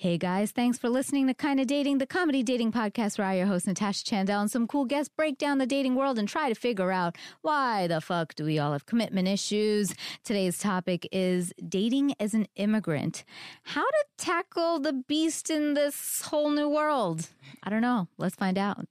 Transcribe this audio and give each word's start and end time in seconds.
Hey 0.00 0.16
guys, 0.16 0.52
thanks 0.52 0.78
for 0.78 0.88
listening 0.88 1.26
to 1.26 1.34
Kinda 1.34 1.64
Dating, 1.64 1.98
the 1.98 2.06
comedy 2.06 2.44
dating 2.44 2.70
podcast 2.70 3.18
where 3.18 3.26
I, 3.26 3.34
your 3.38 3.48
host 3.48 3.66
Natasha 3.66 4.04
Chandel, 4.04 4.40
and 4.40 4.48
some 4.48 4.68
cool 4.68 4.84
guests 4.84 5.12
break 5.12 5.38
down 5.38 5.58
the 5.58 5.66
dating 5.66 5.96
world 5.96 6.20
and 6.20 6.28
try 6.28 6.48
to 6.48 6.54
figure 6.54 6.92
out 6.92 7.16
why 7.42 7.88
the 7.88 8.00
fuck 8.00 8.36
do 8.36 8.44
we 8.44 8.60
all 8.60 8.70
have 8.70 8.86
commitment 8.86 9.26
issues. 9.26 9.92
Today's 10.22 10.56
topic 10.56 11.08
is 11.10 11.52
dating 11.68 12.14
as 12.20 12.32
an 12.32 12.46
immigrant. 12.54 13.24
How 13.64 13.82
to 13.82 14.04
tackle 14.16 14.78
the 14.78 14.92
beast 14.92 15.50
in 15.50 15.74
this 15.74 16.22
whole 16.22 16.50
new 16.50 16.68
world. 16.68 17.30
I 17.64 17.68
don't 17.68 17.82
know. 17.82 18.06
Let's 18.18 18.36
find 18.36 18.56
out. 18.56 18.86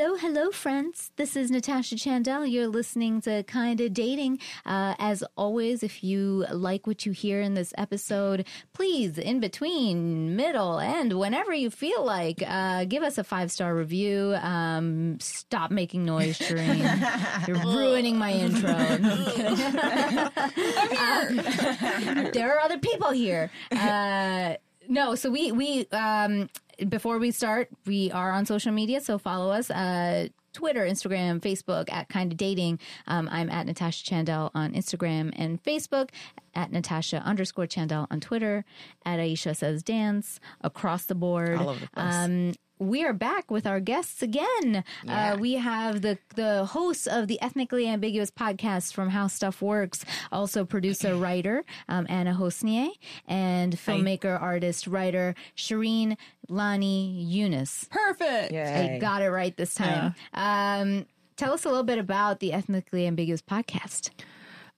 Hello, 0.00 0.16
hello, 0.16 0.50
friends. 0.50 1.12
This 1.16 1.36
is 1.36 1.50
Natasha 1.50 1.94
Chandel. 1.94 2.50
You're 2.50 2.68
listening 2.68 3.20
to 3.20 3.42
Kinda 3.42 3.90
Dating. 3.90 4.38
Uh, 4.64 4.94
as 4.98 5.22
always, 5.36 5.82
if 5.82 6.02
you 6.02 6.46
like 6.50 6.86
what 6.86 7.04
you 7.04 7.12
hear 7.12 7.42
in 7.42 7.52
this 7.52 7.74
episode, 7.76 8.46
please, 8.72 9.18
in 9.18 9.40
between, 9.40 10.36
middle, 10.36 10.78
and 10.78 11.18
whenever 11.18 11.52
you 11.52 11.68
feel 11.68 12.02
like, 12.02 12.42
uh, 12.46 12.86
give 12.86 13.02
us 13.02 13.18
a 13.18 13.24
five 13.24 13.52
star 13.52 13.74
review. 13.74 14.34
Um, 14.40 15.20
stop 15.20 15.70
making 15.70 16.06
noise, 16.06 16.38
Shireen. 16.38 17.46
You're 17.46 17.58
ruining 17.58 18.16
my 18.16 18.32
intro. 18.32 18.70
Um, 18.70 19.02
there 22.32 22.56
are 22.56 22.60
other 22.60 22.78
people 22.78 23.10
here. 23.10 23.50
Uh, 23.70 24.54
no, 24.88 25.14
so 25.14 25.30
we 25.30 25.52
we 25.52 25.86
um 25.88 26.48
before 26.88 27.18
we 27.18 27.30
start, 27.30 27.68
we 27.86 28.10
are 28.10 28.32
on 28.32 28.46
social 28.46 28.72
media, 28.72 29.00
so 29.00 29.18
follow 29.18 29.50
us. 29.52 29.70
Uh, 29.70 30.28
Twitter, 30.52 30.80
Instagram, 30.80 31.40
Facebook 31.40 31.92
at 31.92 32.08
Kinda 32.08 32.34
Dating. 32.34 32.80
Um, 33.06 33.28
I'm 33.30 33.48
at 33.50 33.66
Natasha 33.66 34.04
Chandel 34.04 34.50
on 34.54 34.72
Instagram 34.72 35.32
and 35.36 35.62
Facebook, 35.62 36.10
at 36.54 36.72
Natasha 36.72 37.22
underscore 37.24 37.66
Chandel 37.66 38.06
on 38.10 38.20
Twitter, 38.20 38.64
at 39.04 39.20
Aisha 39.20 39.56
Says 39.56 39.82
Dance, 39.82 40.40
across 40.60 41.06
the 41.06 41.14
board. 41.14 41.56
All 41.58 41.70
over 41.70 41.80
the 41.80 41.88
place. 41.88 42.14
Um, 42.14 42.52
we 42.80 43.04
are 43.04 43.12
back 43.12 43.50
with 43.50 43.66
our 43.66 43.78
guests 43.78 44.22
again. 44.22 44.82
Yeah. 45.04 45.34
Uh, 45.34 45.36
we 45.36 45.54
have 45.54 46.00
the 46.00 46.18
the 46.34 46.64
hosts 46.64 47.06
of 47.06 47.28
the 47.28 47.40
Ethnically 47.40 47.86
Ambiguous 47.86 48.30
podcast 48.30 48.94
from 48.94 49.10
How 49.10 49.26
Stuff 49.28 49.62
Works, 49.62 50.04
also 50.32 50.64
producer 50.64 51.14
writer 51.16 51.64
um, 51.88 52.06
Anna 52.08 52.34
Hosnieh, 52.34 52.90
and 53.28 53.76
filmmaker, 53.76 54.40
artist, 54.40 54.86
writer 54.86 55.34
Shireen 55.56 56.16
Lani 56.48 57.22
Yunus. 57.22 57.86
Perfect. 57.90 58.52
I 58.52 58.98
got 58.98 59.22
it 59.22 59.30
right 59.30 59.56
this 59.56 59.74
time. 59.74 60.14
Um, 60.32 61.06
tell 61.36 61.52
us 61.52 61.64
a 61.64 61.68
little 61.68 61.84
bit 61.84 61.98
about 61.98 62.40
the 62.40 62.52
Ethnically 62.52 63.06
Ambiguous 63.06 63.42
podcast. 63.42 64.10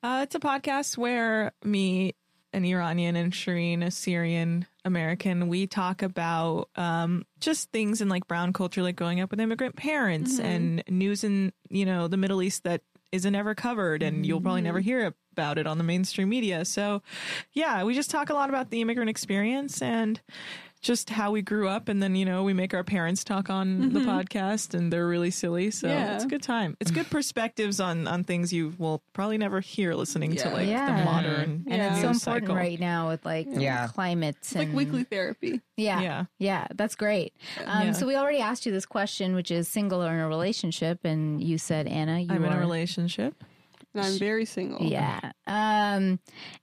Uh, 0.03 0.21
it's 0.25 0.35
a 0.35 0.41
podcast 0.41 0.99
where 0.99 1.53
me, 1.63 2.15
an 2.53 2.65
Iranian, 2.65 3.17
and 3.17 3.33
Shireen, 3.33 3.85
a 3.85 3.91
Syrian 3.91 4.67
American, 4.85 5.49
we 5.49 5.67
talk 5.67 6.03
about 6.03 6.69
um, 6.77 7.25
just 7.41 7.71
things 7.71 8.01
in 8.01 8.09
like 8.09 8.27
brown 8.27 8.53
culture, 8.53 8.83
like 8.83 8.97
growing 8.97 9.21
up 9.21 9.31
with 9.31 9.41
immigrant 9.41 9.77
parents 9.77 10.39
and 10.39 10.83
news 10.89 11.25
in 11.25 11.53
you 11.69 11.87
know 11.87 12.09
the 12.09 12.17
Middle 12.17 12.43
East 12.43 12.65
that 12.65 12.83
isn't 13.13 13.35
ever 13.35 13.55
covered, 13.55 14.03
and 14.03 14.25
you'll 14.25 14.41
probably 14.41 14.63
never 14.63 14.81
hear 14.81 15.15
about 15.33 15.59
it 15.59 15.67
on 15.67 15.79
the 15.79 15.85
mainstream 15.85 16.29
media. 16.31 16.65
So, 16.65 17.03
yeah, 17.53 17.85
we 17.85 17.95
just 17.95 18.11
talk 18.11 18.31
a 18.31 18.35
lot 18.35 18.49
about 18.49 18.71
the 18.71 18.81
immigrant 18.81 19.11
experience 19.11 19.83
and 19.83 20.21
just 20.83 21.09
how 21.11 21.31
we 21.31 21.41
grew 21.43 21.69
up 21.69 21.89
and 21.89 22.03
then 22.03 22.15
you 22.17 22.25
know 22.25 22.43
we 22.43 22.53
make 22.53 22.75
our 22.75 22.83
parents 22.85 23.23
talk 23.25 23.49
on 23.49 23.93
the 23.93 24.01
podcast 24.01 24.75
and 24.75 24.93
they're 24.93 25.07
really 25.07 25.31
silly 25.31 25.71
so 25.71 25.87
Yeah. 25.89 26.17
it's 26.17 26.25
a 26.25 26.29
good 26.29 26.43
time 26.43 26.77
it's 26.81 26.91
good 26.91 27.09
perspectives 27.11 27.79
on 27.81 28.07
on 28.09 28.25
things 28.25 28.53
you 28.53 28.75
will 28.79 29.01
probably 29.13 29.39
never 29.39 29.61
hear 29.61 29.95
listening 29.95 30.35
to 30.37 30.51
like 30.51 30.67
Yeah. 30.69 30.99
the 30.99 31.05
modern 31.05 31.65
And 31.69 31.81
it's 31.83 32.01
so 32.01 32.09
news 32.09 32.17
important 32.21 32.21
cycle. 32.49 32.57
right 32.57 32.81
now 32.81 33.09
with 33.09 33.25
like 33.25 33.47
Yeah. 33.49 33.89
climate 33.95 34.37
Like 34.55 34.73
weekly 34.73 35.05
therapy. 35.05 35.61
Yeah. 35.77 36.01
Yeah. 36.01 36.25
Yeah. 36.39 36.67
That's 36.75 36.97
great. 36.97 37.33
Um, 37.65 37.87
Yeah. 37.87 37.93
So 37.93 38.07
we 38.07 38.17
already 38.17 38.41
asked 38.41 38.67
you 38.67 38.73
this 38.73 38.85
question, 38.87 39.35
which 39.35 39.51
is 39.53 39.69
single 39.69 40.03
or 40.03 40.13
in 40.13 40.19
a 40.21 40.29
relationship. 40.29 41.05
And 41.05 41.43
you 41.43 41.59
said, 41.59 41.87
Anna, 41.87 42.19
you 42.21 42.27
i'm 42.31 42.45
in 42.45 42.53
a 42.53 42.59
relationship 42.59 43.35
And 43.95 44.05
I'm 44.05 44.19
very 44.19 44.45
single. 44.47 44.83
Yeah. 44.83 45.21
Um, 45.47 46.19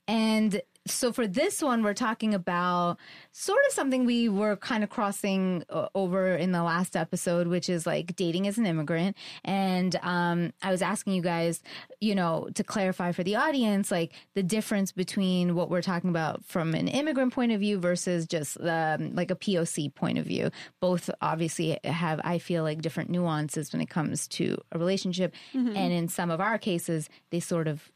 and 0.07 0.61
so 0.89 1.13
for 1.13 1.27
this 1.27 1.61
one, 1.61 1.83
we're 1.83 1.93
talking 1.93 2.33
about 2.33 2.97
sort 3.31 3.59
of 3.67 3.73
something 3.73 4.05
we 4.05 4.29
were 4.29 4.55
kind 4.57 4.83
of 4.83 4.89
crossing 4.89 5.63
uh, 5.69 5.87
over 5.95 6.35
in 6.35 6.51
the 6.51 6.63
last 6.63 6.95
episode, 6.95 7.47
which 7.47 7.69
is 7.69 7.85
like 7.85 8.15
dating 8.15 8.47
as 8.47 8.57
an 8.57 8.65
immigrant. 8.65 9.15
And 9.43 9.95
um, 10.01 10.53
I 10.61 10.71
was 10.71 10.81
asking 10.81 11.13
you 11.13 11.21
guys, 11.21 11.61
you 11.99 12.15
know, 12.15 12.49
to 12.55 12.63
clarify 12.63 13.11
for 13.11 13.23
the 13.23 13.35
audience, 13.35 13.91
like 13.91 14.13
the 14.35 14.43
difference 14.43 14.91
between 14.91 15.55
what 15.55 15.69
we're 15.69 15.81
talking 15.81 16.09
about 16.09 16.43
from 16.45 16.73
an 16.73 16.87
immigrant 16.87 17.33
point 17.33 17.51
of 17.51 17.59
view 17.59 17.79
versus 17.79 18.25
just 18.25 18.59
um, 18.61 19.15
like 19.15 19.31
a 19.31 19.35
POC 19.35 19.93
point 19.93 20.17
of 20.17 20.25
view. 20.25 20.49
Both 20.79 21.09
obviously 21.21 21.79
have, 21.83 22.19
I 22.23 22.39
feel 22.39 22.63
like, 22.63 22.81
different 22.81 23.09
nuances 23.09 23.71
when 23.71 23.81
it 23.81 23.89
comes 23.89 24.27
to 24.29 24.57
a 24.71 24.79
relationship. 24.79 25.33
And 25.75 25.93
in 25.93 26.07
some 26.07 26.31
of 26.31 26.41
our 26.41 26.57
cases, 26.57 27.09
they 27.29 27.39
sort 27.39 27.67
of 27.67 27.91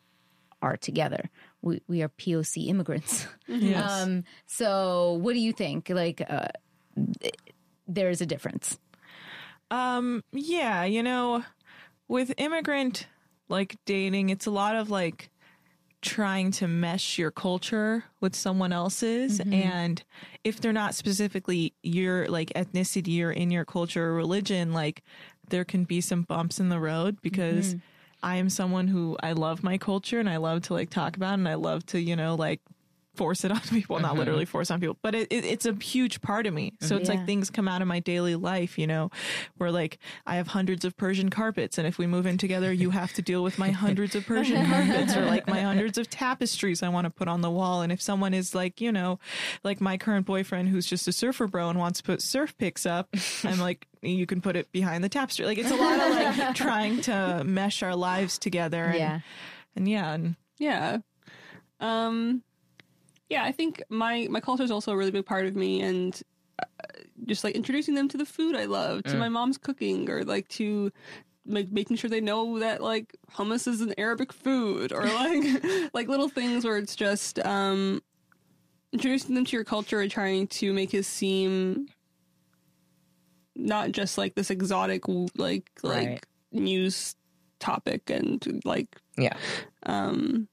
are 0.62 0.78
together. 0.78 1.30
We 1.64 1.82
we 1.88 2.04
are 2.04 2.10
POC 2.10 2.68
immigrants. 2.68 3.26
Yes. 3.48 3.92
Um, 3.92 4.24
so 4.46 5.14
what 5.14 5.34
do 5.34 5.40
you 5.40 5.54
think? 5.54 5.90
Like, 5.90 6.22
uh, 6.28 6.48
there's 7.88 8.22
a 8.22 8.26
difference. 8.26 8.80
Um, 9.72 10.24
yeah, 10.32 10.84
you 10.84 11.02
know, 11.02 11.44
with 12.08 12.34
immigrant 12.38 13.08
like 13.50 13.78
dating, 13.86 14.30
it's 14.30 14.46
a 14.46 14.52
lot 14.52 14.76
of 14.76 14.90
like 14.90 15.30
trying 16.02 16.52
to 16.52 16.68
mesh 16.68 17.18
your 17.18 17.32
culture 17.32 18.04
with 18.20 18.36
someone 18.36 18.74
else's 18.74 19.40
and 19.40 20.04
if 20.44 20.60
they're 20.60 20.74
not 20.74 20.94
specifically 20.94 21.74
your 21.82 22.28
like 22.28 22.50
ethnicity 22.58 23.24
or 23.24 23.32
in 23.32 23.50
your 23.52 23.64
culture 23.64 24.10
or 24.10 24.14
religion, 24.14 24.74
like 24.74 25.02
there 25.50 25.64
can 25.64 25.86
be 25.86 26.02
some 26.02 26.24
bumps 26.24 26.60
in 26.60 26.68
the 26.70 26.80
road 26.80 27.22
because 27.22 27.76
I 28.24 28.38
am 28.38 28.50
someone 28.50 28.88
who 28.88 29.18
I 29.22 29.34
love 29.34 29.64
my 29.64 29.78
culture 29.78 30.20
and 30.20 30.30
I 30.30 30.38
love 30.38 30.64
to 30.64 30.74
like 30.74 30.90
talk 30.90 31.18
about 31.18 31.34
and 31.36 31.48
I 31.48 31.56
love 31.56 31.86
to, 31.88 32.00
you 32.00 32.16
know, 32.16 32.36
like 32.36 32.62
force 33.16 33.44
it 33.46 33.52
on 33.52 33.60
people, 33.70 34.00
not 34.00 34.16
literally 34.18 34.46
force 34.46 34.72
on 34.72 34.80
people, 34.80 34.98
but 35.02 35.14
it, 35.16 35.28
it, 35.32 35.46
it's 35.46 35.66
a 35.66 35.74
huge 35.74 36.22
part 36.22 36.46
of 36.48 36.54
me. 36.54 36.74
So 36.82 36.98
it's 36.98 37.10
Yeah. 37.10 37.16
like 37.18 37.26
things 37.26 37.50
come 37.50 37.68
out 37.68 37.82
of 37.82 37.88
my 37.88 38.00
daily 38.00 38.36
life, 38.36 38.78
you 38.80 38.88
know, 38.88 39.12
where 39.58 39.72
like 39.72 40.00
I 40.26 40.36
have 40.36 40.48
hundreds 40.48 40.84
of 40.86 40.98
Persian 40.98 41.30
carpets, 41.30 41.78
and 41.78 41.86
if 41.88 41.98
we 41.98 42.08
move 42.08 42.26
in 42.26 42.38
together, 42.38 42.72
you 42.74 42.90
have 42.90 43.14
to 43.14 43.22
deal 43.22 43.44
with 43.44 43.58
my 43.60 43.72
hundreds 43.84 44.16
of 44.16 44.26
Persian 44.26 44.66
carpets 44.66 45.16
or 45.16 45.26
like 45.26 45.48
my 45.48 45.62
hundreds 45.70 45.98
of 45.98 46.10
tapestries 46.10 46.82
I 46.84 46.90
want 46.90 47.06
to 47.06 47.12
put 47.12 47.28
on 47.28 47.42
the 47.42 47.52
wall. 47.52 47.82
And 47.82 47.92
if 47.92 48.02
someone 48.02 48.34
is 48.34 48.56
like, 48.56 48.82
you 48.82 48.92
know, 48.92 49.20
like 49.64 49.80
my 49.80 49.98
current 49.98 50.26
boyfriend 50.26 50.70
who's 50.70 50.86
just 50.86 51.08
a 51.08 51.12
surfer 51.12 51.48
bro 51.48 51.70
and 51.70 51.78
wants 51.80 52.00
to 52.00 52.04
put 52.04 52.22
surf 52.22 52.58
pics 52.58 52.86
up, 52.86 53.10
I'm 53.44 53.60
like, 53.60 53.88
you 54.02 54.26
can 54.26 54.42
put 54.42 54.56
it 54.56 54.72
behind 54.72 55.04
the 55.04 55.10
tapestry. 55.10 55.46
Like 55.46 55.58
it's 55.58 55.72
a 55.72 55.76
lot 55.76 56.00
of 56.00 56.16
like 56.16 56.56
trying 56.56 57.02
to 57.02 57.44
mesh 57.46 57.84
our 57.84 57.96
lives 57.96 58.38
together. 58.38 58.86
And, 58.86 58.98
Yeah. 58.98 59.20
And 59.76 59.88
yeah. 59.88 60.14
And 60.14 60.36
Yeah. 60.60 60.98
Um 61.80 62.44
yeah, 63.30 63.44
I 63.44 63.52
think 63.52 63.82
my 63.90 64.28
my 64.30 64.40
culture 64.40 64.64
is 64.64 64.72
also 64.72 64.92
a 64.92 64.98
really 64.98 65.12
big 65.12 65.26
part 65.26 65.46
of 65.46 65.56
me 65.56 65.82
and 65.82 66.22
uh, 66.62 66.66
just 67.26 67.44
like 67.44 67.56
introducing 67.56 67.96
them 67.96 68.08
to 68.10 68.18
the 68.18 68.26
food 68.26 68.56
I 68.56 68.66
love, 68.66 69.04
to 69.06 69.18
my 69.18 69.30
mom's 69.30 69.58
cooking 69.58 70.10
or 70.10 70.24
like 70.24 70.48
to 70.50 70.92
like 71.46 71.72
making 71.72 71.98
sure 71.98 72.10
they 72.10 72.22
know 72.22 72.60
that 72.60 72.82
like 72.82 73.16
hummus 73.32 73.68
is 73.68 73.82
an 73.82 73.94
Arabic 73.98 74.32
food 74.32 74.94
or 74.94 75.04
like 75.12 75.44
like 75.94 76.08
little 76.08 76.30
things 76.30 76.64
where 76.66 76.78
it's 76.78 76.96
just 76.96 77.40
um 77.46 78.02
introducing 78.94 79.34
them 79.36 79.44
to 79.46 79.58
your 79.58 79.64
culture 79.64 80.00
and 80.02 80.12
trying 80.12 80.48
to 80.48 80.72
make 80.74 80.94
it 80.94 81.04
seem 81.06 81.88
not 83.56 83.92
just 83.92 84.18
like 84.18 84.36
this 84.36 84.50
exotic 84.50 85.04
like 85.38 85.70
like 85.84 86.08
Right. 86.08 86.26
news 86.52 87.16
topic 87.60 88.10
and 88.10 88.62
like 88.66 88.88
Yeah. 89.18 89.36
um 89.86 90.48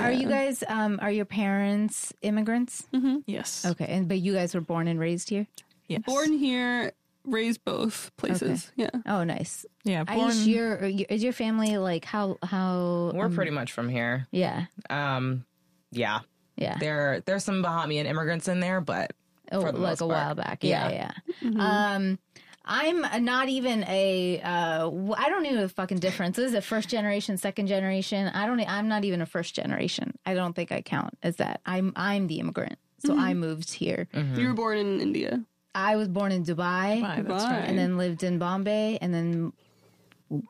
Are 0.00 0.12
you 0.12 0.28
guys? 0.28 0.62
Um, 0.66 0.98
are 1.02 1.10
your 1.10 1.24
parents 1.24 2.12
immigrants? 2.22 2.86
Mm-hmm. 2.92 3.18
yes. 3.26 3.64
Okay, 3.66 3.86
and 3.86 4.08
but 4.08 4.18
you 4.18 4.32
guys 4.34 4.54
were 4.54 4.60
born 4.60 4.88
and 4.88 4.98
raised 5.00 5.30
here. 5.30 5.46
Yes. 5.88 6.00
born 6.06 6.32
here 6.32 6.92
raised 7.26 7.64
both 7.64 8.10
places 8.18 8.70
yeah 8.76 8.90
Oh, 9.06 9.24
nice. 9.24 9.64
Yeah. 9.84 10.04
Born, 10.04 10.30
Aish, 10.30 10.46
your 10.46 10.76
is 10.76 11.22
your 11.22 11.32
family 11.32 11.76
like 11.78 12.04
how 12.04 12.38
how? 12.42 13.12
We're 13.14 13.26
um, 13.26 13.34
pretty 13.34 13.50
much 13.50 13.72
from 13.72 13.88
here. 13.88 14.26
Yeah, 14.30 14.66
Um, 14.90 15.44
yeah. 15.90 16.20
yeah. 16.56 16.76
There, 16.78 17.22
there's 17.26 17.44
some 17.44 17.62
Bahamian 17.62 18.06
immigrants 18.06 18.48
in 18.48 18.60
there, 18.60 18.80
but 18.80 19.12
Oh, 19.52 19.60
for 19.60 19.72
the 19.72 19.78
like 19.78 19.90
most 19.90 20.00
a 20.00 20.06
part. 20.06 20.10
while 20.16 20.34
back. 20.34 20.64
Yeah, 20.64 20.88
Yeah. 20.90 21.10
yeah. 21.42 21.94
Um, 21.94 22.18
I'm 22.64 23.24
not 23.24 23.48
even 23.48 23.84
a. 23.84 24.40
Uh, 24.42 24.78
w- 24.84 25.14
I 25.16 25.28
don't 25.28 25.44
even 25.44 25.56
know 25.56 25.62
the 25.62 25.68
fucking 25.68 25.98
difference. 25.98 26.38
Is 26.38 26.54
it 26.54 26.64
first 26.64 26.88
generation, 26.88 27.36
second 27.36 27.66
generation? 27.66 28.28
I 28.28 28.46
don't. 28.46 28.60
I'm 28.60 28.88
not 28.88 29.04
even 29.04 29.20
a 29.20 29.26
first 29.26 29.54
generation. 29.54 30.16
I 30.24 30.34
don't 30.34 30.54
think 30.54 30.72
I 30.72 30.80
count 30.80 31.18
as 31.22 31.36
that. 31.36 31.60
I'm. 31.66 31.92
I'm 31.96 32.26
the 32.26 32.40
immigrant. 32.40 32.78
So 33.04 33.18
I 33.18 33.34
moved 33.34 33.74
here. 33.74 34.08
you 34.14 34.46
were 34.46 34.54
born 34.54 34.78
in 34.78 34.98
india 35.00 35.44
I 35.74 35.96
was 35.96 36.08
born 36.08 36.32
in 36.32 36.42
Dubai, 36.44 37.02
Why, 37.02 37.20
that's 37.20 37.44
Dubai. 37.44 37.50
right. 37.50 37.64
and 37.68 37.76
then 37.78 37.98
lived 37.98 38.22
in 38.22 38.38
Bombay, 38.38 38.96
and 39.02 39.12
then 39.12 39.52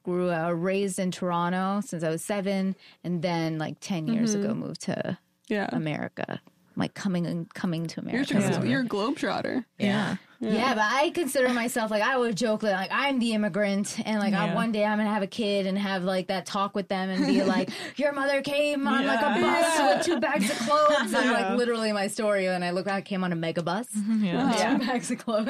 grew 0.04 0.30
uh, 0.30 0.50
raised 0.50 0.98
in 0.98 1.10
Toronto 1.10 1.80
since 1.84 2.04
I 2.04 2.10
was 2.10 2.22
seven, 2.22 2.76
and 3.02 3.22
then 3.22 3.58
like 3.58 3.80
10 3.80 4.06
years 4.06 4.34
Mm-hmm. 4.36 4.44
ago 4.44 4.54
moved 4.54 4.82
to 4.82 5.18
Yeah. 5.48 5.68
America. 5.72 6.40
Like 6.76 6.94
coming 6.94 7.26
and 7.26 7.52
coming 7.54 7.86
to 7.88 8.00
You're, 8.02 8.10
America. 8.22 8.34
just, 8.34 8.64
you're 8.66 8.82
a 8.82 8.84
globetrotter. 8.84 9.64
Yeah. 9.78 9.86
Yeah, 9.86 10.16
but 10.44 10.78
I 10.78 11.10
consider 11.14 11.48
myself 11.52 11.90
like 11.90 12.02
I 12.02 12.16
would 12.16 12.36
joke 12.36 12.60
that 12.62 12.72
like 12.72 12.90
I'm 12.92 13.18
the 13.18 13.32
immigrant 13.32 13.98
and 14.04 14.20
like 14.20 14.34
I, 14.34 14.54
one 14.54 14.72
day 14.72 14.84
I'm 14.84 14.98
gonna 14.98 15.08
have 15.12 15.22
a 15.22 15.26
kid 15.26 15.66
and 15.66 15.78
have 15.78 16.04
like 16.04 16.26
that 16.28 16.46
talk 16.46 16.74
with 16.74 16.88
them 16.88 17.08
and 17.10 17.26
be 17.26 17.42
like, 17.54 17.70
your 17.96 18.12
mother 18.12 18.42
came 18.42 18.86
on 18.86 19.06
like 19.06 19.20
a 19.20 19.40
Yeah. 19.40 19.40
bus 19.40 19.96
with 19.96 20.06
two 20.06 20.20
bags 20.20 20.50
of 20.50 20.58
clothes 20.58 21.12
and 21.12 21.30
like 21.32 21.56
literally 21.58 21.92
my 21.92 22.06
story 22.08 22.46
and 22.46 22.64
I 22.64 22.70
look 22.70 22.86
I 22.88 23.00
came 23.00 23.24
on 23.24 23.32
a 23.32 23.36
mega 23.36 23.62
bus, 23.62 23.88
Yeah. 24.20 24.48
with 24.74 24.80
two 24.80 24.86
bags 24.86 25.10
of 25.10 25.18
clothes 25.18 25.48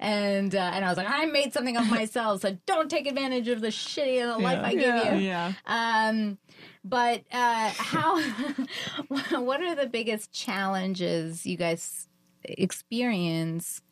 and 0.00 0.54
uh, 0.54 0.70
and 0.74 0.84
I 0.84 0.88
was 0.88 0.96
like 0.96 1.08
I 1.10 1.26
made 1.26 1.52
something 1.52 1.76
of 1.76 1.88
myself 1.90 2.42
so 2.42 2.56
don't 2.66 2.90
take 2.90 3.06
advantage 3.06 3.48
of 3.48 3.60
the 3.60 3.68
shitty 3.68 4.22
of 4.22 4.36
the 4.36 4.42
life 4.42 4.60
I 4.62 4.74
give 4.74 4.82
you. 5.20 5.26
Yeah. 5.26 5.52
Um, 5.66 6.38
but 6.84 7.24
uh, 7.32 7.70
how? 7.76 8.20
what 9.08 9.60
are 9.62 9.74
the 9.74 9.86
biggest 9.86 10.32
challenges 10.32 11.44
you 11.44 11.56
guys 11.56 12.08
experience 12.44 13.82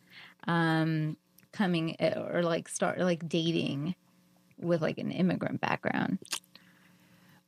um, 0.46 1.16
coming 1.52 1.96
uh, 2.00 2.28
or 2.32 2.42
like 2.42 2.68
start 2.68 2.98
like 2.98 3.28
dating 3.28 3.94
with 4.58 4.82
like 4.82 4.98
an 4.98 5.10
immigrant 5.10 5.60
background? 5.60 6.18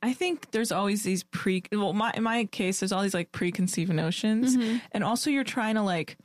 I 0.03 0.13
think 0.13 0.51
there's 0.51 0.71
always 0.71 1.03
these 1.03 1.23
pre 1.23 1.63
well 1.71 1.93
my 1.93 2.11
in 2.15 2.23
my 2.23 2.45
case 2.45 2.79
there's 2.79 2.91
all 2.91 3.03
these 3.03 3.13
like 3.13 3.31
preconceived 3.31 3.93
notions 3.93 4.57
and 4.91 5.03
also 5.03 5.29
you're 5.29 5.43
trying 5.43 5.75
to 5.75 5.83
like 5.83 6.17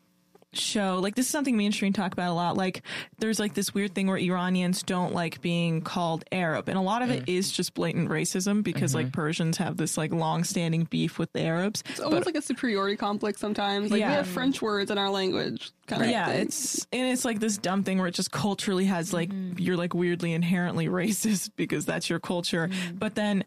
show 0.58 0.98
like 0.98 1.14
this 1.14 1.26
is 1.26 1.32
something 1.32 1.56
me 1.56 1.66
and 1.66 1.74
Shireen 1.74 1.94
talk 1.94 2.12
about 2.12 2.30
a 2.30 2.34
lot 2.34 2.56
like 2.56 2.82
there's 3.18 3.38
like 3.38 3.54
this 3.54 3.74
weird 3.74 3.94
thing 3.94 4.06
where 4.06 4.16
Iranians 4.16 4.82
don't 4.82 5.12
like 5.14 5.40
being 5.40 5.80
called 5.80 6.24
Arab 6.32 6.68
and 6.68 6.78
a 6.78 6.82
lot 6.82 7.02
of 7.02 7.10
it 7.10 7.24
mm. 7.24 7.36
is 7.36 7.50
just 7.50 7.74
blatant 7.74 8.08
racism 8.08 8.62
because 8.62 8.94
like 8.94 9.06
mm-hmm. 9.06 9.20
Persians 9.20 9.56
have 9.58 9.76
this 9.76 9.96
like 9.96 10.12
long 10.12 10.44
standing 10.44 10.84
beef 10.84 11.18
with 11.18 11.32
the 11.32 11.40
Arabs 11.40 11.82
It's 11.90 12.00
almost 12.00 12.26
like 12.26 12.36
a 12.36 12.42
superiority 12.42 12.96
complex 12.96 13.40
sometimes. 13.40 13.90
Like 13.90 14.00
Yeah. 14.00 14.08
we 14.08 14.14
have 14.14 14.26
French 14.26 14.60
words 14.62 14.90
in 14.90 14.98
our 14.98 15.10
language. 15.10 15.70
Kind 15.86 16.02
of 16.02 16.08
yeah, 16.08 16.26
thing. 16.26 16.46
it's 16.46 16.86
and 16.92 17.12
it's 17.12 17.24
like 17.24 17.38
this 17.38 17.58
dumb 17.58 17.84
thing 17.84 17.98
where 17.98 18.08
it 18.08 18.14
just 18.14 18.32
culturally 18.32 18.86
has 18.86 19.12
like 19.12 19.30
mm-hmm. 19.30 19.58
you're 19.58 19.76
like 19.76 19.94
weirdly 19.94 20.32
inherently 20.32 20.86
racist 20.88 21.50
because 21.56 21.84
that's 21.86 22.10
your 22.10 22.18
culture. 22.18 22.68
Mm-hmm. 22.68 22.96
But 22.96 23.14
then 23.14 23.44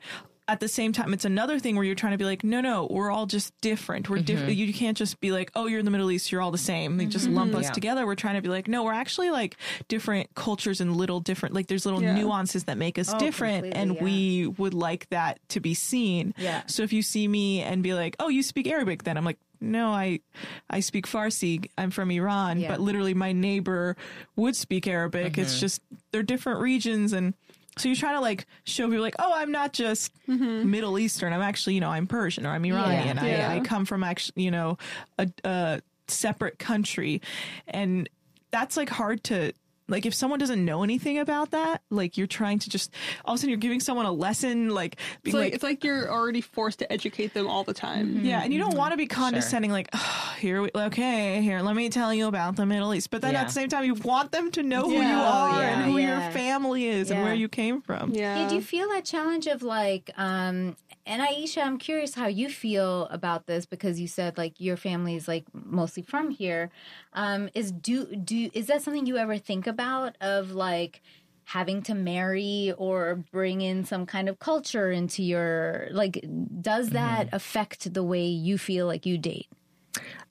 at 0.50 0.60
the 0.60 0.68
same 0.68 0.94
time, 0.94 1.14
it's 1.14 1.26
another 1.26 1.60
thing 1.60 1.76
where 1.76 1.86
you're 1.86 1.94
trying 1.94 2.14
to 2.14 2.18
be 2.18 2.26
like, 2.26 2.44
no, 2.44 2.60
no, 2.60 2.88
we're 2.90 3.12
all 3.12 3.28
just 3.28 3.54
different. 3.62 4.10
We're 4.10 4.18
mm-hmm. 4.18 4.26
different. 4.26 4.56
You 4.56 4.74
can't 4.74 4.98
just 4.98 5.20
be 5.20 5.32
like, 5.32 5.52
oh, 5.56 5.68
you're 5.68 5.78
in 5.78 5.86
the 5.86 5.92
Middle 5.92 6.10
East, 6.10 6.32
you're 6.32 6.42
all 6.42 6.50
the 6.50 6.58
same. 6.58 6.98
They 6.98 7.06
just 7.06 7.30
lump 7.30 7.52
mm-hmm. 7.52 7.60
us 7.60 7.66
Yeah. 7.66 7.72
together. 7.72 8.06
We're 8.08 8.16
trying 8.16 8.36
to 8.36 8.42
be 8.42 8.50
like, 8.50 8.68
no, 8.68 8.84
we're 8.84 8.94
actually 8.94 9.30
like 9.30 9.58
different 9.88 10.34
cultures 10.34 10.82
and 10.82 10.98
little 10.98 11.20
different, 11.20 11.54
like 11.54 11.68
there's 11.68 11.86
little 11.86 12.02
Yeah. 12.02 12.16
nuances 12.16 12.64
that 12.64 12.80
make 12.80 12.98
us 12.98 13.14
oh, 13.14 13.20
different. 13.20 13.74
And 13.76 13.94
yeah. 13.96 14.04
we 14.04 14.48
would 14.48 14.74
like 14.74 15.08
that 15.10 15.40
to 15.50 15.60
be 15.60 15.76
seen. 15.76 16.34
Yeah. 16.36 16.64
So 16.66 16.82
if 16.82 16.92
you 16.92 17.04
see 17.04 17.28
me 17.28 17.62
and 17.62 17.84
be 17.84 17.94
like, 17.94 18.16
"Oh, 18.20 18.30
you 18.30 18.42
speak 18.42 18.68
Arabic," 18.68 19.04
then 19.04 19.18
I'm 19.18 19.26
like, 19.26 19.38
"No, 19.62 19.90
I 19.90 20.22
I 20.70 20.80
speak 20.80 21.06
Farsi. 21.06 21.70
I'm 21.78 21.92
from 21.92 22.10
Iran." 22.10 22.60
Yeah. 22.60 22.70
But 22.70 22.80
literally, 22.80 23.14
my 23.14 23.34
neighbor 23.34 23.96
would 24.36 24.56
speak 24.56 24.88
Arabic. 24.88 25.38
It's 25.38 25.54
mm-hmm. 25.54 25.60
just 25.60 25.82
they're 26.12 26.24
different 26.24 26.60
regions, 26.62 27.14
and 27.14 27.36
so 27.80 27.88
you're 27.88 27.96
trying 27.96 28.16
to 28.16 28.22
like 28.22 28.46
show 28.66 28.88
people 28.88 29.02
like, 29.02 29.16
"Oh, 29.20 29.32
I'm 29.34 29.52
not 29.52 29.74
just 29.74 30.12
mm-hmm. 30.28 30.70
Middle 30.70 31.00
Eastern. 31.00 31.34
I'm 31.34 31.42
actually, 31.42 31.76
you 31.76 31.82
know, 31.82 31.90
I'm 31.90 32.08
Persian 32.08 32.46
or 32.46 32.50
I'm 32.50 32.66
Iranian. 32.66 33.18
Yeah. 33.18 33.50
I, 33.50 33.56
I 33.56 33.60
come 33.62 33.86
from 33.86 34.04
actually, 34.04 34.44
you 34.44 34.52
know, 34.52 34.78
a, 35.18 35.30
a 35.44 35.82
separate 36.08 36.60
country," 36.60 37.22
and 37.68 38.10
that's 38.52 38.78
like 38.78 38.90
hard 38.90 39.24
to. 39.26 39.54
Like 39.90 40.06
if 40.06 40.14
someone 40.14 40.40
doesn't 40.40 40.64
know 40.64 40.84
anything 40.84 41.18
about 41.20 41.52
that, 41.52 41.82
like 41.90 42.18
you're 42.18 42.28
trying 42.28 42.60
to 42.60 42.70
just 42.70 42.94
all 43.26 43.34
of 43.34 43.38
a 43.38 43.40
sudden 43.40 43.50
you're 43.50 43.58
giving 43.58 43.80
someone 43.80 44.06
a 44.06 44.12
lesson, 44.12 44.70
like 44.70 44.98
being 45.24 45.32
It's 45.32 45.34
like, 45.34 45.44
like 45.48 45.54
it's 45.56 45.64
like 45.64 45.84
you're 45.84 46.10
already 46.12 46.42
forced 46.42 46.80
to 46.80 46.92
educate 46.92 47.34
them 47.34 47.48
all 47.48 47.64
the 47.64 47.74
time. 47.74 48.24
yeah, 48.24 48.42
and 48.44 48.54
you 48.54 48.60
don't 48.60 48.76
want 48.76 48.92
to 48.92 48.98
be 48.98 49.08
condescending, 49.08 49.72
like, 49.72 49.90
oh, 49.94 50.36
here 50.40 50.62
we, 50.62 50.70
okay, 50.76 51.42
here, 51.42 51.62
let 51.62 51.76
me 51.76 51.90
tell 51.90 52.14
you 52.14 52.28
about 52.28 52.56
the 52.56 52.66
Middle 52.66 52.94
East. 52.94 53.10
But 53.10 53.22
then 53.22 53.34
Yeah. 53.34 53.42
at 53.42 53.48
the 53.48 53.54
same 53.54 53.70
time, 53.70 53.84
you 53.86 53.96
want 53.96 54.32
them 54.32 54.52
to 54.52 54.64
know 54.64 54.84
who 54.84 54.94
you 54.94 55.00
are 55.02 55.62
Yeah, 55.62 55.80
and 55.82 55.92
who 55.92 55.98
yeah. 55.98 56.22
your 56.22 56.32
family 56.32 56.86
is 56.88 57.12
and 57.12 57.24
where 57.24 57.34
you 57.34 57.50
came 57.50 57.82
from. 57.82 58.12
Yeah. 58.14 58.44
Yeah, 58.44 58.50
do 58.50 58.56
you 58.56 58.62
feel 58.62 58.88
that 58.90 59.06
challenge 59.06 59.48
of 59.48 59.64
like, 59.64 60.12
um, 60.18 60.76
and 61.10 61.24
Aisha, 61.24 61.64
I'm 61.64 61.80
curious 61.80 62.14
how 62.14 62.28
you 62.28 62.50
feel 62.50 63.08
about 63.08 63.48
this 63.48 63.66
because 63.66 64.00
you 64.00 64.08
said 64.08 64.38
like 64.38 64.54
your 64.60 64.78
family 64.78 65.16
is 65.16 65.28
like 65.28 65.44
mostly 65.54 66.04
from 66.04 66.30
here. 66.30 66.70
Um, 67.14 67.50
is 67.56 67.72
do 67.72 68.06
do 68.16 68.52
is 68.54 68.68
that 68.68 68.84
something 68.84 69.08
you 69.08 69.18
ever 69.18 69.40
think 69.40 69.66
about 69.66 70.16
of 70.22 70.52
like 70.52 71.02
having 71.46 71.82
to 71.82 71.96
marry 71.96 72.76
or 72.78 73.16
bring 73.32 73.62
in 73.62 73.86
some 73.86 74.06
kind 74.06 74.30
of 74.30 74.38
culture 74.38 74.92
into 74.92 75.24
your 75.24 75.88
like? 75.90 76.24
Does 76.62 76.92
that 76.92 77.30
affect 77.32 77.92
the 77.92 78.04
way 78.04 78.28
you 78.28 78.60
feel 78.60 78.86
like 78.86 79.08
you 79.08 79.18
date? 79.18 79.48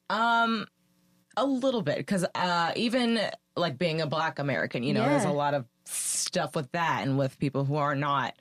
Um, 0.09 0.69
a 1.37 1.45
little 1.45 1.83
bit 1.83 1.97
because 1.97 2.25
uh, 2.37 2.71
even 2.77 3.19
like 3.57 3.79
being 3.79 4.01
a 4.01 4.07
Black 4.07 4.39
American, 4.39 4.85
you 4.85 4.95
know, 4.95 5.05
there's 5.05 5.25
a 5.25 5.33
lot 5.33 5.55
of 5.55 5.65
stuff 5.87 6.55
with 6.55 6.71
that, 6.71 7.03
and 7.03 7.19
with 7.19 7.37
people 7.41 7.65
who 7.65 7.75
are 7.75 7.97
not, 7.97 8.35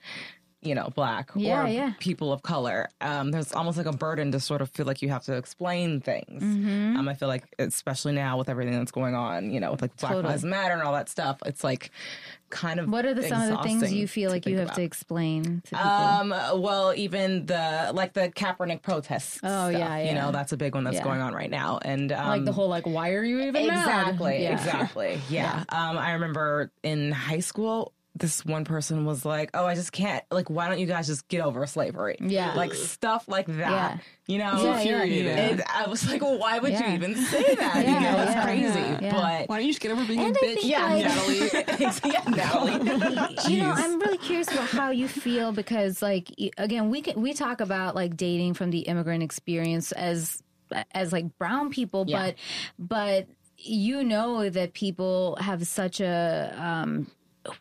you 0.60 0.74
know, 0.74 0.90
Black 0.94 1.30
Yeah, 1.36 1.64
or 1.64 1.68
yeah. 1.68 1.92
people 2.00 2.32
of 2.32 2.42
color. 2.42 2.88
Um, 3.00 3.30
there's 3.30 3.52
almost 3.52 3.78
like 3.78 3.86
a 3.86 3.92
burden 3.92 4.32
to 4.32 4.40
sort 4.40 4.60
of 4.60 4.68
feel 4.70 4.86
like 4.86 5.02
you 5.02 5.08
have 5.08 5.22
to 5.24 5.34
explain 5.36 6.00
things. 6.00 6.42
Mm-hmm. 6.42 6.96
Um, 6.96 7.08
I 7.08 7.14
feel 7.14 7.28
like, 7.28 7.44
especially 7.60 8.12
now 8.12 8.36
with 8.38 8.48
everything 8.48 8.76
that's 8.76 8.90
going 8.90 9.14
on, 9.14 9.52
you 9.52 9.60
know, 9.60 9.70
with 9.70 9.82
like 9.82 9.96
Black 9.98 10.12
Totally. 10.12 10.32
Lives 10.32 10.44
Matter 10.44 10.74
and 10.74 10.82
all 10.82 10.92
that 10.94 11.08
stuff, 11.08 11.38
it's 11.46 11.62
like 11.62 11.90
kind 12.50 12.80
of 12.80 12.88
What 12.90 13.04
are 13.04 13.14
the 13.14 13.22
some 13.22 13.42
of 13.42 13.48
the 13.50 13.62
things 13.62 13.92
you 13.92 14.08
feel 14.08 14.30
like 14.30 14.46
you 14.46 14.58
have 14.58 14.72
to 14.74 14.82
explain 14.82 15.62
to 15.66 15.76
people? 15.76 15.80
Um, 15.88 16.30
well, 16.60 16.92
even 16.96 17.46
the 17.46 17.92
like 17.94 18.14
the 18.14 18.28
Kaepernick 18.30 18.82
protests. 18.82 19.38
Oh, 19.44 19.68
stuff, 19.68 19.72
yeah, 19.72 19.98
You 20.08 20.14
know, 20.14 20.32
that's 20.32 20.50
a 20.52 20.56
big 20.56 20.74
one 20.74 20.82
that's 20.84 20.96
Yeah. 20.96 21.04
going 21.04 21.20
on 21.20 21.34
right 21.34 21.50
now, 21.50 21.78
and 21.82 22.10
um, 22.10 22.26
like 22.28 22.44
the 22.44 22.52
whole 22.52 22.68
like, 22.68 22.86
why 22.86 23.10
are 23.12 23.22
you 23.22 23.38
even 23.42 23.66
mad? 23.68 23.78
exactly, 24.08 24.42
Yeah. 24.42 24.52
exactly, 24.54 25.20
yeah. 25.28 25.62
Um, 25.68 25.96
I 25.98 26.12
remember 26.14 26.72
in 26.82 27.12
high 27.12 27.40
school. 27.40 27.92
This 28.18 28.44
one 28.44 28.64
person 28.64 29.04
was 29.04 29.24
like, 29.24 29.50
"Oh, 29.54 29.64
I 29.66 29.74
just 29.74 29.92
can't. 29.92 30.24
Like, 30.30 30.50
why 30.50 30.68
don't 30.68 30.78
you 30.78 30.86
guys 30.86 31.06
just 31.06 31.28
get 31.28 31.40
over 31.40 31.66
slavery? 31.66 32.16
Yeah. 32.20 32.54
like 32.54 32.74
stuff 32.74 33.28
like 33.28 33.46
that. 33.46 33.56
Yeah. 33.58 33.98
You 34.26 34.38
know, 34.38 34.62
Yeah, 34.62 34.82
yeah, 34.82 35.04
yeah. 35.04 35.30
And 35.48 35.62
I 35.74 35.88
was 35.88 36.06
like, 36.06 36.20
well, 36.20 36.38
why 36.38 36.58
would 36.58 36.72
Yeah. 36.72 36.88
you 36.88 36.94
even 36.94 37.14
say 37.16 37.54
that? 37.54 37.76
Yeah, 37.84 37.94
you 37.94 38.00
know, 38.00 38.22
it's 38.22 38.32
yeah, 38.32 38.44
crazy. 38.44 38.78
yeah. 39.04 39.12
But 39.12 39.48
Why 39.48 39.56
don't 39.56 39.64
you 39.66 39.70
just 39.72 39.80
get 39.80 39.90
over 39.92 40.04
being 40.04 40.20
And 40.20 40.36
a 40.36 40.38
I 40.38 40.42
bitch? 40.42 40.54
think, 40.56 40.64
yeah, 40.66 40.86
like- 40.86 41.04
Natalie. 41.04 42.12
yeah, 42.12 42.24
Natalie. 42.76 43.54
you 43.54 43.62
know, 43.62 43.72
I'm 43.74 43.98
really 44.00 44.18
curious 44.18 44.48
about 44.52 44.68
how 44.68 44.90
you 44.90 45.08
feel 45.08 45.52
because, 45.52 46.02
like, 46.02 46.30
again, 46.58 46.90
we 46.90 47.00
can, 47.00 47.20
we 47.22 47.32
talk 47.32 47.60
about 47.62 47.94
like 47.94 48.16
dating 48.16 48.54
from 48.54 48.70
the 48.70 48.80
immigrant 48.80 49.22
experience 49.22 49.92
as 49.92 50.42
as 50.92 51.12
like 51.12 51.38
brown 51.38 51.70
people, 51.70 52.04
Yeah. 52.06 52.18
but 52.26 52.34
but 52.78 53.28
you 53.56 54.04
know 54.04 54.48
that 54.50 54.74
people 54.74 55.36
have 55.40 55.66
such 55.66 56.00
a 56.00 56.54
um, 56.56 57.06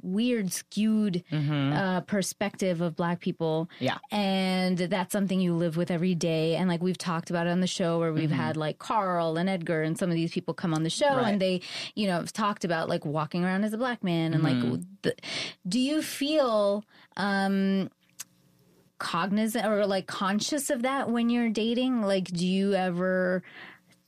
weird, 0.02 0.52
skewed 0.52 1.24
uh, 1.32 2.02
perspective 2.02 2.82
of 2.82 2.96
black 2.96 3.20
people. 3.20 3.70
Mm-hmm. 3.76 3.84
Yeah. 3.86 3.98
and 4.12 4.78
that's 4.78 5.12
something 5.12 5.40
you 5.40 5.54
live 5.54 5.78
with 5.78 5.90
every 5.92 6.16
day. 6.16 6.56
And 6.56 6.68
like 6.70 6.82
we've 6.82 6.98
talked 6.98 7.30
about 7.30 7.48
it 7.48 7.52
on 7.52 7.62
the 7.62 7.68
show, 7.68 8.00
where 8.00 8.14
we've 8.14 8.32
had 8.32 8.58
like 8.58 8.80
Carl 8.80 9.38
and 9.38 9.50
Edgar 9.50 9.82
and 9.84 9.98
some 9.98 10.10
of 10.10 10.16
these 10.16 10.32
people 10.32 10.54
come 10.54 10.74
on 10.74 10.84
the 10.84 10.90
show, 10.90 11.06
Mm-hmm. 11.08 11.18
Right. 11.18 11.32
and 11.34 11.42
they, 11.42 11.62
you 11.96 12.08
know, 12.08 12.16
have 12.18 12.34
talked 12.34 12.64
about 12.66 12.90
like 12.90 13.06
walking 13.06 13.44
around 13.44 13.64
as 13.64 13.74
a 13.74 13.78
black 13.78 14.04
man 14.04 14.34
and 14.34 14.44
Mm-hmm. 14.44 14.72
like. 14.72 14.82
The, 15.04 15.16
do 15.68 15.80
you 15.80 16.02
feel 16.02 16.84
um 17.18 17.90
cognizant 19.00 19.66
or 19.66 19.86
like 19.86 20.08
conscious 20.08 20.70
of 20.70 20.82
that 20.82 21.10
when 21.10 21.30
you're 21.30 21.50
dating? 21.50 22.02
Like, 22.02 22.26
do 22.26 22.46
you 22.48 22.74
ever 22.74 23.44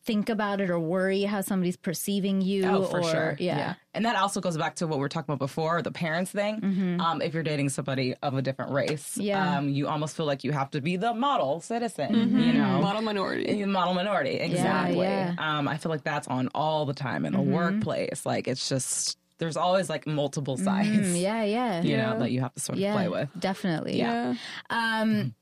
think 0.06 0.30
about 0.30 0.62
it 0.62 0.70
or 0.70 0.80
worry 0.80 1.24
how 1.24 1.42
somebody's 1.42 1.78
perceiving 1.78 2.42
you? 2.42 2.66
Oh, 2.66 2.84
for 2.84 3.00
or, 3.02 3.04
sure. 3.04 3.36
Yeah. 3.40 3.76
And 3.94 4.06
that 4.06 4.16
also 4.16 4.40
goes 4.42 4.58
back 4.58 4.76
to 4.76 4.88
what 4.88 4.98
we 4.98 5.02
were 5.02 5.10
talking 5.10 5.34
about 5.34 5.40
before, 5.46 5.82
the 5.82 5.92
parents 5.92 6.32
thing. 6.32 6.98
Um, 7.02 7.22
if 7.22 7.34
you're 7.34 7.44
dating 7.44 7.70
somebody 7.70 8.16
of 8.24 8.34
a 8.36 8.42
different 8.42 8.72
race, 8.72 8.90
Mm-hmm. 9.12 9.22
Yeah. 9.22 9.46
Mm-hmm. 9.46 9.58
um, 9.58 9.70
you 9.70 9.88
almost 9.88 10.16
feel 10.16 10.26
like 10.26 10.44
you 10.44 10.52
have 10.52 10.72
to 10.72 10.82
be 10.82 10.96
the 10.98 11.14
model 11.14 11.60
citizen, 11.62 12.14
you 12.40 12.54
know? 12.54 12.80
Model 12.82 13.02
minority. 13.02 13.66
Model 13.66 13.94
minority, 13.94 14.32
exactly. 14.40 15.00
yeah. 15.00 15.36
Um, 15.38 15.68
I 15.68 15.78
feel 15.78 15.92
like 15.92 16.04
that's 16.04 16.28
on 16.28 16.50
all 16.56 16.86
the 16.86 16.94
time 16.94 17.26
in 17.26 17.34
the 17.34 17.42
workplace. 17.42 18.26
Like 18.26 18.48
it's 18.48 18.68
just 18.70 19.18
there's 19.38 19.58
always 19.58 19.90
like 19.90 20.06
multiple 20.08 20.58
sides, 20.58 20.90
Mm, 20.90 21.22
yeah, 21.22 21.44
yeah. 21.44 21.82
you 21.82 21.92
Yeah. 21.92 22.14
know, 22.14 22.20
that 22.20 22.32
you 22.32 22.42
have 22.42 22.54
to 22.56 22.60
sort 22.60 22.78
of 22.78 22.82
yeah, 22.82 22.94
play 22.94 23.08
with. 23.10 23.30
definitely. 23.40 23.98
Yeah. 23.98 24.34
Yeah. 24.70 25.02
um 25.02 25.34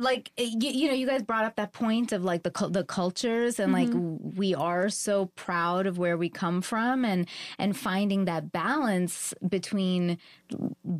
like 0.00 0.32
eh, 0.38 0.50
you, 0.58 0.70
you 0.70 0.88
know 0.88 0.94
you 0.94 1.06
guys 1.06 1.22
brought 1.22 1.44
up 1.44 1.56
that 1.56 1.72
point 1.72 2.12
of 2.12 2.24
like 2.24 2.42
the 2.42 2.68
the 2.70 2.84
cultures 2.84 3.60
and 3.60 3.72
like 3.72 3.88
mm-hmm. 3.88 4.36
we 4.36 4.54
are 4.54 4.88
so 4.88 5.26
proud 5.36 5.86
of 5.86 5.98
where 5.98 6.16
we 6.16 6.28
come 6.28 6.62
from 6.62 7.04
and 7.04 7.28
and 7.58 7.76
finding 7.76 8.24
that 8.24 8.50
balance 8.50 9.34
between 9.46 10.18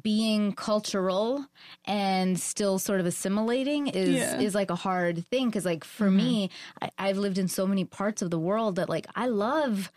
being 0.02 0.52
cultural 0.52 1.46
and 1.86 2.38
still 2.38 2.78
sort 2.78 3.00
of 3.00 3.06
assimilating 3.06 3.88
is 3.88 4.10
Yeah. 4.10 4.40
is 4.40 4.54
like 4.54 4.70
a 4.70 4.76
hard 4.76 5.26
thing 5.28 5.50
cuz 5.50 5.64
like 5.64 5.82
for 5.82 6.06
mm-hmm. 6.06 6.16
me 6.16 6.50
I, 6.82 6.90
I've 6.98 7.18
lived 7.18 7.38
in 7.38 7.48
so 7.48 7.66
many 7.66 7.84
parts 7.84 8.22
of 8.22 8.30
the 8.30 8.38
world 8.38 8.76
that 8.76 8.88
like 8.88 9.06
I 9.16 9.26
love 9.26 9.90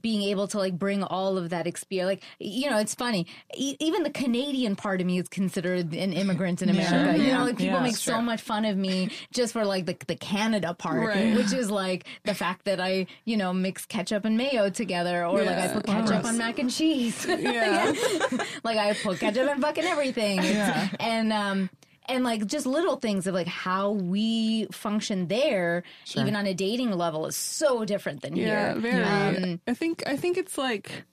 being 0.00 0.22
able 0.22 0.48
to 0.48 0.58
like 0.58 0.78
bring 0.78 1.02
all 1.02 1.36
of 1.36 1.50
that 1.50 1.66
experience 1.66 2.08
like 2.08 2.22
you 2.38 2.70
know 2.70 2.78
it's 2.78 2.94
funny 2.94 3.26
e- 3.54 3.76
even 3.80 4.02
the 4.02 4.10
canadian 4.10 4.74
part 4.76 5.00
of 5.00 5.06
me 5.06 5.18
is 5.18 5.28
considered 5.28 5.92
an 5.94 6.12
immigrant 6.12 6.62
in 6.62 6.70
america 6.70 7.18
you 7.22 7.32
know 7.32 7.44
like 7.44 7.56
people 7.58 7.74
Yeah, 7.76 7.82
make 7.82 7.96
so 7.96 8.20
much 8.22 8.40
fun 8.40 8.64
of 8.64 8.76
me 8.76 9.10
just 9.32 9.52
for 9.52 9.64
like 9.64 9.84
the, 9.86 9.96
the 10.06 10.16
canada 10.16 10.72
part 10.74 11.06
Right. 11.06 11.34
which 11.36 11.52
is 11.52 11.70
like 11.70 12.06
the 12.24 12.34
fact 12.34 12.64
that 12.64 12.80
i 12.80 13.06
you 13.24 13.36
know 13.36 13.52
mix 13.52 13.84
ketchup 13.84 14.24
and 14.24 14.36
mayo 14.38 14.70
together 14.70 15.26
or 15.26 15.42
like 15.42 15.58
i 15.58 15.68
put 15.68 15.86
ketchup 15.86 16.24
on 16.24 16.38
mac 16.38 16.58
and 16.58 16.70
cheese 16.70 17.26
Yeah. 17.28 17.92
like 18.64 18.78
I 18.78 18.94
put 18.94 19.20
ketchup 19.20 19.48
and 19.50 19.60
fucking 19.60 19.84
everything. 19.84 20.42
Yeah. 20.42 20.88
And 20.98 21.32
um 21.32 21.70
and 22.06 22.24
like 22.24 22.46
just 22.46 22.66
little 22.66 22.96
things 22.96 23.26
of 23.26 23.34
like 23.34 23.46
how 23.46 23.92
we 23.92 24.66
function 24.72 25.28
there, 25.28 25.82
even 26.16 26.36
on 26.36 26.46
a 26.46 26.54
dating 26.54 26.92
level, 26.92 27.26
is 27.26 27.36
so 27.36 27.84
different 27.84 28.22
than 28.22 28.34
here. 28.34 28.46
Yeah, 28.48 28.72
here. 28.72 28.80
very. 28.80 29.36
Um, 29.52 29.60
I 29.66 29.74
think 29.74 30.02
I 30.06 30.16
think 30.16 30.36
it's 30.38 30.56
like 30.58 31.04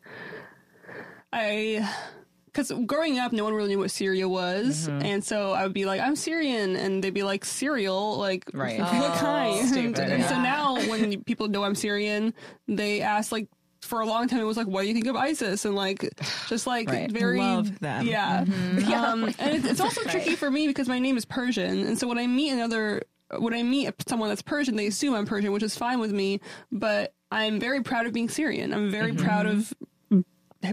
I 1.34 1.90
because 2.46 2.72
growing 2.86 3.18
up, 3.18 3.32
no 3.32 3.46
one 3.46 3.54
really 3.54 3.70
knew 3.70 3.80
what 3.80 3.92
Syria 3.92 4.28
was, 4.28 4.88
Mm-hmm. 4.90 5.06
and 5.06 5.24
so 5.24 5.54
I 5.54 5.64
would 5.64 5.74
be 5.74 5.86
like, 5.86 6.02
"I'm 6.02 6.18
Syrian," 6.18 6.76
and 6.76 7.02
they'd 7.02 7.14
be 7.14 7.24
like, 7.24 7.46
"Cereal, 7.46 8.18
like 8.18 8.44
Right. 8.54 8.80
what 8.80 9.14
kind?" 9.20 9.68
Stupid, 9.70 10.00
and 10.00 10.24
so 10.26 10.36
now, 10.42 10.76
when 10.90 11.24
people 11.24 11.48
know 11.48 11.64
I'm 11.64 11.76
Syrian, 11.76 12.34
they 12.68 13.02
ask 13.02 13.32
like. 13.32 13.48
For 13.82 14.00
a 14.00 14.06
long 14.06 14.28
time, 14.28 14.40
it 14.40 14.44
was 14.46 14.58
like, 14.58 14.68
"What 14.68 14.82
do 14.84 14.88
you 14.88 14.94
think 14.94 15.08
of 15.08 15.16
ISIS?" 15.16 15.66
and 15.66 15.76
like, 15.76 16.08
just 16.48 16.68
like 16.68 16.88
Right. 16.90 17.12
very 17.12 17.40
Love 17.40 17.80
them. 17.80 18.06
Yeah, 18.06 18.46
Mm-hmm. 18.46 18.94
um, 18.94 19.24
and 19.40 19.56
it's, 19.56 19.66
it's 19.66 19.80
also 19.82 20.02
tricky 20.04 20.36
for 20.36 20.50
me 20.52 20.68
because 20.68 20.88
my 20.88 21.00
name 21.00 21.18
is 21.18 21.26
Persian, 21.26 21.86
and 21.86 21.98
so 21.98 22.08
when 22.08 22.18
I 22.18 22.28
meet 22.28 22.52
another, 22.52 23.04
when 23.40 23.54
I 23.54 23.64
meet 23.64 23.94
someone 24.08 24.30
that's 24.30 24.42
Persian, 24.44 24.76
they 24.76 24.88
assume 24.88 25.16
I'm 25.16 25.26
Persian, 25.26 25.52
which 25.52 25.64
is 25.64 25.76
fine 25.76 26.00
with 26.00 26.12
me. 26.12 26.40
But 26.72 27.14
I'm 27.32 27.60
very 27.60 27.82
proud 27.82 28.06
of 28.06 28.14
being 28.14 28.30
Syrian. 28.30 28.74
I'm 28.74 28.92
very 28.92 29.14
proud 29.14 29.46
of 29.48 29.74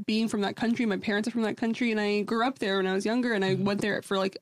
being 0.06 0.28
from 0.28 0.42
that 0.42 0.54
country. 0.54 0.84
My 0.84 0.98
parents 0.98 1.26
are 1.28 1.30
from 1.30 1.42
that 1.42 1.56
country, 1.56 1.90
and 1.90 2.00
I 2.00 2.22
grew 2.22 2.46
up 2.46 2.58
there 2.58 2.76
when 2.76 2.86
I 2.86 2.92
was 2.92 3.06
younger, 3.06 3.32
and 3.32 3.44
I 3.44 3.54
went 3.54 3.80
there 3.80 4.02
for 4.02 4.18
like 4.18 4.36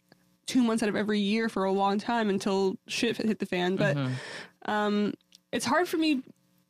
two 0.47 0.63
months 0.63 0.83
out 0.83 0.89
of 0.89 0.97
every 0.97 1.21
year 1.21 1.49
for 1.49 1.65
a 1.65 1.73
long 1.73 1.99
time 1.99 2.29
until 2.31 2.77
shit 2.89 3.17
hit 3.17 3.39
the 3.39 3.47
fan. 3.47 3.77
But 3.77 3.97
um, 4.67 5.15
it's 5.53 5.65
hard 5.65 5.89
for 5.89 5.97
me 5.99 6.23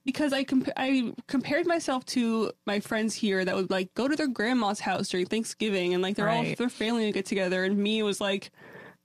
because 0.07 0.33
I 0.33 0.45
comp- 0.45 0.71
I 0.79 1.13
compared 1.27 1.67
myself 1.67 2.07
to 2.07 2.53
my 2.65 2.81
friends 2.81 3.15
here 3.15 3.45
that 3.45 3.55
would 3.55 3.71
like 3.71 3.93
go 3.93 4.09
to 4.09 4.17
their 4.17 4.29
grandma's 4.29 4.81
house 4.81 5.09
during 5.11 5.27
Thanksgiving, 5.27 5.93
and 5.93 6.03
like 6.03 6.17
they're 6.17 6.31
all 6.31 6.43
Right. 6.43 6.57
their 6.57 6.71
family 6.71 7.05
would 7.05 7.15
get 7.15 7.27
together, 7.27 7.63
and 7.65 7.77
me 7.77 8.03
was 8.03 8.21
like. 8.23 8.51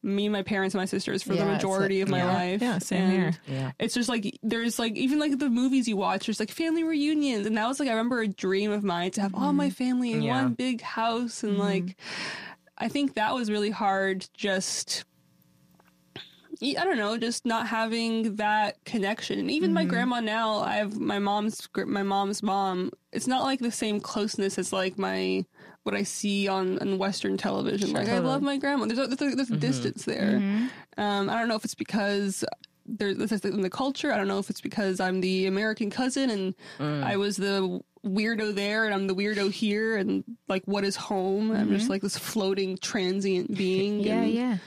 Me, 0.03 0.25
and 0.25 0.33
my 0.33 0.41
parents, 0.41 0.73
and 0.73 0.81
my 0.81 0.85
sisters 0.85 1.21
for 1.21 1.33
Yeah, 1.35 1.45
the 1.45 1.51
majority 1.51 1.97
like- 1.99 2.03
of 2.05 2.09
my 2.09 2.17
Yeah. 2.17 2.33
life. 2.33 2.61
Yeah, 2.63 2.77
same 2.79 3.01
And 3.03 3.11
here. 3.11 3.33
Yeah. 3.47 3.71
it's 3.77 3.93
just 3.93 4.09
like 4.09 4.35
there's 4.41 4.79
like 4.79 4.95
even 4.97 5.19
like 5.19 5.37
the 5.37 5.47
movies 5.47 5.87
you 5.87 5.95
watch 5.95 6.25
there's 6.25 6.39
like 6.39 6.49
family 6.49 6.83
reunions 6.83 7.45
and 7.45 7.55
that 7.55 7.67
was 7.67 7.79
like 7.79 7.87
i 7.87 7.91
remember 7.91 8.19
a 8.19 8.27
dream 8.27 8.71
of 8.71 8.83
mine 8.83 9.11
to 9.11 9.21
have 9.21 9.35
all 9.35 9.53
my 9.53 9.67
mm-hmm. 9.67 9.73
family 9.75 10.11
in 10.13 10.23
Yeah. 10.23 10.41
one 10.41 10.53
big 10.55 10.81
house 10.81 11.43
and 11.43 11.59
like 11.59 11.83
mm-hmm. 11.83 12.73
i 12.79 12.87
think 12.87 13.13
that 13.13 13.35
was 13.35 13.51
really 13.51 13.69
hard 13.69 14.25
just 14.33 15.05
I 16.63 16.83
don't 16.83 16.97
know, 16.97 17.17
just 17.17 17.45
not 17.45 17.67
having 17.67 18.35
that 18.35 18.83
connection. 18.85 19.39
And 19.39 19.49
even 19.49 19.73
my 19.73 19.81
mm-hmm. 19.81 19.89
grandma 19.89 20.19
now, 20.19 20.59
I 20.59 20.75
have 20.75 20.99
my 20.99 21.17
mom's 21.17 21.67
my 21.75 22.03
mom's 22.03 22.43
mom. 22.43 22.91
It's 23.11 23.27
not 23.27 23.43
like 23.43 23.59
the 23.59 23.71
same 23.71 23.99
closeness 23.99 24.59
as 24.59 24.71
like 24.71 24.97
my 24.97 25.45
what 25.83 25.95
I 25.95 26.03
see 26.03 26.47
on, 26.47 26.77
on 26.79 26.99
Western 26.99 27.37
television. 27.37 27.93
like 27.93 28.09
I 28.09 28.19
love 28.19 28.43
my 28.43 28.57
grandma. 28.57 28.85
There's 28.85 28.99
a, 28.99 29.07
there's 29.07 29.33
a, 29.33 29.35
there's 29.35 29.49
a 29.49 29.53
mm-hmm. 29.53 29.59
distance 29.59 30.05
there. 30.05 30.39
Mm-hmm. 30.39 31.01
Um, 31.01 31.29
I 31.29 31.39
don't 31.39 31.47
know 31.47 31.55
if 31.55 31.65
it's 31.65 31.73
because 31.73 32.43
there's 32.97 33.17
this 33.17 33.31
is 33.31 33.45
in 33.45 33.61
the 33.61 33.69
culture. 33.69 34.11
I 34.11 34.17
don't 34.17 34.27
know 34.27 34.39
if 34.39 34.49
it's 34.49 34.61
because 34.61 34.99
I'm 34.99 35.21
the 35.21 35.47
American 35.47 35.89
cousin 35.89 36.29
and 36.79 37.03
I 37.03 37.17
was 37.17 37.37
the 37.37 37.81
weirdo 38.05 38.55
there 38.55 38.85
and 38.85 38.93
I'm 38.93 39.07
the 39.07 39.15
weirdo 39.15 39.51
here 39.51 39.95
and 39.95 40.23
like 40.47 40.63
what 40.65 40.83
is 40.83 40.95
home? 40.95 41.51
I'm 41.51 41.69
just 41.69 41.89
like 41.89 42.01
this 42.01 42.17
floating 42.17 42.77
transient 42.77 43.55
being. 43.57 43.99
yeah, 43.99 44.21
and, 44.21 44.31
yeah. 44.31 44.57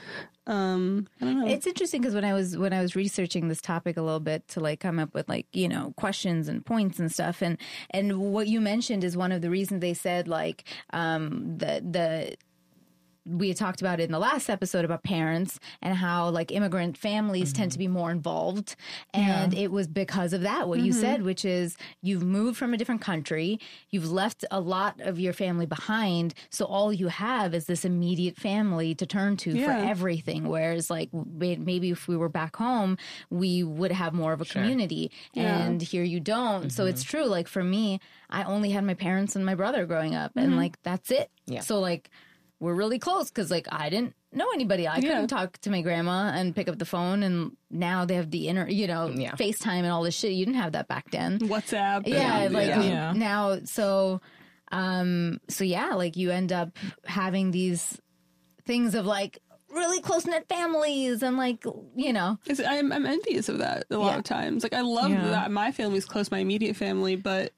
Um, 0.47 1.07
I 1.19 1.25
don't 1.25 1.39
know. 1.39 1.47
It's 1.47 1.65
interesting 1.65 2.01
because 2.01 2.13
when 2.13 2.23
I 2.23 2.33
was 2.33 2.55
when 2.55 2.71
I 2.71 2.81
was 2.81 2.95
researching 2.95 3.47
this 3.47 3.61
topic 3.61 3.97
a 3.97 4.01
little 4.01 4.19
bit 4.19 4.47
to 4.49 4.59
like 4.59 4.79
come 4.79 4.99
up 4.99 5.13
with 5.13 5.27
like 5.27 5.47
you 5.53 5.67
know 5.67 5.93
questions 5.97 6.47
and 6.47 6.63
points 6.63 6.99
and 6.99 7.11
stuff 7.11 7.41
and 7.41 7.57
and 7.89 8.19
what 8.19 8.47
you 8.47 8.61
mentioned 8.61 9.03
is 9.03 9.17
one 9.17 9.31
of 9.31 9.41
the 9.41 9.49
reasons 9.49 9.81
they 9.81 9.95
said 9.95 10.27
like 10.27 10.63
um 10.93 11.57
the 11.57 11.81
the 11.89 12.35
we 13.25 13.47
had 13.47 13.57
talked 13.57 13.81
about 13.81 13.99
it 13.99 14.03
in 14.03 14.11
the 14.11 14.19
last 14.19 14.49
episode 14.49 14.85
about 14.85 15.03
parents 15.03 15.59
and 15.81 15.97
how 15.97 16.29
like 16.29 16.51
immigrant 16.51 16.97
families 16.97 17.51
tend 17.51 17.71
to 17.71 17.77
mm-hmm. 17.77 17.91
be 17.91 17.99
more 17.99 18.11
involved. 18.11 18.75
And 19.13 19.53
it 19.53 19.71
was 19.71 19.87
because 19.87 20.33
of 20.33 20.41
that 20.41 20.67
what 20.67 20.79
you 20.79 20.91
mm-hmm. 20.91 21.01
said 21.01 21.21
which 21.23 21.43
is 21.45 21.75
you've 22.01 22.23
moved 22.23 22.57
from 22.57 22.73
a 22.73 22.77
different 22.77 23.01
country 23.01 23.59
you've 23.89 24.11
left 24.11 24.45
a 24.51 24.59
lot 24.59 24.99
of 25.01 25.19
your 25.19 25.33
family 25.33 25.65
behind 25.65 26.33
so 26.49 26.65
all 26.65 26.93
you 26.93 27.07
have 27.07 27.53
is 27.53 27.65
this 27.65 27.85
immediate 27.85 28.37
family 28.37 28.93
to 28.95 29.05
turn 29.05 29.37
to 29.37 29.51
Yeah. 29.51 29.65
for 29.65 29.87
everything 29.87 30.47
whereas 30.47 30.89
like 30.89 31.09
maybe 31.13 31.89
if 31.89 32.07
we 32.07 32.17
were 32.17 32.29
back 32.29 32.55
home 32.55 32.97
we 33.29 33.63
would 33.63 33.91
have 33.91 34.13
more 34.13 34.33
of 34.33 34.41
a 34.41 34.45
community 34.45 35.11
Yeah. 35.33 35.65
and 35.65 35.81
here 35.81 36.03
you 36.03 36.19
don't. 36.19 36.71
So 36.71 36.85
it's 36.85 37.03
mm-hmm. 37.03 37.17
true 37.17 37.25
like 37.25 37.47
for 37.47 37.63
me 37.63 37.99
i 38.29 38.43
only 38.43 38.71
had 38.71 38.83
my 38.83 38.93
parents 38.93 39.35
and 39.35 39.45
my 39.45 39.55
brother 39.55 39.85
growing 39.85 40.15
up 40.15 40.31
and 40.35 40.57
like 40.57 40.81
that's 40.83 41.11
it. 41.11 41.31
Yeah. 41.47 41.61
so 41.61 41.79
like 41.79 42.09
we're 42.65 42.73
really 42.75 42.99
close 42.99 43.29
because 43.29 43.49
like 43.51 43.67
I 43.71 43.89
didn't 43.89 44.13
know 44.33 44.47
anybody. 44.53 44.87
I 44.87 44.99
couldn't 44.99 45.27
talk 45.27 45.57
to 45.59 45.69
my 45.69 45.81
grandma 45.81 46.31
and 46.35 46.53
pick 46.55 46.67
up 46.67 46.77
the 46.79 46.85
phone, 46.85 47.23
and 47.23 47.55
now 47.71 48.03
they 48.05 48.15
have 48.15 48.29
the 48.31 48.47
inner, 48.49 48.67
you 48.67 48.87
know, 48.87 49.07
Yeah. 49.07 49.31
FaceTime 49.35 49.79
and 49.83 49.87
all 49.91 50.03
this 50.03 50.15
shit. 50.15 50.33
You 50.33 50.45
didn't 50.45 50.59
have 50.59 50.73
that 50.73 50.87
back 50.89 51.09
then. 51.11 51.39
WhatsApp. 51.39 52.07
Yeah, 52.07 52.39
and- 52.41 52.53
like 52.53 52.67
yeah. 52.67 52.81
Yeah. 52.83 53.13
now, 53.13 53.59
so, 53.63 54.19
um, 54.71 55.39
so 55.47 55.63
yeah, 55.63 55.93
like 55.93 56.17
you 56.17 56.31
end 56.31 56.51
up 56.51 56.77
having 57.05 57.51
these 57.51 57.97
things 58.65 58.95
of 58.95 59.05
like 59.05 59.39
really 59.69 60.01
close 60.01 60.25
knit 60.25 60.47
families 60.49 61.21
and 61.21 61.37
like 61.37 61.63
you 61.95 62.11
know, 62.13 62.37
It's, 62.47 62.59
I'm, 62.59 62.91
I'm 62.91 63.05
envious 63.05 63.47
of 63.49 63.59
that 63.59 63.85
a 63.91 63.97
lot 63.97 64.11
Yeah. 64.13 64.17
of 64.17 64.23
times. 64.23 64.63
Like 64.63 64.73
I 64.73 64.81
love 64.81 65.11
Yeah. 65.11 65.27
that 65.29 65.51
my 65.51 65.71
family's 65.71 66.05
close, 66.05 66.31
my 66.31 66.39
immediate 66.39 66.75
family, 66.75 67.15
but 67.15 67.53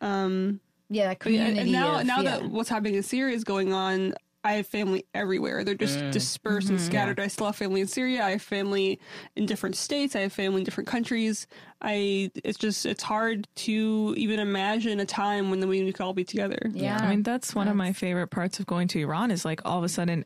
um, 0.00 0.60
yeah, 0.90 1.04
that 1.04 1.10
yeah, 1.10 1.14
community. 1.14 1.58
and 1.60 1.72
now 1.72 2.00
of- 2.00 2.06
now 2.06 2.20
yeah. 2.20 2.38
that 2.40 2.50
what's 2.50 2.68
happening 2.68 2.94
in 2.96 3.02
Syria 3.02 3.34
is 3.34 3.44
going 3.44 3.72
on, 3.72 4.14
I 4.44 4.54
have 4.54 4.66
family 4.66 5.06
everywhere. 5.14 5.62
They're 5.64 5.74
just 5.74 5.98
dispersed 6.10 6.66
Mm-hmm. 6.66 6.76
and 6.76 6.84
scattered. 6.84 7.20
I 7.20 7.28
still 7.28 7.46
have 7.46 7.56
family 7.56 7.80
in 7.80 7.86
Syria. 7.86 8.24
I 8.24 8.30
have 8.32 8.42
family 8.42 8.98
in 9.36 9.46
different 9.46 9.76
states. 9.76 10.16
I 10.16 10.20
have 10.20 10.32
family 10.32 10.62
in 10.62 10.64
different 10.64 10.88
countries. 10.88 11.46
I 11.80 12.30
it's 12.44 12.58
just 12.58 12.84
it's 12.86 13.02
hard 13.02 13.46
to 13.56 14.14
even 14.16 14.40
imagine 14.40 14.98
a 15.00 15.06
time 15.06 15.50
when 15.50 15.66
we 15.68 15.92
could 15.92 16.02
all 16.02 16.12
be 16.12 16.24
together. 16.24 16.58
yeah, 16.74 16.98
I 17.00 17.08
mean, 17.10 17.22
that's 17.22 17.54
one 17.54 17.68
of 17.68 17.76
my 17.76 17.92
favorite 17.92 18.28
parts 18.28 18.58
of 18.60 18.66
going 18.66 18.88
to 18.88 19.00
Iran 19.00 19.30
is 19.30 19.44
like 19.44 19.60
all 19.64 19.78
of 19.78 19.84
a 19.84 19.88
sudden, 19.88 20.24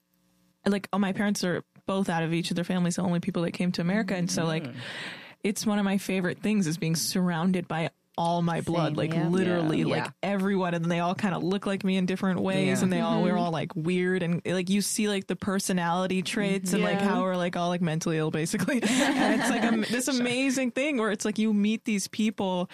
like, 0.64 0.88
oh, 0.92 0.98
my 0.98 1.12
parents 1.12 1.44
are 1.44 1.62
both 1.86 2.08
out 2.08 2.22
of 2.22 2.32
each 2.32 2.50
of 2.50 2.56
their 2.56 2.64
families, 2.64 2.96
the 2.96 3.02
only 3.02 3.20
people 3.20 3.42
that 3.42 3.52
came 3.52 3.70
to 3.72 3.80
America. 3.80 4.14
And 4.16 4.30
so, 4.30 4.44
like, 4.44 4.66
it's 5.44 5.64
one 5.64 5.78
of 5.78 5.84
my 5.84 5.98
favorite 5.98 6.38
things 6.42 6.66
is 6.66 6.78
being 6.78 6.96
surrounded 6.96 7.68
by 7.68 7.90
all 8.16 8.42
my 8.42 8.60
blood, 8.60 8.90
Same, 8.90 8.96
like 8.96 9.12
yeah. 9.12 9.28
literally, 9.28 9.78
Yeah. 9.80 9.84
like 9.86 10.04
Yeah. 10.04 10.10
everyone, 10.22 10.74
and 10.74 10.90
they 10.90 11.00
all 11.00 11.14
kind 11.14 11.34
of 11.34 11.42
look 11.42 11.66
like 11.66 11.84
me 11.84 11.96
in 11.96 12.06
different 12.06 12.40
ways, 12.40 12.78
Yeah. 12.78 12.84
and 12.84 12.92
they 12.92 13.00
all 13.00 13.22
we're 13.22 13.30
mm-hmm. 13.30 13.38
all 13.40 13.50
like 13.50 13.74
weird, 13.74 14.22
and 14.22 14.40
like 14.44 14.70
you 14.70 14.80
see 14.80 15.08
like 15.08 15.26
the 15.26 15.36
personality 15.36 16.22
traits 16.22 16.72
and 16.72 16.82
like 16.82 17.00
how 17.00 17.22
we're 17.22 17.36
like 17.36 17.56
all 17.56 17.68
like 17.68 17.82
mentally 17.82 18.18
ill, 18.18 18.30
basically, 18.30 18.76
and 18.82 19.40
it's 19.40 19.50
like 19.50 19.64
a, 19.64 19.92
this 19.92 20.08
amazing 20.08 20.70
thing 20.70 20.98
where 20.98 21.10
it's 21.10 21.24
like 21.24 21.38
you 21.38 21.52
meet 21.52 21.84
these 21.84 22.08
people 22.08 22.70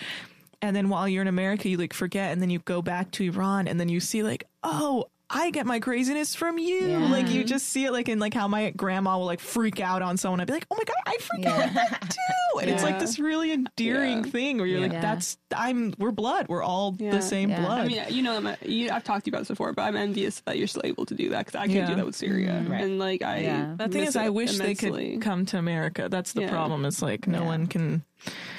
and 0.62 0.76
then 0.76 0.88
while 0.88 1.08
you're 1.08 1.22
in 1.22 1.28
America, 1.28 1.68
you 1.68 1.76
like 1.76 1.92
forget, 1.92 2.32
and 2.32 2.40
then 2.40 2.48
you 2.48 2.60
go 2.60 2.80
back 2.80 3.10
to 3.12 3.24
Iran, 3.24 3.66
and 3.66 3.80
then 3.80 3.88
you 3.88 3.98
see 3.98 4.22
like, 4.22 4.44
oh, 4.62 5.06
I 5.34 5.50
get 5.50 5.64
my 5.64 5.80
craziness 5.80 6.34
from 6.34 6.58
you. 6.58 6.88
Yeah. 6.88 7.08
Like 7.08 7.30
you 7.30 7.42
just 7.42 7.68
see 7.70 7.86
it 7.86 7.92
like 7.92 8.08
in 8.10 8.18
like 8.18 8.34
how 8.34 8.48
my 8.48 8.68
grandma 8.70 9.16
will 9.16 9.24
like 9.24 9.40
freak 9.40 9.80
out 9.80 10.02
on 10.02 10.18
someone. 10.18 10.40
I'd 10.40 10.46
be 10.46 10.52
like, 10.52 10.66
oh 10.70 10.76
my 10.76 10.84
god, 10.84 10.96
I 11.06 11.16
freak 11.18 11.46
out 11.46 11.58
like 11.58 11.72
that 11.74 12.00
too. 12.10 12.58
And 12.60 12.68
it's 12.70 12.82
like 12.82 12.98
this 12.98 13.18
really 13.18 13.50
endearing 13.50 14.24
Yeah. 14.24 14.30
thing 14.30 14.58
where 14.58 14.66
you're 14.66 14.80
like, 14.80 14.92
that's 14.92 15.38
I'm 15.56 15.94
we're 15.98 16.10
blood. 16.10 16.46
We're 16.48 16.62
all 16.62 16.94
Yeah. 16.98 17.12
the 17.12 17.22
same 17.22 17.48
Yeah. 17.48 17.60
blood. 17.60 17.80
I 17.80 17.86
mean, 17.88 18.02
you 18.10 18.22
know, 18.22 18.36
I'm, 18.36 18.56
you, 18.60 18.90
I've 18.90 19.04
talked 19.04 19.24
to 19.24 19.30
you 19.30 19.32
about 19.32 19.40
this 19.40 19.48
before, 19.48 19.72
but 19.72 19.82
I'm 19.82 19.96
envious 19.96 20.40
that 20.40 20.58
you're 20.58 20.66
still 20.66 20.82
able 20.84 21.06
to 21.06 21.14
do 21.14 21.30
that 21.30 21.46
because 21.46 21.54
I 21.58 21.66
can't 21.66 21.70
Yeah. 21.78 21.86
do 21.86 21.94
that 21.96 22.04
with 22.06 22.14
Syria. 22.16 22.64
Right. 22.68 22.82
And 22.82 22.98
like, 22.98 23.22
I 23.22 23.38
Yeah. 23.38 23.74
the 23.78 23.88
thing 23.88 24.04
is, 24.04 24.16
I 24.16 24.26
it 24.26 24.34
wish 24.34 24.58
they 24.58 24.74
could 24.74 25.22
come 25.22 25.46
to 25.46 25.56
America. 25.58 26.08
That's 26.10 26.34
the 26.34 26.42
Yeah. 26.42 26.50
problem. 26.50 26.84
Is 26.84 27.00
like 27.00 27.26
no 27.26 27.40
Yeah. 27.40 27.46
one 27.46 27.66
can. 27.68 28.02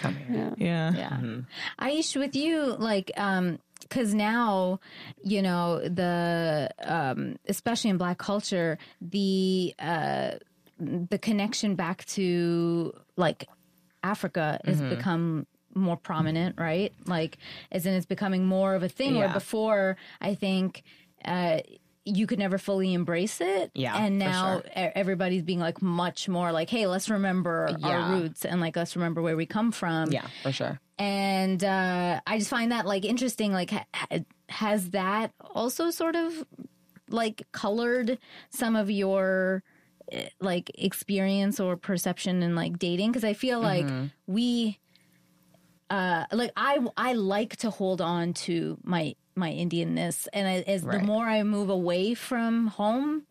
Come 0.02 0.16
here. 0.16 0.54
Yeah. 0.58 0.92
Yeah. 0.94 1.20
Yeah. 1.22 1.38
Aish, 1.80 2.18
with 2.18 2.36
you, 2.36 2.76
like, 2.80 3.12
um, 3.16 3.60
because 3.84 4.14
now, 4.14 4.80
you 5.24 5.42
know, 5.42 5.80
the 5.88 6.70
um, 6.84 7.38
especially 7.48 7.90
in 7.90 7.98
Black 7.98 8.18
culture, 8.18 8.78
the 9.02 9.74
uh, 9.80 10.32
the 10.80 11.18
connection 11.18 11.76
back 11.76 12.06
to 12.06 12.94
like 13.16 13.48
Africa 14.04 14.60
has 14.66 14.82
become 14.82 15.48
more 15.76 15.98
prominent, 15.98 16.60
right? 16.60 16.94
Like, 17.06 17.38
as 17.72 17.86
in, 17.86 17.94
it's 17.94 18.06
becoming 18.06 18.46
more 18.46 18.76
of 18.76 18.84
a 18.84 18.90
thing. 18.90 19.18
Where 19.18 19.30
before, 19.30 19.98
I 20.22 20.36
think. 20.36 20.84
Uh, 21.24 21.60
you 22.06 22.28
could 22.28 22.38
never 22.38 22.58
fully 22.58 22.94
embrace 22.94 23.40
it, 23.40 23.72
Yeah, 23.74 23.96
and 23.96 24.20
now 24.20 24.60
sure. 24.60 24.72
everybody's 24.76 25.42
being 25.42 25.62
like 25.62 25.82
much 25.82 26.28
more 26.28 26.52
like, 26.52 26.70
"Hey, 26.70 26.86
let's 26.86 27.10
remember 27.10 27.74
Yeah. 27.80 27.88
our 27.88 28.10
roots 28.10 28.44
and 28.44 28.60
like 28.60 28.76
let's 28.76 28.98
remember 28.98 29.22
where 29.22 29.38
we 29.38 29.46
come 29.46 29.72
from." 29.72 30.12
Yeah, 30.12 30.28
for 30.42 30.52
sure. 30.52 30.82
And 30.98 31.64
uh, 31.64 32.20
I 32.26 32.38
just 32.38 32.50
find 32.50 32.72
that 32.72 32.86
like 32.86 33.06
interesting. 33.06 33.52
Like, 33.54 33.72
ha- 33.72 33.86
ha- 33.94 34.20
has 34.50 34.92
that 34.92 35.32
also 35.42 35.90
sort 35.92 36.16
of 36.16 36.46
like 37.10 37.44
colored 37.52 38.20
some 38.50 38.76
of 38.76 38.90
your 38.92 39.64
eh, 40.12 40.30
like 40.40 40.72
experience 40.76 41.60
or 41.60 41.76
perception 41.78 42.44
in 42.44 42.56
like 42.56 42.78
dating? 42.80 43.12
Because 43.12 43.24
I 43.24 43.34
feel 43.34 43.60
like 43.60 43.86
we, 44.28 44.80
uh, 45.90 46.26
like 46.32 46.52
I 46.56 46.80
I 46.98 47.14
like 47.14 47.58
to 47.58 47.70
hold 47.70 48.02
on 48.02 48.34
to 48.46 48.78
my 48.84 49.16
my 49.36 49.50
Indianness, 49.52 50.28
and 50.32 50.48
I, 50.48 50.64
as 50.68 50.84
the 50.84 51.06
more 51.06 51.26
I 51.26 51.42
move 51.44 51.70
away 51.70 52.14
from 52.14 52.68
home, 52.68 53.24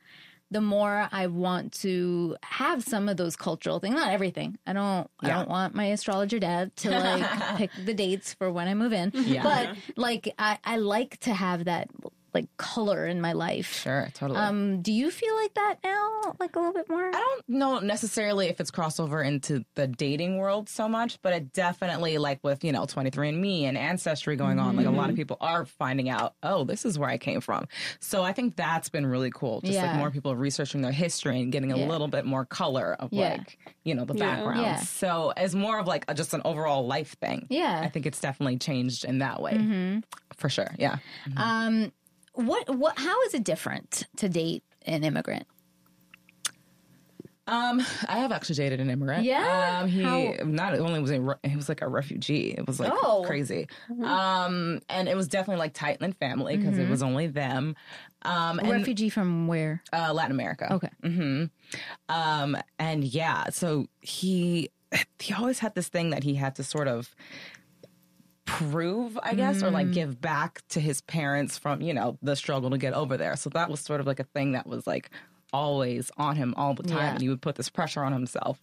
the 0.52 0.60
more 0.60 1.08
I 1.10 1.26
want 1.26 1.72
to 1.80 2.36
have 2.42 2.82
some 2.82 3.08
of 3.08 3.16
those 3.16 3.36
cultural 3.36 3.80
things. 3.80 3.94
Not 3.94 4.12
everything. 4.12 4.58
I 4.66 4.72
don't. 4.74 5.10
I 5.20 5.28
don't 5.28 5.48
want 5.48 5.74
my 5.74 5.86
astrologer 5.86 6.38
dad 6.38 6.76
to 6.76 6.90
like 6.90 7.56
pick 7.56 7.70
the 7.84 7.94
dates 7.94 8.34
for 8.34 8.50
when 8.52 8.68
I 8.68 8.74
move 8.74 8.92
in. 8.92 9.10
Yeah. 9.14 9.42
But 9.42 9.76
like, 9.96 10.32
I, 10.38 10.58
I 10.64 10.76
like 10.76 11.18
to 11.20 11.32
have 11.32 11.64
that 11.64 11.88
like 12.34 12.46
color 12.56 13.06
in 13.06 13.20
my 13.20 13.32
life. 13.32 13.80
Sure, 13.82 14.08
totally. 14.14 14.38
Um, 14.40 14.80
do 14.82 14.92
you 14.92 15.10
feel 15.10 15.34
like 15.36 15.54
that 15.54 15.76
now? 15.84 16.34
Like 16.40 16.56
a 16.56 16.58
little 16.58 16.72
bit 16.72 16.88
more? 16.88 17.08
I 17.08 17.10
don't 17.12 17.48
know 17.48 17.78
necessarily 17.80 18.48
if 18.48 18.60
it's 18.60 18.70
crossover 18.70 19.24
into 19.24 19.64
the 19.74 19.86
dating 19.86 20.38
world 20.38 20.68
so 20.68 20.88
much, 20.88 21.20
but 21.22 21.32
it 21.34 21.52
definitely 21.52 22.18
like 22.18 22.40
with, 22.42 22.64
you 22.64 22.72
know, 22.72 22.82
23andMe 22.82 23.62
and 23.64 23.76
ancestry 23.76 24.36
going 24.36 24.58
on, 24.58 24.76
like 24.76 24.86
a 24.86 24.88
Mm-hmm. 24.88 24.98
lot 24.98 25.10
of 25.10 25.16
people 25.16 25.36
are 25.40 25.64
finding 25.66 26.08
out, 26.08 26.34
oh, 26.42 26.64
this 26.64 26.84
is 26.84 26.98
where 26.98 27.08
I 27.08 27.18
came 27.18 27.40
from. 27.40 27.66
So 28.00 28.22
I 28.22 28.32
think 28.32 28.56
that's 28.56 28.88
been 28.88 29.06
really 29.06 29.30
cool. 29.30 29.60
Just 29.60 29.74
Yeah. 29.74 29.88
like 29.88 29.96
more 29.96 30.10
people 30.10 30.34
researching 30.36 30.80
their 30.82 30.92
history 30.92 31.40
and 31.40 31.50
getting 31.52 31.72
a 31.72 31.76
Yeah. 31.78 31.86
little 31.86 32.08
bit 32.08 32.24
more 32.24 32.44
color 32.44 32.96
of 32.98 33.12
Yeah. 33.12 33.30
like, 33.38 33.58
you 33.84 33.94
know, 33.94 34.04
the 34.04 34.14
Yeah. 34.14 34.36
background. 34.36 34.60
Yeah. 34.62 34.76
So 34.76 35.32
as 35.36 35.54
more 35.54 35.78
of 35.78 35.86
like 35.86 36.04
a, 36.08 36.14
just 36.14 36.32
an 36.34 36.42
overall 36.44 36.86
life 36.86 37.16
thing. 37.20 37.46
Yeah. 37.50 37.74
Mm-hmm. 37.76 37.84
I 37.84 37.88
think 37.88 38.06
it's 38.06 38.20
definitely 38.20 38.58
changed 38.58 39.04
in 39.04 39.18
that 39.18 39.40
way. 39.42 40.00
For 40.36 40.48
sure. 40.48 40.74
Yeah. 40.78 40.96
Um, 41.36 41.92
what 42.34 42.76
what? 42.76 42.98
How 42.98 43.20
is 43.22 43.34
it 43.34 43.44
different 43.44 44.06
to 44.16 44.28
date 44.28 44.62
an 44.86 45.04
immigrant? 45.04 45.46
Um, 47.48 47.80
I 48.08 48.18
have 48.18 48.30
actually 48.30 48.54
dated 48.54 48.78
an 48.80 48.88
immigrant. 48.88 49.24
Yeah? 49.24 49.80
um, 49.82 49.88
he 49.88 50.02
How- 50.02 50.34
not 50.44 50.78
only 50.78 51.00
was 51.00 51.10
he, 51.10 51.18
he 51.42 51.56
was 51.56 51.68
like 51.68 51.82
a 51.82 51.88
refugee. 51.88 52.54
It 52.56 52.66
was 52.68 52.78
like 52.78 52.92
Oh. 52.94 53.24
crazy. 53.26 53.66
Mm-hmm. 53.90 54.04
Um, 54.04 54.80
and 54.88 55.08
it 55.08 55.16
was 55.16 55.26
definitely 55.26 55.58
like 55.58 55.74
tight 55.74 56.00
knit 56.00 56.14
family 56.20 56.56
because 56.56 56.78
it 56.78 56.88
was 56.88 57.02
only 57.02 57.26
them. 57.26 57.74
Um, 58.22 58.60
and 58.60 58.70
refugee 58.70 59.08
from 59.08 59.48
where? 59.48 59.82
uh, 59.92 60.12
Latin 60.14 60.30
America. 60.30 60.72
Okay. 60.72 60.90
hmm 61.02 61.44
Um, 62.08 62.56
and 62.78 63.02
yeah, 63.02 63.50
so 63.50 63.86
he 64.00 64.70
he 65.18 65.34
always 65.34 65.58
had 65.58 65.74
this 65.74 65.88
thing 65.88 66.10
that 66.10 66.22
he 66.22 66.34
had 66.34 66.54
to 66.56 66.62
sort 66.62 66.86
of 66.86 67.12
prove, 68.58 69.18
I 69.22 69.34
guess, 69.34 69.62
or 69.62 69.68
Mm. 69.68 69.72
like 69.72 69.92
give 69.92 70.20
back 70.20 70.62
to 70.70 70.80
his 70.80 71.00
parents 71.02 71.58
from 71.58 71.80
you 71.80 71.92
know 71.94 72.18
the 72.22 72.36
struggle 72.36 72.70
to 72.70 72.78
get 72.78 72.92
over 72.94 73.16
there. 73.16 73.36
So 73.36 73.50
that 73.50 73.70
was 73.70 73.80
sort 73.80 74.00
of 74.00 74.06
like 74.06 74.20
a 74.20 74.24
thing 74.24 74.52
that 74.52 74.66
was 74.66 74.86
like 74.86 75.10
always 75.52 76.10
on 76.16 76.36
him 76.36 76.54
all 76.56 76.74
the 76.74 76.82
time, 76.82 76.96
Yeah. 76.98 77.10
and 77.12 77.20
he 77.20 77.28
would 77.28 77.42
put 77.42 77.56
this 77.56 77.68
pressure 77.68 78.02
on 78.02 78.12
himself 78.12 78.58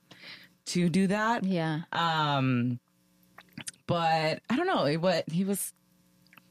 to 0.68 0.90
do 0.90 1.08
that. 1.08 1.44
Yeah. 1.44 1.82
Um, 1.92 2.80
but 3.88 4.42
I 4.50 4.56
don't 4.56 4.68
know 4.68 4.92
what 5.00 5.30
he 5.30 5.44
was. 5.44 5.74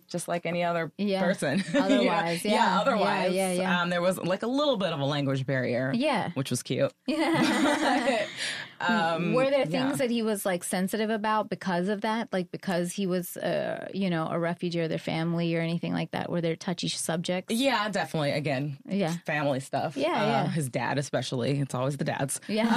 Just 0.09 0.27
like 0.29 0.47
any 0.47 0.65
other 0.65 0.91
Yeah. 0.99 1.23
person. 1.23 1.63
Otherwise, 1.75 2.45
yeah. 2.45 2.53
Yeah, 2.53 2.81
otherwise. 2.81 3.35
yeah, 3.35 3.53
yeah. 3.53 3.83
Um, 3.83 3.91
there 3.91 4.01
was 4.03 4.19
like 4.19 4.43
a 4.43 4.47
little 4.47 4.77
bit 4.77 4.93
of 4.93 5.01
a 5.01 5.05
language 5.05 5.45
barrier. 5.47 5.93
Yeah. 5.95 6.31
Which 6.35 6.51
was 6.51 6.63
cute. 6.63 6.93
Yeah. 7.07 8.27
Um, 8.81 9.33
Were 9.33 9.51
there 9.51 9.67
things 9.67 9.73
yeah. 9.91 9.97
that 9.97 10.09
he 10.11 10.23
was 10.23 10.47
like 10.47 10.63
sensitive 10.63 11.11
about 11.11 11.51
because 11.51 11.89
of 11.89 12.03
that? 12.03 12.33
Like 12.33 12.53
because 12.53 12.93
he 12.93 13.09
was, 13.09 13.37
uh, 13.37 13.89
you 13.93 14.09
know, 14.09 14.29
a 14.31 14.39
refugee 14.39 14.79
or 14.79 14.87
their 14.87 14.99
family 15.01 15.53
or 15.57 15.61
anything 15.61 15.93
like 15.93 16.13
that? 16.13 16.31
Were 16.31 16.41
there 16.41 16.55
touchy 16.55 16.87
subjects? 16.87 17.53
Yeah, 17.53 17.89
definitely. 17.89 18.31
Again, 18.31 18.79
Yeah. 18.89 19.15
family 19.27 19.59
stuff. 19.59 19.97
Yeah, 19.97 20.11
Uh, 20.13 20.27
yeah. 20.27 20.47
His 20.51 20.69
dad, 20.69 20.97
especially. 20.97 21.59
It's 21.59 21.75
always 21.75 21.97
the 21.97 22.05
dads. 22.05 22.41
Yeah. 22.47 22.69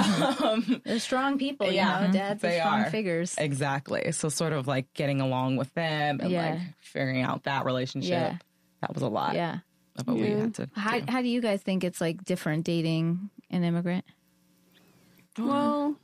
Um, 0.42 0.82
They're 0.84 0.98
strong 0.98 1.38
people, 1.38 1.68
you 1.68 1.74
Yeah. 1.74 2.06
know, 2.08 2.12
dads 2.12 2.42
are 2.42 2.50
strong 2.52 2.80
are. 2.80 2.90
figures. 2.90 3.36
exactly. 3.38 4.10
So, 4.10 4.28
sort 4.28 4.52
of 4.54 4.66
like 4.66 4.92
getting 4.94 5.20
along 5.20 5.56
with 5.56 5.72
them 5.74 6.18
and 6.20 6.32
Yeah. 6.32 6.50
like 6.54 6.60
figuring 6.80 7.21
out 7.22 7.44
that 7.44 7.64
relationship. 7.64 8.10
Yeah. 8.10 8.36
That 8.80 8.94
was 8.94 9.02
a 9.02 9.08
lot 9.08 9.34
Yeah. 9.34 9.58
of 9.96 10.06
what 10.06 10.16
we 10.16 10.30
had 10.30 10.54
to 10.54 10.68
How, 10.74 10.98
do. 11.00 11.10
how 11.10 11.22
do 11.22 11.28
you 11.28 11.40
guys 11.40 11.62
think 11.62 11.84
it's 11.84 12.00
like 12.00 12.24
different 12.24 12.64
dating 12.64 13.30
an 13.50 13.64
immigrant? 13.64 14.04
Well, 15.38 15.96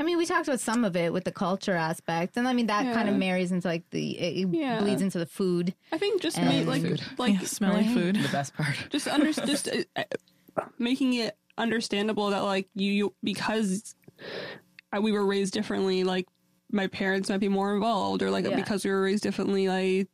I 0.00 0.04
mean, 0.04 0.16
we 0.18 0.26
talked 0.26 0.46
about 0.46 0.60
some 0.60 0.84
of 0.84 0.94
it 0.96 1.12
with 1.12 1.24
the 1.24 1.32
culture 1.32 1.74
aspect, 1.74 2.36
and 2.36 2.46
I 2.46 2.52
mean 2.52 2.66
that 2.66 2.94
kind 2.94 3.08
of 3.08 3.16
marries 3.16 3.50
into 3.52 3.66
like 3.66 3.88
the 3.90 4.16
it 4.18 4.44
it 4.44 4.48
Yeah. 4.54 4.80
bleeds 4.80 5.02
into 5.02 5.18
the 5.18 5.26
food. 5.26 5.74
I 5.92 5.98
think 5.98 6.20
just 6.22 6.38
And 6.38 6.66
like 6.68 6.82
food. 6.82 7.02
like 7.16 7.34
yeah, 7.34 7.40
smelly 7.46 7.82
right? 7.82 7.94
food. 7.94 8.16
The 8.16 8.28
best 8.28 8.54
part. 8.54 8.76
just 8.90 9.08
under 9.08 9.32
just 9.32 9.68
uh, 9.68 9.82
uh, 9.96 10.64
making 10.78 11.14
it 11.14 11.36
understandable 11.56 12.30
that 12.30 12.44
like 12.44 12.68
you, 12.74 12.92
you 12.92 13.14
because 13.24 13.94
uh, 14.96 15.00
we 15.00 15.10
were 15.10 15.26
raised 15.26 15.52
differently 15.54 16.04
like 16.04 16.26
my 16.70 16.86
parents 16.86 17.28
might 17.30 17.40
be 17.40 17.48
more 17.48 17.74
involved 17.74 18.22
or 18.22 18.30
like 18.30 18.44
Yeah. 18.44 18.56
because 18.56 18.84
we 18.84 18.90
were 18.90 19.02
raised 19.02 19.22
differently 19.22 19.68
like 19.68 20.08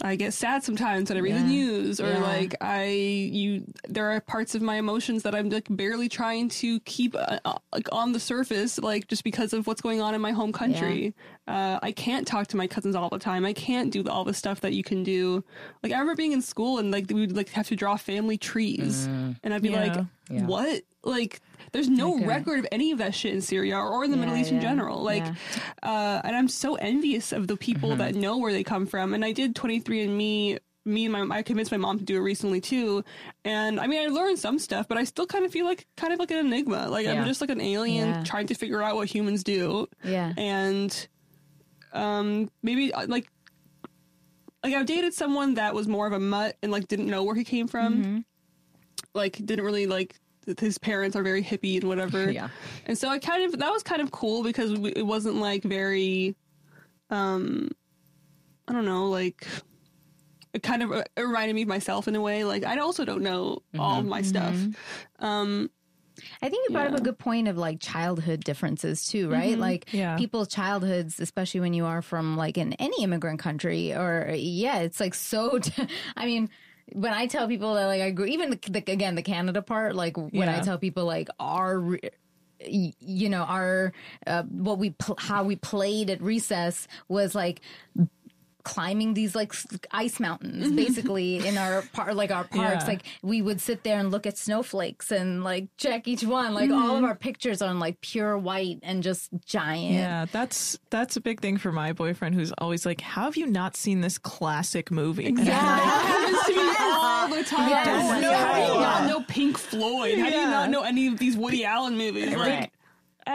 I 0.00 0.14
get 0.14 0.32
sad 0.32 0.62
sometimes 0.62 1.08
when 1.10 1.18
I 1.18 1.20
read 1.22 1.34
the 1.34 1.40
news, 1.40 1.98
or 2.00 2.06
Yeah. 2.08 2.22
like 2.22 2.54
I 2.60 2.84
you. 2.84 3.64
There 3.88 4.08
are 4.12 4.20
parts 4.20 4.54
of 4.54 4.62
my 4.62 4.76
emotions 4.76 5.24
that 5.24 5.34
I'm 5.34 5.50
like 5.50 5.66
barely 5.68 6.08
trying 6.08 6.50
to 6.50 6.78
keep 6.80 7.16
uh, 7.16 7.40
uh, 7.44 7.58
like 7.72 7.88
on 7.90 8.12
the 8.12 8.20
surface, 8.20 8.78
like 8.78 9.08
just 9.08 9.24
because 9.24 9.52
of 9.52 9.66
what's 9.66 9.80
going 9.80 10.00
on 10.00 10.14
in 10.14 10.20
my 10.20 10.30
home 10.30 10.52
country. 10.52 11.14
Uh, 11.48 11.80
I 11.82 11.90
can't 11.90 12.28
talk 12.28 12.46
to 12.48 12.56
my 12.56 12.68
cousins 12.68 12.94
all 12.94 13.08
the 13.08 13.18
time. 13.18 13.44
I 13.44 13.52
can't 13.52 13.90
do 13.92 14.04
all 14.08 14.22
the 14.24 14.34
stuff 14.34 14.60
that 14.60 14.72
you 14.72 14.84
can 14.84 15.02
do. 15.02 15.42
Like 15.82 15.90
I 15.92 15.96
remember 15.98 16.14
being 16.14 16.30
in 16.32 16.42
school 16.42 16.78
and 16.78 16.92
like 16.92 17.06
we 17.10 17.18
would 17.22 17.36
like 17.36 17.48
have 17.50 17.66
to 17.66 17.74
draw 17.74 17.96
family 17.96 18.38
trees, 18.38 19.06
and 19.06 19.52
I'd 19.52 19.62
be 19.62 19.70
Yeah. 19.70 19.80
like, 19.84 20.06
Yeah. 20.30 20.46
"What?" 20.46 20.82
Like 21.02 21.40
there's 21.78 21.88
no 21.88 22.16
Okay. 22.16 22.26
record 22.26 22.58
of 22.58 22.66
any 22.72 22.90
of 22.92 22.98
that 22.98 23.14
shit 23.14 23.32
in 23.34 23.40
Syria 23.40 23.78
or, 23.78 24.04
in 24.04 24.10
the 24.10 24.16
Middle 24.16 24.34
Yeah, 24.34 24.40
East 24.42 24.50
in 24.52 24.60
general. 24.60 25.02
Like, 25.02 25.24
yeah. 25.24 25.34
uh, 25.82 26.20
and 26.24 26.34
I'm 26.36 26.48
so 26.48 26.74
envious 26.76 27.32
of 27.32 27.46
the 27.46 27.56
people 27.56 27.90
Mm-hmm. 27.90 27.98
that 27.98 28.14
know 28.14 28.36
where 28.38 28.52
they 28.52 28.64
come 28.64 28.86
from. 28.86 29.14
And 29.14 29.24
I 29.24 29.32
did 29.32 29.54
23andMe. 29.54 30.08
Me 30.16 30.58
me 30.84 31.04
and 31.04 31.12
my, 31.12 31.36
I 31.36 31.42
convinced 31.42 31.70
my 31.70 31.76
mom 31.76 31.98
to 31.98 32.04
do 32.04 32.16
it 32.16 32.20
recently 32.20 32.62
too. 32.62 33.04
And 33.44 33.78
I 33.78 33.86
mean, 33.86 34.00
I 34.02 34.06
learned 34.06 34.38
some 34.38 34.58
stuff, 34.58 34.88
but 34.88 34.96
I 34.96 35.04
still 35.04 35.26
kind 35.26 35.44
of 35.44 35.52
feel 35.52 35.66
like 35.66 35.86
kind 35.98 36.14
of 36.14 36.18
like 36.18 36.30
an 36.30 36.38
enigma. 36.38 36.88
Like 36.88 37.04
Yeah. 37.04 37.12
I'm 37.20 37.26
just 37.26 37.42
like 37.42 37.50
an 37.50 37.60
alien 37.60 38.08
Yeah. 38.08 38.22
trying 38.24 38.46
to 38.46 38.54
figure 38.54 38.82
out 38.82 38.94
what 38.96 39.06
humans 39.06 39.44
do. 39.44 39.86
Yeah. 40.02 40.32
And 40.38 40.90
um, 41.92 42.48
maybe 42.62 42.92
uh, 42.94 43.06
like 43.06 43.28
like 44.64 44.74
I've 44.74 44.86
dated 44.86 45.12
someone 45.14 45.54
that 45.54 45.74
was 45.74 45.86
more 45.86 46.06
of 46.06 46.12
a 46.14 46.20
mutt 46.20 46.56
and 46.62 46.72
like 46.72 46.88
didn't 46.88 47.06
know 47.06 47.22
where 47.22 47.34
he 47.34 47.44
came 47.44 47.68
from. 47.68 47.94
Mm-hmm. 48.02 48.18
Like 49.14 49.36
didn't 49.44 49.64
really 49.66 49.86
like 49.86 50.18
his 50.58 50.78
parents 50.78 51.16
are 51.16 51.22
very 51.22 51.42
hippie 51.42 51.78
and 51.80 51.88
whatever. 51.88 52.30
Yeah. 52.38 52.48
And 52.86 52.96
so 52.96 53.08
I 53.08 53.18
kind 53.18 53.44
of 53.44 53.58
that 53.58 53.70
was 53.70 53.82
kind 53.82 54.00
of 54.02 54.10
cool 54.10 54.42
because 54.42 54.72
it 54.72 55.06
wasn't 55.06 55.36
like 55.36 55.62
very 55.64 56.36
um 57.10 57.70
I 58.66 58.72
don't 58.72 58.84
know, 58.84 59.06
like 59.08 59.46
it 60.52 60.62
kind 60.62 60.82
of 60.82 60.92
it 60.92 61.08
reminded 61.16 61.54
me 61.54 61.62
of 61.62 61.68
myself 61.68 62.08
in 62.08 62.14
a 62.16 62.20
way. 62.20 62.44
Like 62.44 62.64
I 62.64 62.78
also 62.78 63.04
don't 63.04 63.22
know 63.22 63.58
all 63.78 64.00
of 64.00 64.06
my 64.06 64.22
stuff. 64.22 64.56
Um 65.18 65.70
I 66.42 66.48
think 66.48 66.68
you 66.68 66.74
brought 66.74 66.88
up 66.88 66.98
a 66.98 67.02
good 67.02 67.18
point 67.18 67.46
of 67.46 67.56
like 67.56 67.78
childhood 67.80 68.42
differences 68.42 69.06
too, 69.06 69.30
right? 69.30 69.56
Like 69.56 69.86
Yeah. 69.92 70.16
people's 70.16 70.48
childhoods, 70.48 71.20
especially 71.20 71.60
when 71.60 71.74
you 71.74 71.84
are 71.84 72.02
from 72.02 72.36
like 72.36 72.58
in 72.58 72.72
any 72.74 73.04
immigrant 73.04 73.38
country, 73.38 73.92
or 73.94 74.32
yeah, 74.36 74.78
it's 74.78 74.98
like 74.98 75.14
so. 75.14 75.60
I 76.16 76.26
mean, 76.26 76.50
when 76.92 77.12
I 77.12 77.26
tell 77.26 77.48
people 77.48 77.74
that 77.74 77.86
like 77.86 78.02
I 78.02 78.10
grew, 78.10 78.26
even 78.26 78.50
the, 78.50 78.58
the 78.70 78.92
again 78.92 79.14
the 79.14 79.22
Canada 79.22 79.62
part, 79.62 79.94
like 79.94 80.16
when 80.16 80.48
I 80.48 80.60
tell 80.60 80.78
people 80.78 81.04
like 81.04 81.28
our. 81.38 81.98
You 82.60 83.28
know, 83.28 83.42
our 83.42 83.92
uh, 84.26 84.42
what 84.42 84.78
we 84.78 84.90
pl- 84.90 85.14
how 85.16 85.44
we 85.44 85.54
played 85.54 86.10
at 86.10 86.20
recess 86.20 86.88
was 87.06 87.32
like 87.32 87.60
climbing 88.68 89.14
these 89.14 89.34
like 89.34 89.54
ice 89.92 90.20
mountains 90.20 90.66
mm-hmm. 90.66 90.76
basically 90.76 91.46
in 91.46 91.56
our 91.56 91.80
par- 91.94 92.12
like 92.12 92.30
our 92.30 92.44
parks 92.44 92.84
Yeah. 92.84 92.86
like 92.92 93.02
we 93.22 93.40
would 93.40 93.62
sit 93.62 93.82
there 93.82 93.98
and 93.98 94.10
look 94.10 94.26
at 94.26 94.36
snowflakes 94.36 95.10
and 95.10 95.42
like 95.42 95.68
check 95.78 96.06
each 96.06 96.22
one 96.22 96.52
like 96.52 96.70
all 96.70 96.90
of 96.90 96.96
mm-hmm. 96.96 97.04
our 97.06 97.14
pictures 97.14 97.62
are 97.62 97.70
in 97.70 97.78
like 97.78 97.98
pure 98.02 98.36
white 98.36 98.80
and 98.82 99.02
just 99.02 99.30
giant 99.46 99.94
Yeah, 99.94 100.26
that's 100.30 100.78
that's 100.90 101.16
a 101.16 101.20
big 101.22 101.40
thing 101.40 101.56
for 101.56 101.72
my 101.72 101.94
boyfriend 101.94 102.34
who's 102.34 102.52
always 102.58 102.84
like, 102.84 103.00
How 103.00 103.24
have 103.24 103.36
you 103.38 103.46
not 103.46 103.74
seen 103.74 104.02
this 104.02 104.18
classic 104.18 104.90
movie? 104.90 105.26
And 105.26 105.38
I'm 105.38 105.44
like, 105.46 105.54
that 105.54 106.04
happens 106.04 106.42
to 106.44 106.62
me 106.62 106.68
all 106.78 107.28
the 107.28 107.44
time. 107.44 107.70
Yes. 107.70 108.22
No, 108.22 108.32
how 108.34 108.54
do 108.54 108.72
you 108.72 108.80
not 108.80 109.06
know 109.08 109.24
Pink 109.28 109.56
Floyd? 109.56 110.18
How 110.18 110.28
do 110.28 110.36
you 110.36 110.46
not 110.46 110.70
know 110.70 110.82
any 110.82 111.06
of 111.06 111.18
these 111.18 111.36
Woody 111.36 111.64
Allen 111.64 111.96
movies? 111.96 112.34
Like, 112.34 112.36
Right. 112.36 112.70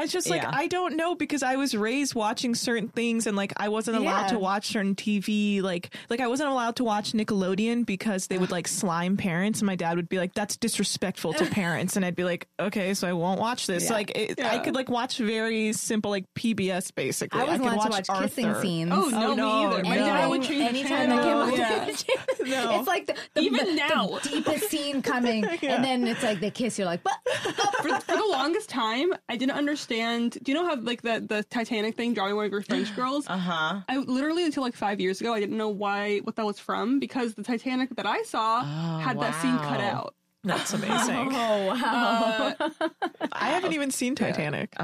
It's 0.02 0.12
just 0.12 0.30
like 0.30 0.42
Yeah. 0.42 0.52
I 0.54 0.68
don't 0.68 0.96
know 0.98 1.16
because 1.16 1.44
I 1.44 1.56
was 1.56 1.76
raised 1.76 2.16
watching 2.16 2.56
certain 2.56 2.88
things 2.90 3.28
and 3.28 3.38
like 3.38 3.54
I 3.58 3.70
wasn't 3.70 3.98
allowed 3.98 4.24
Yeah. 4.24 4.28
to 4.34 4.40
watch 4.40 4.68
certain 4.68 4.96
TV 4.96 5.62
like 5.62 5.96
like 6.10 6.20
I 6.20 6.28
wasn't 6.28 6.50
allowed 6.50 6.78
to 6.78 6.84
watch 6.84 7.12
Nickelodeon 7.14 7.86
because 7.86 8.28
they 8.28 8.38
would 8.38 8.52
like 8.52 8.68
slime 8.68 9.18
parents 9.18 9.60
and 9.60 9.68
my 9.68 9.76
dad 9.76 9.96
would 9.98 10.10
be 10.10 10.18
like 10.18 10.34
that's 10.34 10.58
disrespectful 10.58 11.34
to 11.34 11.46
parents 11.52 11.96
and 11.96 12.06
I'd 12.06 12.16
be 12.16 12.24
like 12.24 12.48
okay 12.60 12.94
so 12.94 13.08
I 13.08 13.14
won't 13.14 13.40
watch 13.40 13.68
this 13.68 13.86
Yeah. 13.86 13.94
like 13.94 14.12
it, 14.18 14.42
I 14.44 14.60
could 14.60 14.76
like 14.76 14.90
watch 14.90 15.18
very 15.18 15.74
simple 15.74 16.12
like 16.12 16.26
PBS 16.36 16.94
basically 16.96 17.42
I 17.42 17.46
was 17.46 17.60
could 17.60 17.72
allowed 17.74 17.84
to 18.04 18.12
watch 18.12 18.22
kissing 18.24 18.54
scenes. 18.56 18.92
Oh, 18.94 19.10
no, 19.10 19.32
oh, 19.32 19.36
no, 19.36 19.46
me 19.70 19.76
either. 19.76 19.84
My 19.84 19.96
no. 19.98 20.06
dad 20.06 20.30
would 20.30 20.44
change 20.44 20.60
the 20.60 20.66
anytime 20.90 21.10
channel. 21.10 21.20
I 21.20 21.24
came 21.24 21.38
on 21.38 21.54
yeah. 21.58 21.86
No. 22.66 22.80
it's 22.80 22.88
like 22.88 23.06
the, 23.08 23.16
the, 23.36 23.42
Even 23.42 23.68
the- 23.68 23.76
now. 23.76 24.08
the 24.08 24.30
deepest 24.30 24.70
scene 24.70 25.02
coming, 25.02 25.46
and 25.46 25.84
then 25.84 26.06
it's 26.06 26.22
like 26.24 26.40
they 26.42 26.52
kiss. 26.52 26.78
You're 26.78 26.86
like, 26.88 27.02
but 27.04 27.14
for, 27.82 28.00
for 28.02 28.16
the 28.18 28.28
longest 28.30 28.70
time, 28.70 29.14
I 29.30 29.38
didn't 29.38 29.54
understand. 29.56 29.83
Do 29.88 30.40
you 30.46 30.54
know 30.54 30.66
how 30.66 30.76
like 30.76 31.02
the 31.02 31.24
the 31.28 31.44
Titanic 31.44 31.96
thing, 31.96 32.14
drawing 32.14 32.36
one 32.36 32.46
of 32.46 32.52
your 32.52 32.62
French 32.62 32.96
girls? 32.96 33.26
Uh 33.28 33.38
huh. 33.38 33.82
I 33.88 33.98
literally 33.98 34.44
until 34.46 34.64
like 34.64 34.76
five 34.76 35.00
years 35.00 35.22
ago, 35.22 35.34
I 35.34 35.40
didn't 35.40 35.58
know 35.58 35.70
why 35.70 36.20
what 36.20 36.36
that 36.38 36.46
was 36.46 36.60
from 36.60 37.00
because 37.00 37.34
the 37.36 37.44
Titanic 37.44 37.96
that 37.96 38.06
I 38.06 38.24
saw 38.24 38.62
Oh, 38.64 38.98
had 39.00 39.20
that 39.20 39.40
scene 39.42 39.58
cut 39.58 39.80
out. 39.82 40.16
That's 40.46 40.74
amazing. 40.74 41.30
oh 41.32 41.70
uh, 41.70 42.54
wow, 42.60 42.90
I 43.32 43.50
haven't 43.52 43.72
even 43.72 43.92
seen 43.92 44.14
Titanic. 44.14 44.76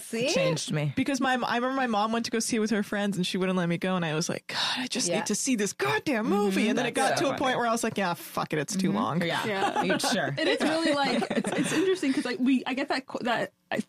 see, 0.00 0.28
Changed 0.32 0.70
me. 0.72 0.92
Because 0.94 1.20
my, 1.20 1.32
I 1.34 1.56
remember 1.56 1.74
my 1.74 1.88
mom 1.88 2.12
went 2.12 2.24
to 2.26 2.30
go 2.30 2.38
see 2.38 2.54
it 2.54 2.60
with 2.60 2.70
her 2.70 2.84
friends 2.84 3.16
and 3.16 3.26
she 3.26 3.36
wouldn't 3.36 3.58
let 3.58 3.68
me 3.68 3.78
go, 3.78 3.96
and 3.96 4.04
I 4.04 4.14
was 4.14 4.28
like, 4.28 4.46
God, 4.46 4.58
I 4.84 4.86
just 4.86 5.08
Yeah. 5.08 5.16
need 5.16 5.26
to 5.26 5.34
see 5.34 5.56
this 5.56 5.72
goddamn 5.72 6.26
movie. 6.28 6.68
And 6.68 6.78
then 6.78 6.86
it 6.86 6.92
got 6.94 7.08
That's 7.08 7.20
to 7.22 7.26
so 7.26 7.32
a 7.34 7.36
point 7.36 7.56
where 7.58 7.66
I 7.66 7.72
was 7.72 7.82
like, 7.82 7.98
Yeah, 7.98 8.14
fuck 8.14 8.52
it, 8.52 8.60
it's 8.60 8.76
too 8.76 8.92
long. 8.92 9.20
Yeah. 9.24 9.44
Yeah. 9.44 9.98
Sure. 9.98 10.26
And 10.38 10.48
it's 10.48 10.62
really 10.62 10.92
like 10.92 11.20
it's, 11.32 11.50
it's 11.50 11.72
interesting 11.72 12.10
because 12.10 12.24
like 12.24 12.38
we 12.38 12.62
I 12.64 12.74
get 12.74 12.88
that 12.90 13.06
qu- 13.08 13.24
that 13.24 13.50
I, 13.72 13.80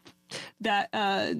that 0.62 0.90
uh 0.94 1.34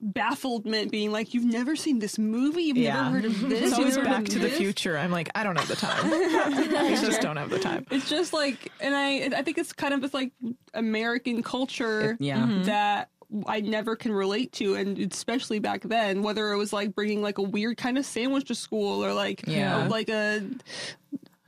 bafflement 0.00 0.90
being 0.90 1.12
like 1.12 1.32
you've 1.32 1.44
never 1.44 1.76
seen 1.76 2.00
this 2.00 2.18
movie 2.18 2.64
you've 2.64 2.76
Yeah. 2.76 2.94
never 3.04 3.14
heard 3.16 3.24
of 3.26 3.40
this 3.48 3.62
It's 3.70 3.78
always 3.78 3.96
Back 3.98 4.22
of 4.22 4.28
to 4.30 4.38
the. 4.40 4.48
Future. 4.50 4.98
I'm 4.98 5.12
like, 5.12 5.30
I 5.36 5.44
don't 5.44 5.56
have 5.56 5.68
the 5.68 5.76
time. 5.76 6.06
I 6.12 6.96
just 7.00 7.20
don't 7.20 7.36
have 7.36 7.50
the 7.50 7.60
time. 7.60 7.86
it's 7.90 8.08
just 8.08 8.32
like 8.32 8.72
and 8.80 8.94
i 8.96 9.26
i 9.38 9.42
think 9.42 9.58
it's 9.58 9.72
kind 9.72 9.94
of 9.94 10.00
this 10.02 10.12
like 10.12 10.32
american 10.74 11.42
culture 11.42 12.16
Yeah. 12.18 12.38
Mhm. 12.38 12.64
that 12.64 13.10
i 13.46 13.60
never 13.60 13.94
can 13.96 14.12
relate 14.12 14.52
to 14.52 14.74
and 14.74 14.98
especially 14.98 15.58
back 15.60 15.82
then 15.82 16.22
whether 16.22 16.52
it 16.52 16.56
was 16.56 16.72
like 16.72 16.94
bringing 16.94 17.22
like 17.22 17.38
a 17.38 17.42
weird 17.42 17.76
kind 17.76 17.96
of 17.96 18.04
sandwich 18.04 18.46
to 18.48 18.54
school 18.56 19.04
or 19.04 19.12
like 19.14 19.44
Yeah. 19.46 19.84
uh, 19.84 19.88
like 19.88 20.08
a 20.08 20.42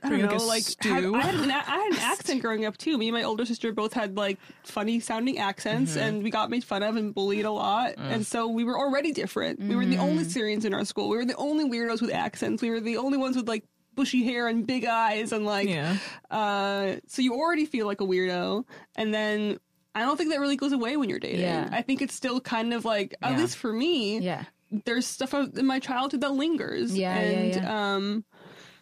I 0.05 0.09
don't 0.09 0.21
know, 0.39 0.45
like 0.45 0.63
I, 0.83 0.87
had 1.21 1.35
an, 1.35 1.51
I 1.51 1.59
had 1.59 1.91
an 1.93 1.97
accent 2.01 2.41
growing 2.41 2.65
up 2.65 2.77
too. 2.77 2.97
Me 2.97 3.07
and 3.09 3.15
my 3.15 3.23
older 3.23 3.45
sister 3.45 3.71
both 3.71 3.93
had 3.93 4.15
like 4.17 4.39
funny 4.63 4.99
sounding 4.99 5.37
accents, 5.39 5.91
Mm-hmm. 5.95 5.99
and 6.03 6.23
we 6.23 6.29
got 6.29 6.49
made 6.49 6.63
fun 6.63 6.83
of 6.83 6.95
and 6.95 7.13
bullied 7.13 7.45
a 7.45 7.51
lot. 7.51 7.95
Mm. 7.95 8.11
And 8.11 8.25
so 8.27 8.47
we 8.47 8.63
were 8.63 8.77
already 8.77 9.11
different. 9.11 9.59
We 9.59 9.75
were 9.75 9.85
the 9.85 9.97
only 9.97 10.23
Syrians 10.23 10.65
in 10.65 10.73
our 10.73 10.85
school. 10.85 11.09
We 11.09 11.17
were 11.17 11.25
the 11.25 11.35
only 11.35 11.69
weirdos 11.69 12.01
with 12.01 12.13
accents. 12.13 12.61
We 12.61 12.69
were 12.69 12.79
the 12.79 12.97
only 12.97 13.17
ones 13.17 13.35
with 13.35 13.47
like 13.47 13.63
bushy 13.95 14.23
hair 14.25 14.47
and 14.47 14.67
big 14.67 14.85
eyes 14.85 15.31
and 15.31 15.45
like 15.45 15.69
Yeah. 15.69 15.97
uh, 16.29 16.95
so 17.07 17.21
you 17.21 17.33
already 17.33 17.65
feel 17.65 17.85
like 17.85 18.01
a 18.01 18.05
weirdo, 18.05 18.65
and 18.95 19.13
then 19.13 19.57
I 19.93 20.01
don't 20.01 20.17
think 20.17 20.31
that 20.31 20.39
really 20.41 20.57
goes 20.57 20.73
away 20.73 20.97
when 20.97 21.09
you're 21.09 21.19
dating. 21.19 21.39
Yeah. 21.41 21.69
I 21.71 21.81
think 21.81 22.01
it's 22.01 22.13
still 22.13 22.41
kind 22.41 22.73
of 22.73 22.83
like, 22.83 23.15
at 23.21 23.31
Yeah. 23.31 23.37
least 23.37 23.55
for 23.57 23.71
me, 23.71 24.19
yeah. 24.19 24.43
there's 24.83 25.05
stuff 25.07 25.33
in 25.33 25.65
my 25.65 25.79
childhood 25.79 26.19
that 26.21 26.33
lingers. 26.33 26.93
Yeah, 26.97 27.15
yeah, 27.15 27.29
and 27.29 27.55
yeah. 27.55 27.93
um, 27.95 28.25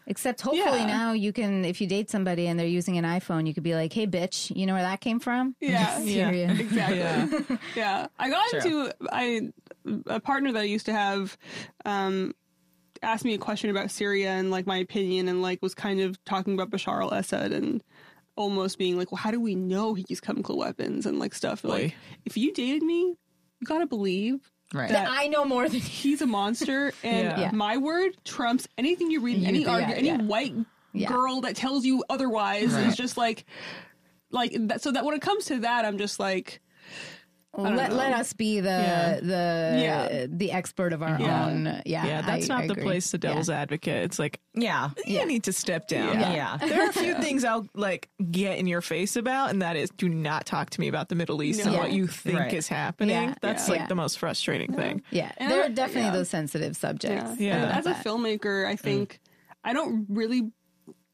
Except 0.05 0.41
hopefully 0.41 0.79
Yeah. 0.79 0.85
now 0.85 1.13
you 1.13 1.31
can, 1.31 1.63
if 1.65 1.79
you 1.79 1.87
date 1.87 2.09
somebody 2.09 2.47
and 2.47 2.59
they're 2.59 2.67
using 2.67 2.97
an 2.97 3.05
iPhone, 3.05 3.47
you 3.47 3.53
could 3.53 3.63
be 3.63 3.73
like, 3.75 3.93
"Hey, 3.93 4.05
bitch, 4.07 4.55
you 4.55 4.65
know 4.65 4.73
where 4.73 4.81
that 4.83 4.99
came 5.01 5.19
from?" 5.19 5.55
Yeah. 5.61 5.99
Yeah. 5.99 6.29
Syria. 6.29 6.51
exactly. 6.59 6.97
Yeah. 6.99 7.57
Yeah, 7.75 8.07
I 8.19 8.29
got 8.29 8.49
True. 8.49 8.59
into 8.59 8.95
I 9.11 9.41
a 10.07 10.19
partner 10.19 10.51
that 10.53 10.59
I 10.59 10.63
used 10.63 10.85
to 10.87 10.93
have. 10.93 11.37
Um, 11.85 12.33
asked 13.01 13.25
me 13.25 13.33
a 13.33 13.37
question 13.37 13.69
about 13.69 13.91
Syria 13.91 14.29
and 14.29 14.49
like 14.49 14.65
my 14.65 14.77
opinion 14.77 15.27
and 15.27 15.41
like 15.41 15.61
was 15.61 15.75
kind 15.75 15.99
of 15.99 16.23
talking 16.23 16.53
about 16.53 16.69
Bashar 16.69 17.01
al-Assad 17.01 17.51
and 17.51 17.83
almost 18.37 18.77
being 18.77 18.97
like, 18.97 19.11
well, 19.11 19.19
how 19.19 19.29
do 19.29 19.41
we 19.41 19.55
know 19.55 19.93
he 19.93 20.05
used 20.07 20.23
chemical 20.23 20.57
weapons 20.57 21.05
and 21.05 21.19
like 21.19 21.33
stuff? 21.33 21.65
Like, 21.65 21.89
Boy. 21.91 21.93
if 22.23 22.37
you 22.37 22.53
dated 22.53 22.81
me, 22.81 23.17
you 23.59 23.65
gotta 23.67 23.85
believe 23.87 24.49
Right. 24.73 24.89
That 24.89 25.07
I 25.09 25.27
know 25.27 25.45
more 25.45 25.69
than 25.69 25.79
he's 25.79 26.21
a 26.21 26.25
monster 26.27 26.91
and 27.03 27.27
Yeah. 27.27 27.39
Yeah. 27.39 27.51
my 27.51 27.77
word 27.77 28.17
trumps 28.25 28.67
anything 28.77 29.11
you 29.11 29.21
read 29.21 29.35
in 29.37 29.43
You- 29.43 29.47
any 29.47 29.61
yeah, 29.61 29.71
argue 29.71 29.95
any 29.95 30.07
yeah. 30.07 30.21
white 30.21 30.53
Yeah. 30.93 31.07
girl 31.09 31.41
that 31.41 31.55
tells 31.55 31.85
you 31.85 32.03
otherwise 32.09 32.73
Right. 32.73 32.87
is 32.87 32.95
just 32.95 33.15
like 33.17 33.45
like 34.31 34.51
that 34.59 34.81
so 34.81 34.91
that 34.91 35.05
when 35.05 35.13
it 35.15 35.21
comes 35.21 35.45
to 35.45 35.59
that 35.59 35.85
i'm 35.85 35.97
just 35.99 36.19
like 36.19 36.47
don't 36.55 36.63
Let, 37.55 37.91
know. 37.91 37.95
let 37.97 38.13
us 38.13 38.33
be 38.33 38.59
the 38.61 38.69
Yeah. 38.69 39.19
the 39.21 39.79
Yeah. 39.79 40.25
the 40.27 40.51
expert 40.51 40.91
of 40.91 41.03
our 41.03 41.19
Yeah. 41.19 41.45
own. 41.45 41.65
Yeah, 41.85 42.05
Yeah, 42.05 42.21
that's 42.23 42.49
I- 42.49 42.53
not 42.53 42.63
I 42.63 42.67
the 42.67 42.73
agree. 42.73 42.83
place 42.83 43.11
to 43.11 43.19
devil's 43.19 43.47
Yeah. 43.49 43.61
advocate. 43.61 44.03
It's 44.05 44.17
like 44.17 44.39
Yeah. 44.55 44.89
you 45.05 45.23
need 45.27 45.43
to 45.43 45.53
step 45.53 45.87
down. 45.87 46.19
Yeah. 46.19 46.33
Yeah. 46.33 46.57
There 46.67 46.81
are 46.83 46.89
a 46.89 46.93
few 46.93 47.13
things 47.21 47.43
I'll 47.43 47.67
like 47.75 48.09
get 48.31 48.57
in 48.57 48.65
your 48.65 48.81
face 48.81 49.15
about, 49.15 49.51
and 49.51 49.61
that 49.61 49.75
is 49.75 49.91
do 49.97 50.09
not 50.09 50.47
talk 50.47 50.71
to 50.71 50.79
me 50.81 50.87
about 50.87 51.09
the 51.09 51.15
Middle 51.15 51.43
East 51.43 51.61
and 51.63 51.71
No. 51.73 51.77
what 51.77 51.91
you 51.91 52.07
think 52.07 52.39
Right. 52.39 52.53
is 52.53 52.67
happening. 52.67 53.29
Yeah. 53.29 53.35
That's 53.41 53.67
Yeah. 53.67 53.71
like 53.71 53.81
Yeah. 53.81 53.87
the 53.87 53.95
most 53.95 54.17
frustrating 54.17 54.73
thing. 54.73 55.03
Yeah, 55.11 55.31
And 55.37 55.51
there 55.51 55.61
I- 55.61 55.65
are 55.67 55.69
definitely 55.69 56.09
yeah. 56.09 56.11
those 56.11 56.29
sensitive 56.29 56.75
subjects. 56.75 57.39
yeah, 57.39 57.47
Yeah. 57.49 57.63
And 57.63 57.71
as 57.71 57.85
a 57.85 57.89
That- 57.89 58.03
filmmaker 58.03 58.65
i 58.67 58.75
think 58.75 59.13
mm. 59.13 59.17
i 59.63 59.73
don't 59.73 60.05
really 60.09 60.51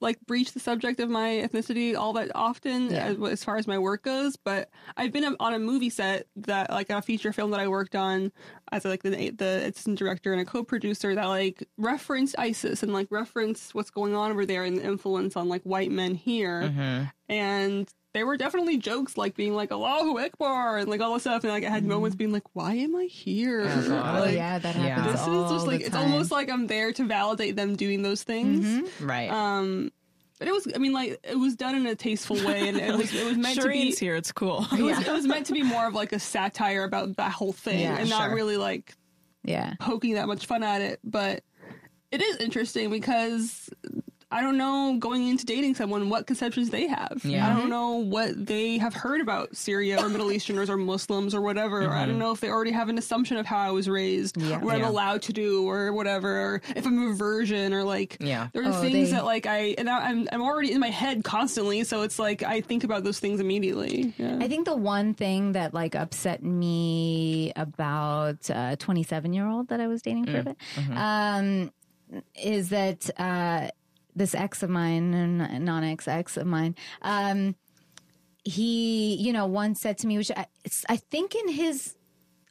like 0.01 0.19
breach 0.25 0.53
the 0.53 0.59
subject 0.59 0.99
of 0.99 1.09
my 1.09 1.29
ethnicity 1.45 1.95
all 1.95 2.13
that 2.13 2.31
often 2.35 2.89
Yeah. 2.89 3.05
as, 3.07 3.17
as 3.31 3.43
far 3.43 3.57
as 3.57 3.67
my 3.67 3.77
work 3.77 4.03
goes 4.03 4.35
but 4.37 4.69
i've 4.97 5.11
been 5.11 5.35
on 5.39 5.53
a 5.53 5.59
movie 5.59 5.89
set 5.89 6.27
that 6.37 6.69
like 6.69 6.89
a 6.89 7.01
feature 7.01 7.33
film 7.33 7.51
that 7.51 7.59
i 7.59 7.67
worked 7.67 7.95
on 7.95 8.31
as 8.71 8.85
like 8.85 9.03
the 9.03 9.31
the 9.31 9.61
assistant 9.67 9.99
director 9.99 10.31
and 10.31 10.41
a 10.41 10.45
co-producer 10.45 11.15
that 11.15 11.25
like 11.25 11.67
referenced 11.77 12.35
isis 12.37 12.81
and 12.83 12.93
like 12.93 13.07
referenced 13.11 13.75
what's 13.75 13.89
going 13.89 14.15
on 14.15 14.31
over 14.31 14.45
there 14.45 14.63
and 14.63 14.77
the 14.77 14.83
influence 14.83 15.35
on 15.35 15.49
like 15.49 15.63
white 15.63 15.91
men 15.91 16.15
here 16.15 16.61
Mm-hmm. 16.63 17.03
and 17.27 17.89
there 18.13 18.25
were 18.25 18.37
definitely 18.37 18.77
jokes 18.77 19.17
like 19.17 19.35
being 19.35 19.53
like 19.55 19.71
Allahu 19.71 20.17
Akbar 20.19 20.77
and 20.79 20.89
like 20.89 20.99
all 21.01 21.13
this 21.13 21.23
stuff 21.23 21.43
and 21.43 21.53
like 21.53 21.63
I 21.63 21.69
had 21.69 21.85
moments 21.85 22.15
being 22.15 22.31
like 22.31 22.43
why 22.53 22.73
am 22.73 22.95
I 22.95 23.03
here 23.05 23.61
Oh, 23.69 23.87
God. 23.87 24.19
Like, 24.25 24.35
yeah, 24.35 24.57
that 24.59 24.75
Yeah. 24.75 25.11
this 25.11 25.21
all 25.21 25.45
is 25.45 25.51
just 25.51 25.67
like 25.67 25.81
it's 25.81 25.89
time. 25.91 26.11
almost 26.11 26.31
like 26.31 26.49
I'm 26.49 26.67
there 26.67 26.91
to 26.93 27.05
validate 27.05 27.55
them 27.55 27.75
doing 27.75 28.01
those 28.01 28.23
things. 28.23 28.65
Mm-hmm. 28.65 29.05
Right. 29.07 29.29
Um, 29.29 29.91
but 30.39 30.47
it 30.47 30.51
was, 30.51 30.67
I 30.73 30.77
mean, 30.77 30.93
like 30.93 31.19
it 31.23 31.35
was 31.37 31.55
done 31.55 31.75
in 31.75 31.85
a 31.85 31.95
tasteful 31.95 32.37
way, 32.37 32.69
and 32.69 32.77
it 32.77 32.95
was 32.95 33.13
it 33.13 33.25
was 33.25 33.37
meant 33.37 33.59
Shireen's 33.59 33.95
to 33.95 33.99
be. 33.99 34.05
here. 34.05 34.15
It's 34.15 34.31
cool. 34.31 34.65
It 34.73 34.81
was, 34.81 34.97
it 35.05 35.11
was 35.11 35.27
meant 35.27 35.47
to 35.47 35.53
be 35.53 35.63
more 35.63 35.85
of 35.85 35.93
like 35.93 36.13
a 36.13 36.19
satire 36.19 36.85
about 36.85 37.17
that 37.17 37.33
whole 37.33 37.51
thing, 37.51 37.81
Yeah, 37.81 37.97
and 37.97 38.09
not 38.09 38.31
really 38.31 38.55
like 38.55 38.93
yeah. 39.43 39.73
poking 39.81 40.13
that 40.13 40.27
much 40.27 40.45
fun 40.45 40.63
at 40.63 40.79
it. 40.81 40.99
But 41.03 41.43
it 42.11 42.21
is 42.21 42.37
interesting 42.37 42.89
because 42.89 43.69
I 44.31 44.41
don't 44.41 44.57
know 44.59 44.95
going 44.99 45.27
into 45.27 45.43
dating 45.43 45.73
someone 45.73 46.07
what 46.09 46.27
conceptions 46.27 46.69
they 46.69 46.85
have. 46.87 47.19
Yeah. 47.23 47.47
I 47.51 47.57
don't 47.59 47.69
know 47.69 47.95
what 47.95 48.45
they 48.45 48.77
have 48.77 48.93
heard 48.93 49.21
about 49.21 49.55
Syria 49.57 49.99
or 49.99 50.07
Middle 50.07 50.31
Easterners 50.31 50.69
or 50.69 50.77
Muslims 50.77 51.33
or 51.33 51.41
whatever. 51.41 51.89
I 51.89 52.05
don't 52.05 52.19
know 52.19 52.31
if 52.31 52.39
they 52.39 52.49
already 52.49 52.69
have 52.71 52.89
an 52.89 52.99
assumption 52.99 53.37
of 53.37 53.47
how 53.47 53.57
I 53.57 53.71
was 53.71 53.89
raised, 53.89 54.39
Yeah. 54.39 54.59
what 54.59 54.75
I'm 54.75 54.83
allowed 54.83 55.23
to 55.23 55.33
do 55.33 55.67
or 55.67 55.91
whatever, 55.93 56.29
or 56.39 56.61
if 56.75 56.85
I'm 56.85 57.11
a 57.11 57.13
virgin 57.15 57.73
or 57.73 57.83
like 57.83 58.17
Yeah. 58.19 58.49
there 58.53 58.61
are 58.65 58.67
Oh, 58.69 58.81
things 58.81 59.09
they- 59.09 59.15
that 59.15 59.25
like 59.25 59.47
I 59.47 59.73
and 59.79 59.89
I, 59.89 60.09
I'm 60.09 60.27
I'm 60.31 60.43
already 60.43 60.73
in 60.73 60.79
my 60.79 60.91
head 60.91 61.23
constantly, 61.23 61.83
so 61.83 62.03
it's 62.03 62.19
like 62.19 62.43
I 62.43 62.61
think 62.61 62.83
about 62.83 63.03
those 63.03 63.19
things 63.19 63.39
immediately. 63.39 64.13
Yeah. 64.17 64.37
I 64.39 64.47
think 64.47 64.65
the 64.65 64.75
one 64.75 65.15
thing 65.15 65.53
that 65.53 65.73
like 65.73 65.95
upset 65.95 66.43
me 66.43 67.51
about 67.55 68.47
a 68.51 68.75
27 68.77 69.33
year 69.33 69.47
old 69.47 69.69
that 69.69 69.79
I 69.79 69.87
was 69.87 70.03
dating 70.03 70.25
for 70.27 70.37
a 70.39 70.43
bit 70.43 70.57
um, 70.95 71.71
is 72.35 72.69
that 72.69 73.09
uh, 73.19 73.69
this 74.15 74.33
ex 74.35 74.63
of 74.63 74.69
mine, 74.69 75.37
non 75.63 75.83
ex 75.83 76.07
ex 76.07 76.35
of 76.37 76.47
mine, 76.47 76.75
um, 77.01 77.55
he, 78.43 79.15
you 79.15 79.31
know, 79.33 79.45
once 79.45 79.79
said 79.81 79.97
to 79.99 80.07
me, 80.07 80.17
which 80.17 80.31
I, 80.35 80.47
I 80.87 80.95
think 80.97 81.35
in 81.35 81.49
his 81.49 81.95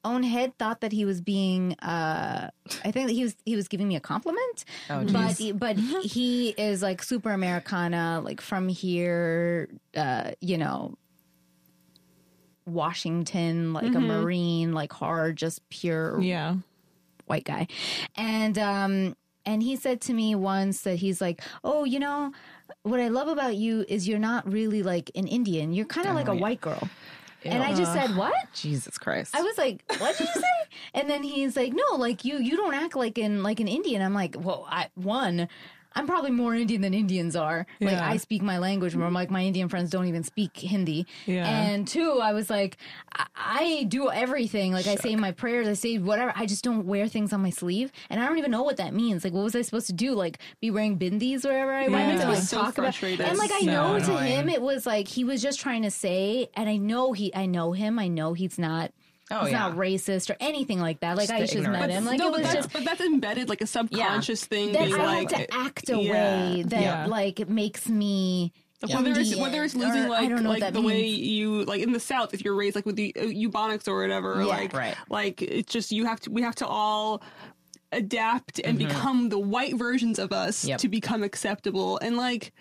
own 0.04 0.22
head 0.22 0.56
thought 0.58 0.80
that 0.82 0.92
he 0.92 1.04
was 1.04 1.20
being 1.20 1.72
uh 1.80 2.48
i 2.84 2.90
think 2.92 3.08
that 3.08 3.12
he 3.12 3.24
was 3.24 3.34
he 3.44 3.56
was 3.56 3.66
giving 3.66 3.88
me 3.88 3.96
a 3.96 4.00
compliment 4.00 4.64
Oh, 4.88 5.02
but 5.04 5.36
geez. 5.36 5.52
but 5.52 5.76
he 5.76 6.50
is 6.50 6.82
like 6.82 7.02
super 7.02 7.32
americana 7.32 8.20
like 8.24 8.40
from 8.40 8.68
here 8.68 9.68
uh 9.96 10.30
you 10.40 10.56
know 10.56 10.94
washington 12.64 13.72
like 13.72 13.94
a 13.94 14.00
marine 14.00 14.72
like 14.72 14.92
hard 14.92 15.36
just 15.36 15.68
pure 15.68 16.20
Yeah. 16.20 16.56
white 17.26 17.44
guy 17.44 17.66
and 18.16 18.56
um 18.58 19.16
and 19.48 19.62
he 19.62 19.76
said 19.76 20.00
to 20.02 20.12
me 20.12 20.34
once 20.34 20.82
that 20.82 20.96
he's 20.96 21.20
like 21.20 21.40
oh 21.64 21.84
you 21.84 21.98
know 21.98 22.32
what 22.82 23.00
i 23.00 23.08
love 23.08 23.28
about 23.28 23.56
you 23.56 23.84
is 23.88 24.06
you're 24.06 24.18
not 24.18 24.50
really 24.50 24.82
like 24.82 25.10
an 25.14 25.26
indian 25.26 25.72
you're 25.72 25.86
kind 25.86 26.06
of 26.06 26.14
like 26.14 26.28
a 26.28 26.34
yeah. 26.34 26.40
white 26.40 26.60
girl 26.60 26.88
and 27.44 27.62
i 27.62 27.74
just 27.74 27.92
said 27.92 28.14
what 28.16 28.34
Jesus 28.52 28.98
Christ. 28.98 29.34
I 29.36 29.42
was 29.42 29.56
like, 29.56 29.84
"What 29.98 30.18
did 30.18 30.26
you 30.26 30.40
say?" 30.40 30.76
And 30.92 31.08
then 31.08 31.22
he's 31.22 31.56
like, 31.56 31.72
"No, 31.72 31.96
like 31.96 32.24
you, 32.24 32.38
you 32.38 32.56
don't 32.56 32.74
act 32.74 32.96
like 32.96 33.16
an 33.16 33.44
like 33.44 33.60
an 33.60 33.68
Indian." 33.68 34.02
I'm 34.02 34.14
like, 34.14 34.34
"Well, 34.36 34.66
I 34.68 34.88
one, 34.96 35.48
I'm 35.94 36.06
probably 36.06 36.30
more 36.30 36.54
Indian 36.54 36.80
than 36.82 36.94
Indians 36.94 37.34
are. 37.34 37.66
Like 37.80 37.94
I 37.98 38.18
speak 38.18 38.42
my 38.42 38.58
language 38.58 38.94
more. 38.94 39.10
Like 39.10 39.30
my 39.30 39.42
Indian 39.42 39.68
friends 39.68 39.90
don't 39.90 40.06
even 40.06 40.22
speak 40.22 40.56
Hindi. 40.56 41.06
Yeah. 41.26 41.46
And 41.48 41.88
two, 41.88 42.20
I 42.22 42.32
was 42.34 42.50
like, 42.50 42.76
I, 43.12 43.26
I 43.36 43.84
do 43.88 44.10
everything. 44.10 44.72
Like 44.72 44.86
I 44.86 44.94
say 44.96 45.16
my 45.16 45.32
prayers, 45.32 45.66
I 45.66 45.72
say 45.72 45.98
whatever. 45.98 46.32
I 46.36 46.46
just 46.46 46.62
don't 46.62 46.86
wear 46.86 47.08
things 47.08 47.32
on 47.32 47.42
my 47.42 47.50
sleeve, 47.50 47.90
and 48.10 48.20
I 48.20 48.26
don't 48.28 48.38
even 48.38 48.50
know 48.50 48.62
what 48.62 48.76
that 48.76 48.94
means. 48.94 49.24
Like 49.24 49.32
what 49.32 49.42
was 49.44 49.56
I 49.56 49.62
supposed 49.62 49.86
to 49.88 49.92
do? 49.92 50.14
Like 50.14 50.38
be 50.60 50.70
wearing 50.70 50.98
bindis 50.98 51.44
wherever 51.44 51.72
I 51.72 51.88
went 51.88 52.08
makes 52.08 52.20
and 52.22 52.30
like 52.32 52.42
so 52.42 52.58
talk 52.58 52.78
about. 52.78 52.94
frustrated. 52.94 53.26
And 53.26 53.38
like 53.38 53.50
I 53.50 53.60
So 53.60 53.66
know 53.66 53.98
to 53.98 54.04
annoying. 54.04 54.26
him, 54.26 54.48
it 54.48 54.62
was 54.62 54.86
like 54.86 55.08
he 55.08 55.24
was 55.24 55.42
just 55.42 55.58
trying 55.58 55.82
to 55.82 55.90
say, 55.90 56.48
and 56.54 56.68
I 56.68 56.76
know 56.76 57.12
he, 57.12 57.34
I 57.34 57.46
know 57.46 57.72
him. 57.72 57.98
I 57.98 58.08
know 58.08 58.34
he's 58.34 58.58
not. 58.58 58.92
Oh, 59.30 59.40
he's 59.42 59.52
yeah. 59.52 59.58
not 59.58 59.76
racist 59.76 60.30
or 60.30 60.36
anything 60.40 60.80
like 60.80 61.00
that. 61.00 61.16
Like 61.16 61.28
Just 61.28 61.32
I 61.32 61.46
just 61.46 61.68
met 61.68 61.90
him. 61.90 62.04
Like 62.06 62.18
no, 62.18 62.28
it 62.28 62.30
but 62.30 62.38
was 62.40 62.46
that's, 62.46 62.56
just 62.66 62.72
but 62.72 62.84
that's 62.84 63.00
embedded 63.02 63.48
like 63.48 63.60
a 63.60 63.66
subconscious 63.66 64.44
thing. 64.44 64.72
that 64.72 64.86
being 64.86 64.94
I 65.00 65.04
like, 65.04 65.30
have 65.32 65.46
to 65.48 65.54
act 65.54 65.90
a 65.90 65.96
yeah. 65.98 66.12
way 66.54 66.62
that 66.62 66.80
Yeah. 66.80 67.06
like 67.06 67.38
it 67.40 67.48
makes 67.50 67.88
me 67.88 68.52
Whether 68.80 69.12
it's 69.20 69.36
whether 69.36 69.64
it's 69.64 69.74
or 69.74 69.78
losing 69.80 70.02
I 70.04 70.08
like 70.08 70.28
don't 70.30 70.42
know 70.44 70.48
what 70.50 70.60
like 70.60 70.60
that 70.60 70.72
the 70.72 70.80
way 70.80 71.06
you 71.06 71.64
like 71.64 71.82
in 71.82 71.92
the 71.92 72.00
South, 72.00 72.32
if 72.32 72.42
you're 72.44 72.54
raised 72.54 72.74
like 72.76 72.86
with 72.86 72.96
the 72.96 73.12
uh, 73.18 73.22
Ebonics 73.24 73.86
or 73.88 74.00
whatever, 74.00 74.36
Yeah. 74.40 74.46
like 74.46 74.72
Right. 74.72 74.96
like 75.10 75.42
it's 75.42 75.70
just 75.72 75.92
you 75.92 76.06
have 76.06 76.20
to 76.20 76.30
we 76.30 76.40
have 76.42 76.54
to 76.56 76.66
all 76.66 77.22
adapt 77.92 78.60
and 78.64 78.78
become 78.78 79.30
the 79.30 79.38
white 79.38 79.74
versions 79.76 80.18
of 80.18 80.32
us 80.32 80.64
Yep. 80.64 80.78
to 80.80 80.88
become 80.88 81.22
acceptable 81.22 81.98
and 81.98 82.16
like 82.16 82.52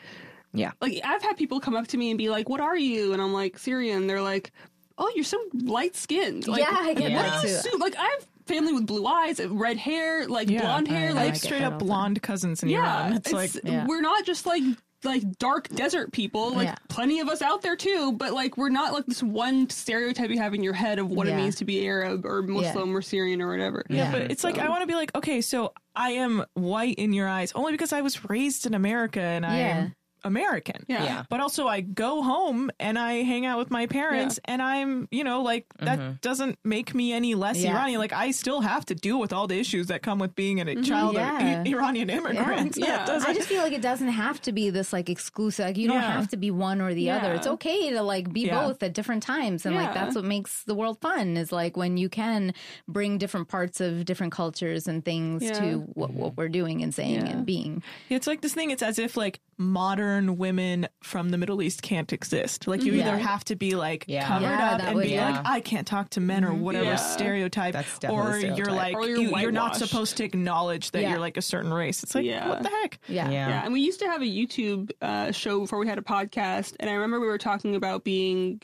Yeah. 0.53 0.71
like 0.81 0.99
I've 1.03 1.21
had 1.21 1.37
people 1.37 1.59
come 1.59 1.75
up 1.75 1.87
to 1.87 1.97
me 1.97 2.09
and 2.11 2.17
be 2.17 2.29
like, 2.29 2.49
"What 2.49 2.61
are 2.61 2.77
you?" 2.77 3.13
and 3.13 3.21
I'm 3.21 3.33
like, 3.33 3.57
"Syrian." 3.57 4.07
They're 4.07 4.21
like, 4.21 4.51
"Oh, 4.97 5.11
you're 5.15 5.23
so 5.23 5.37
light 5.53 5.95
skinned." 5.95 6.47
Like, 6.47 6.61
Yeah, 6.61 6.69
I 6.71 6.93
get 6.93 7.11
what 7.13 7.21
that 7.23 7.41
do 7.41 7.47
you 7.47 7.53
too. 7.53 7.59
assume? 7.59 7.79
Like 7.79 7.95
I 7.97 8.03
have 8.03 8.27
family 8.45 8.73
with 8.73 8.85
blue 8.87 9.05
eyes, 9.05 9.39
uh, 9.39 9.49
red 9.49 9.77
hair, 9.77 10.25
like 10.27 10.49
Yeah. 10.49 10.61
blonde 10.61 10.87
hair, 10.87 11.09
I 11.09 11.13
like 11.13 11.15
like 11.25 11.33
get 11.33 11.41
straight 11.43 11.59
that 11.59 11.65
up 11.67 11.73
all 11.73 11.79
the 11.79 11.83
time. 11.85 11.87
blonde 11.87 12.21
cousins 12.21 12.63
in 12.63 12.69
yeah, 12.69 12.79
Iran. 13.07 13.13
It's, 13.17 13.31
like 13.31 13.51
Yeah. 13.63 13.85
we're 13.87 14.01
not 14.01 14.25
just 14.25 14.45
like 14.45 14.63
like 15.03 15.21
dark 15.37 15.69
desert 15.69 16.11
people. 16.11 16.53
Like 16.53 16.69
Yeah. 16.69 16.75
plenty 16.89 17.19
of 17.19 17.29
us 17.29 17.43
out 17.43 17.61
there 17.61 17.75
too, 17.75 18.13
but 18.13 18.33
like 18.33 18.57
we're 18.57 18.69
not 18.69 18.93
like 18.93 19.05
this 19.05 19.21
one 19.21 19.69
stereotype 19.69 20.31
you 20.31 20.39
have 20.39 20.55
in 20.55 20.63
your 20.63 20.73
head 20.73 20.97
of 20.97 21.11
what 21.11 21.27
it 21.27 21.35
means 21.35 21.55
to 21.57 21.65
be 21.65 21.85
Arab 21.87 22.25
or 22.25 22.41
Muslim 22.41 22.95
or 22.97 23.03
Syrian 23.03 23.39
or 23.41 23.47
whatever. 23.47 23.85
Yeah. 23.89 24.11
But 24.11 24.31
it's 24.31 24.43
like 24.43 24.57
I 24.57 24.69
want 24.69 24.81
to 24.81 24.87
be 24.87 24.95
like, 24.95 25.13
okay, 25.15 25.41
so 25.41 25.71
I 25.95 26.11
am 26.11 26.43
white 26.55 26.95
in 26.95 27.13
your 27.13 27.27
eyes 27.27 27.51
only 27.53 27.73
because 27.73 27.93
I 27.93 28.01
was 28.01 28.27
raised 28.27 28.65
in 28.65 28.73
America 28.73 29.21
and 29.21 29.45
I 29.45 29.57
Yeah. 29.57 29.67
am 29.77 29.93
American. 30.23 30.85
Yeah. 30.87 31.03
Yeah. 31.03 31.23
But 31.29 31.39
also 31.39 31.67
I 31.67 31.81
go 31.81 32.21
home 32.21 32.71
and 32.79 32.97
I 32.97 33.23
hang 33.23 33.45
out 33.45 33.57
with 33.57 33.71
my 33.71 33.87
parents 33.87 34.39
and 34.45 34.61
I'm, 34.61 35.07
you 35.11 35.23
know, 35.23 35.41
like 35.41 35.65
that 35.79 35.99
mm-hmm. 35.99 36.11
doesn't 36.21 36.59
make 36.63 36.93
me 36.93 37.13
any 37.13 37.35
less 37.35 37.57
Yeah. 37.57 37.71
Iranian. 37.73 37.99
Like 37.99 38.13
I 38.13 38.31
still 38.31 38.61
have 38.61 38.85
to 38.87 38.95
deal 38.95 39.19
with 39.19 39.33
all 39.33 39.47
the 39.47 39.59
issues 39.59 39.87
that 39.87 40.01
come 40.01 40.19
with 40.19 40.35
being 40.35 40.59
a 40.59 40.65
mm-hmm. 40.65 40.81
child 40.83 41.15
Yeah. 41.15 41.59
of 41.61 41.67
I- 41.67 41.69
Iranian 41.69 42.09
immigrant. 42.09 42.77
Yeah. 42.77 43.05
That 43.05 43.27
I 43.27 43.33
just 43.33 43.47
feel 43.47 43.61
like 43.61 43.73
it 43.73 43.81
doesn't 43.81 44.07
have 44.07 44.41
to 44.43 44.51
be 44.51 44.69
this 44.69 44.91
like 44.93 45.09
exclusive. 45.09 45.65
Like 45.65 45.77
you 45.77 45.87
don't 45.87 46.01
Yeah. 46.01 46.13
have 46.13 46.29
to 46.29 46.37
be 46.37 46.51
one 46.51 46.81
or 46.81 46.93
the 46.93 47.11
other. 47.11 47.33
It's 47.33 47.47
okay 47.47 47.91
to 47.91 48.01
like 48.01 48.31
be 48.31 48.41
Yeah. 48.47 48.65
both 48.65 48.81
at 48.83 48.93
different 48.93 49.23
times, 49.23 49.65
and 49.65 49.75
like 49.75 49.93
that's 49.93 50.15
what 50.15 50.25
makes 50.25 50.63
the 50.63 50.75
world 50.75 50.99
fun. 51.01 51.37
Is 51.37 51.51
like 51.51 51.77
when 51.77 51.97
you 51.97 52.09
can 52.09 52.53
bring 52.87 53.17
different 53.17 53.47
parts 53.47 53.81
of 53.81 54.05
different 54.05 54.33
cultures 54.33 54.87
and 54.87 55.03
things 55.03 55.43
Yeah. 55.43 55.59
to 55.59 55.77
what, 55.93 56.11
what 56.11 56.37
we're 56.37 56.49
doing 56.49 56.81
and 56.83 56.93
saying 56.93 57.25
Yeah. 57.25 57.31
and 57.31 57.45
being. 57.45 57.83
It's 58.09 58.27
like 58.27 58.41
this 58.41 58.53
thing. 58.53 58.71
It's 58.71 58.83
as 58.83 58.99
if 58.99 59.15
like 59.17 59.39
modern 59.57 60.37
women 60.37 60.87
from 61.01 61.29
the 61.29 61.37
Middle 61.37 61.61
East 61.61 61.81
can't 61.81 62.13
exist. 62.13 62.67
Like 62.67 62.83
you 62.83 62.93
Yeah. 62.93 63.07
either 63.07 63.17
have 63.17 63.43
to 63.45 63.55
be 63.55 63.75
like 63.75 64.05
Yeah. 64.07 64.27
covered 64.27 64.45
Yeah, 64.45 64.71
up 64.75 64.81
and 64.83 64.95
would- 64.95 65.03
be 65.05 65.09
yeah. 65.13 65.31
like, 65.31 65.41
I 65.45 65.59
can't 65.61 65.87
talk 65.87 66.11
to 66.11 66.19
men 66.21 66.45
or 66.45 66.53
whatever 66.53 66.85
Yeah. 66.85 66.95
stereotype, 66.97 67.73
That's 67.73 67.97
definitely 67.99 68.45
or 68.49 68.53
a 68.53 68.55
you're 68.55 68.71
like 68.71 68.95
Or 68.95 69.07
you're 69.07 69.17
you, 69.17 69.37
you're 69.39 69.51
not 69.51 69.75
supposed 69.75 70.17
to 70.17 70.23
acknowledge 70.23 70.91
that 70.91 71.01
Yeah. 71.01 71.11
you're 71.11 71.19
like 71.19 71.37
a 71.37 71.41
certain 71.41 71.73
race. 71.73 72.03
It's 72.03 72.13
like 72.13 72.25
Yeah. 72.25 72.47
what 72.49 72.61
the 72.63 72.69
heck? 72.69 72.99
Yeah. 73.07 73.29
Yeah. 73.29 73.49
Yeah, 73.49 73.63
and 73.63 73.73
we 73.73 73.81
used 73.81 73.99
to 74.01 74.05
have 74.07 74.21
a 74.21 74.25
YouTube 74.25 74.91
uh, 75.01 75.31
show 75.31 75.59
before 75.61 75.79
we 75.79 75.87
had 75.87 75.97
a 75.97 76.01
podcast, 76.03 76.75
and 76.79 76.89
I 76.89 76.93
remember 76.93 77.19
we 77.19 77.27
were 77.27 77.37
talking 77.39 77.75
about 77.75 78.03
being 78.03 78.61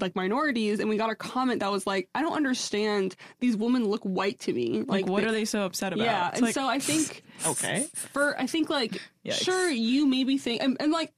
like 0.00 0.14
minorities, 0.16 0.80
and 0.80 0.88
we 0.88 0.96
got 0.96 1.10
a 1.10 1.14
comment 1.14 1.60
that 1.60 1.70
was 1.70 1.86
like, 1.86 2.08
"I 2.14 2.22
don't 2.22 2.34
understand. 2.36 3.16
These 3.40 3.56
women 3.56 3.84
look 3.86 4.02
white 4.02 4.38
to 4.40 4.52
me. 4.52 4.82
Like, 4.86 5.06
what 5.06 5.22
they- 5.22 5.28
are 5.28 5.32
they 5.32 5.44
so 5.44 5.64
upset 5.64 5.92
about? 5.92 6.04
Yeah, 6.04 6.28
It's 6.28 6.36
and 6.38 6.46
like, 6.46 6.54
so 6.54 6.66
I 6.66 6.78
think 6.78 7.22
okay. 7.46 7.86
for 8.12 8.38
I 8.40 8.46
think 8.46 8.70
like 8.70 9.00
Yikes. 9.24 9.42
sure 9.44 9.68
you 9.70 10.06
maybe 10.06 10.38
think 10.38 10.62
and, 10.62 10.76
and 10.80 10.92
like 10.92 11.12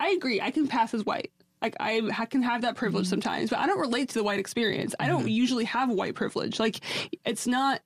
I 0.00 0.10
agree 0.10 0.40
I 0.40 0.50
can 0.50 0.66
pass 0.68 0.94
as 0.94 1.04
white. 1.04 1.30
Like 1.60 1.76
I 1.78 2.00
ha- 2.12 2.26
can 2.26 2.42
have 2.42 2.62
that 2.62 2.74
privilege 2.74 3.06
sometimes, 3.06 3.50
but 3.50 3.60
I 3.60 3.66
don't 3.66 3.78
relate 3.78 4.08
to 4.08 4.14
the 4.14 4.24
white 4.24 4.40
experience. 4.40 4.94
I 4.98 5.06
don't 5.06 5.28
usually 5.28 5.64
have 5.66 5.90
white 5.90 6.14
privilege. 6.16 6.58
Like 6.58 6.80
it's 7.24 7.46
not 7.46 7.80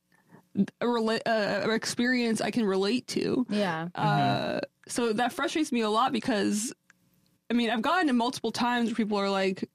a, 0.81 0.87
rela- 0.87 1.21
uh, 1.27 1.69
a 1.69 1.75
experience 1.75 2.41
I 2.41 2.51
can 2.51 2.65
relate 2.65 3.07
to. 3.09 3.47
Yeah. 3.51 3.89
Uh, 3.95 4.61
so 4.89 5.13
that 5.13 5.35
frustrates 5.35 5.73
me 5.73 5.83
a 5.83 5.91
lot 5.91 6.11
because, 6.13 6.73
I 7.51 7.53
mean, 7.53 7.69
I've 7.69 7.83
gotten 7.83 8.09
it 8.09 8.15
multiple 8.15 8.51
times 8.51 8.89
where 8.89 8.95
people 8.95 9.19
are 9.19 9.29
like, 9.29 9.69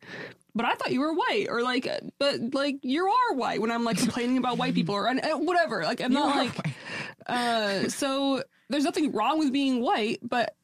"But 0.56 0.66
I 0.66 0.74
thought 0.76 0.92
you 0.92 1.00
were 1.02 1.14
white," 1.14 1.48
or 1.50 1.62
like, 1.64 1.88
"But 2.20 2.54
like 2.54 2.78
you 2.84 3.06
are 3.08 3.34
white." 3.36 3.62
When 3.62 3.72
I'm 3.72 3.84
like 3.84 3.98
complaining 3.98 4.38
about 4.38 4.58
white 4.58 4.74
people 4.74 4.96
or 4.96 5.08
and, 5.08 5.24
and 5.24 5.46
whatever, 5.48 5.84
like 5.84 6.02
I'm 6.02 6.14
not 6.14 6.36
like. 6.36 6.52
Uh, 7.28 7.88
so 7.90 8.44
there's 8.70 8.84
nothing 8.84 9.12
wrong 9.12 9.40
with 9.40 9.52
being 9.54 9.82
white, 9.82 10.20
but 10.22 10.56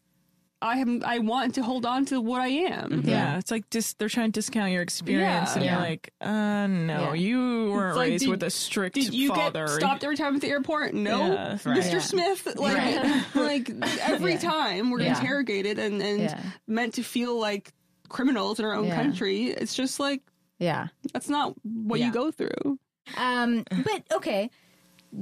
I 0.60 0.80
am 0.80 1.04
I 1.06 1.20
want 1.20 1.56
to 1.56 1.62
hold 1.64 1.86
on 1.86 2.06
to 2.06 2.20
what 2.20 2.42
I 2.42 2.48
am. 2.48 3.04
Yeah, 3.06 3.38
it's 3.38 3.52
like 3.52 3.70
dis- 3.70 3.94
they're 3.94 4.10
trying 4.10 4.32
to 4.32 4.38
discount 4.40 4.72
your 4.72 4.82
experience, 4.82 5.50
Yeah. 5.50 5.54
and 5.56 5.64
Yeah. 5.66 5.72
you're 5.74 5.80
like, 5.82 6.14
uh, 6.20 6.68
no, 6.68 7.14
Yeah. 7.14 7.14
you 7.14 7.72
weren't 7.72 7.96
like, 7.96 8.10
raised 8.10 8.24
did- 8.24 8.30
with 8.32 8.44
a 8.44 8.50
strict 8.50 8.96
Did 8.96 9.14
you 9.14 9.30
father. 9.30 9.66
get 9.68 9.76
stopped 9.76 10.04
every 10.04 10.18
time 10.18 10.34
at 10.36 10.42
the 10.42 10.48
airport? 10.50 10.96
No, 10.96 11.20
Yeah, 11.32 11.58
Mr. 11.64 11.94
Yeah. 11.94 12.00
Smith. 12.00 12.56
Like, 12.58 12.76
Right. 12.78 13.24
like 13.36 13.70
every 14.02 14.32
Yeah. 14.34 14.40
time 14.40 14.90
we're 14.90 15.02
Yeah. 15.02 15.20
interrogated 15.20 15.78
and 15.78 16.02
and 16.02 16.22
Yeah. 16.22 16.42
meant 16.66 16.96
to 16.96 17.04
feel 17.04 17.40
like 17.40 17.72
criminals 18.10 18.60
in 18.60 18.66
our 18.66 18.74
own 18.74 18.88
Yeah. 18.88 18.96
country. 18.96 19.48
It's 19.48 19.74
just 19.76 20.00
like 20.00 20.22
Yeah. 20.60 20.88
that's 21.14 21.30
not 21.30 21.54
what 21.64 22.00
Yeah. 22.00 22.08
you 22.08 22.12
go 22.14 22.32
through. 22.32 22.80
Um, 23.16 23.64
but 23.84 24.04
okay, 24.12 24.50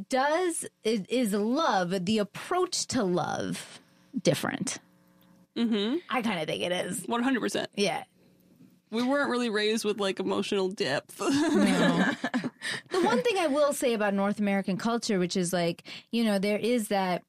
does 0.09 0.65
is, 0.83 1.01
is 1.09 1.33
love 1.33 2.05
the 2.05 2.17
approach 2.17 2.87
to 2.87 3.03
love 3.03 3.79
different? 4.21 4.79
Mm-hmm. 5.55 5.97
I 6.09 6.21
kind 6.21 6.39
of 6.39 6.47
think 6.47 6.63
it 6.63 6.71
is. 6.71 7.03
One 7.05 7.23
hundred 7.23 7.39
percent. 7.41 7.69
Yeah. 7.75 8.03
We 8.91 9.03
weren't 9.03 9.29
really 9.29 9.49
raised 9.49 9.83
with 9.85 9.99
like 9.99 10.19
emotional 10.19 10.69
depth. 10.69 11.19
The 12.89 13.01
one 13.01 13.21
thing 13.21 13.37
I 13.37 13.47
will 13.47 13.73
say 13.73 13.93
about 13.93 14.13
North 14.15 14.39
American 14.39 14.77
culture, 14.77 15.19
which 15.19 15.37
is 15.37 15.53
like, 15.53 15.83
you 16.11 16.23
know, 16.23 16.39
there 16.39 16.57
is 16.57 16.87
that 16.87 17.21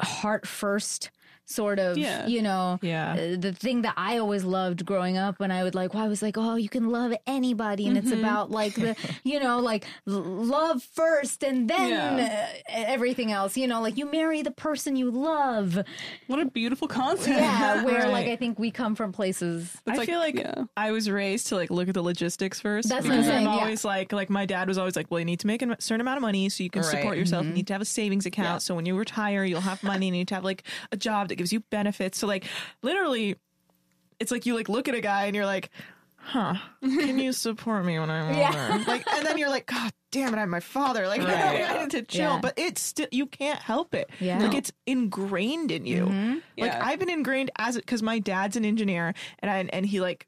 heart 0.00 0.46
first 0.46 1.10
sort 1.50 1.78
of, 1.78 1.96
Yeah. 1.96 2.26
you 2.26 2.42
know, 2.42 2.78
Yeah. 2.82 3.12
uh, 3.14 3.36
the 3.38 3.52
thing 3.54 3.80
that 3.82 3.94
I 3.96 4.18
always 4.18 4.44
loved 4.44 4.84
growing 4.84 5.16
up 5.16 5.40
when 5.40 5.50
I 5.50 5.62
would 5.64 5.74
like, 5.74 5.94
well, 5.94 6.04
I 6.04 6.08
was 6.08 6.20
like, 6.20 6.36
oh, 6.36 6.56
you 6.56 6.68
can 6.68 6.90
love 6.90 7.14
anybody. 7.26 7.86
And 7.88 7.96
it's 7.96 8.12
about 8.12 8.50
like 8.50 8.74
the, 8.74 8.94
you 9.24 9.40
know, 9.40 9.58
like 9.58 9.86
love 10.04 10.82
first 10.82 11.42
and 11.42 11.68
then 11.68 11.88
Yeah. 11.90 12.48
uh, 12.68 12.72
everything 12.86 13.32
else, 13.32 13.56
you 13.56 13.66
know, 13.66 13.80
like 13.80 13.96
you 13.96 14.10
marry 14.10 14.42
the 14.42 14.50
person 14.50 14.94
you 14.96 15.10
love. 15.10 15.78
what 16.26 16.38
a 16.38 16.44
beautiful 16.44 16.86
concept. 16.88 17.28
Yeah. 17.40 17.82
Where 17.88 18.08
like 18.08 18.26
I 18.26 18.36
think 18.36 18.58
we 18.58 18.70
come 18.70 18.94
from 18.94 19.12
places. 19.12 19.74
I 19.86 19.96
like- 19.96 20.08
feel 20.08 20.18
like 20.18 20.36
yeah. 20.38 20.64
I 20.76 20.90
was 20.90 21.08
raised 21.10 21.46
to 21.48 21.56
like 21.56 21.70
look 21.70 21.88
at 21.88 21.94
the 21.94 22.02
logistics 22.02 22.60
first. 22.60 22.88
That's 22.90 23.04
what 23.06 23.12
I'm 23.14 23.18
because 23.20 23.30
saying, 23.32 23.46
I'm 23.46 23.54
yeah. 23.54 23.60
always 23.60 23.84
like, 23.84 24.12
like 24.12 24.28
my 24.28 24.44
dad 24.44 24.68
was 24.68 24.76
always 24.76 24.96
like, 24.96 25.06
well, 25.10 25.18
you 25.20 25.24
need 25.24 25.40
to 25.40 25.46
make 25.46 25.62
a 25.62 25.76
certain 25.80 26.02
amount 26.02 26.18
of 26.18 26.22
money 26.22 26.48
so 26.50 26.62
you 26.62 26.68
can 26.70 26.82
Right. 26.82 26.90
support 26.90 27.16
yourself. 27.16 27.42
Mm-hmm. 27.42 27.50
You 27.52 27.56
need 27.56 27.66
to 27.68 27.72
have 27.72 27.82
a 27.82 27.86
savings 27.86 28.26
account. 28.26 28.46
Yeah. 28.48 28.58
So 28.58 28.74
when 28.74 28.84
you 28.84 28.96
retire, 28.96 29.44
you'll 29.44 29.60
have 29.62 29.82
money 29.82 30.08
and 30.08 30.16
you 30.16 30.20
need 30.20 30.28
to 30.28 30.34
have 30.34 30.44
like 30.44 30.62
a 30.92 30.96
job 30.96 31.28
that 31.28 31.37
gives 31.38 31.52
you 31.52 31.60
benefits. 31.70 32.18
So 32.18 32.26
like 32.26 32.44
literally, 32.82 33.36
it's 34.20 34.30
like 34.30 34.44
you 34.46 34.54
like 34.54 34.68
look 34.68 34.88
at 34.88 34.94
a 34.94 35.00
guy 35.00 35.26
and 35.26 35.34
you're 35.34 35.46
like, 35.46 35.70
huh, 36.18 36.54
can 36.82 37.18
you 37.18 37.32
support 37.32 37.84
me 37.84 37.98
when 37.98 38.10
I'm 38.10 38.34
Yeah. 38.38 38.72
older? 38.72 38.84
Like, 38.84 39.06
and 39.10 39.24
then 39.26 39.38
you're 39.38 39.48
like, 39.48 39.66
God 39.66 39.92
damn 40.10 40.34
it, 40.34 40.38
I'm 40.38 40.50
my 40.50 40.60
father. 40.60 41.06
Like, 41.06 41.22
Right. 41.24 41.64
I 41.70 41.80
need 41.82 41.90
to 41.92 42.02
chill. 42.02 42.34
Yeah. 42.34 42.40
But 42.42 42.54
it's 42.58 42.82
still, 42.82 43.06
you 43.10 43.26
can't 43.26 43.58
help 43.58 43.94
it. 43.94 44.10
Yeah. 44.20 44.38
Like, 44.38 44.54
it's 44.54 44.72
ingrained 44.86 45.70
in 45.70 45.86
you. 45.86 46.06
Mm-hmm. 46.06 46.32
Like, 46.32 46.42
Yeah. 46.56 46.82
I've 46.84 46.98
been 46.98 47.08
ingrained 47.10 47.50
as 47.56 47.76
it, 47.76 47.86
because 47.86 48.02
my 48.02 48.18
dad's 48.18 48.56
an 48.56 48.64
engineer 48.64 49.14
and 49.38 49.50
I, 49.50 49.68
and 49.72 49.86
he 49.86 50.00
like, 50.00 50.26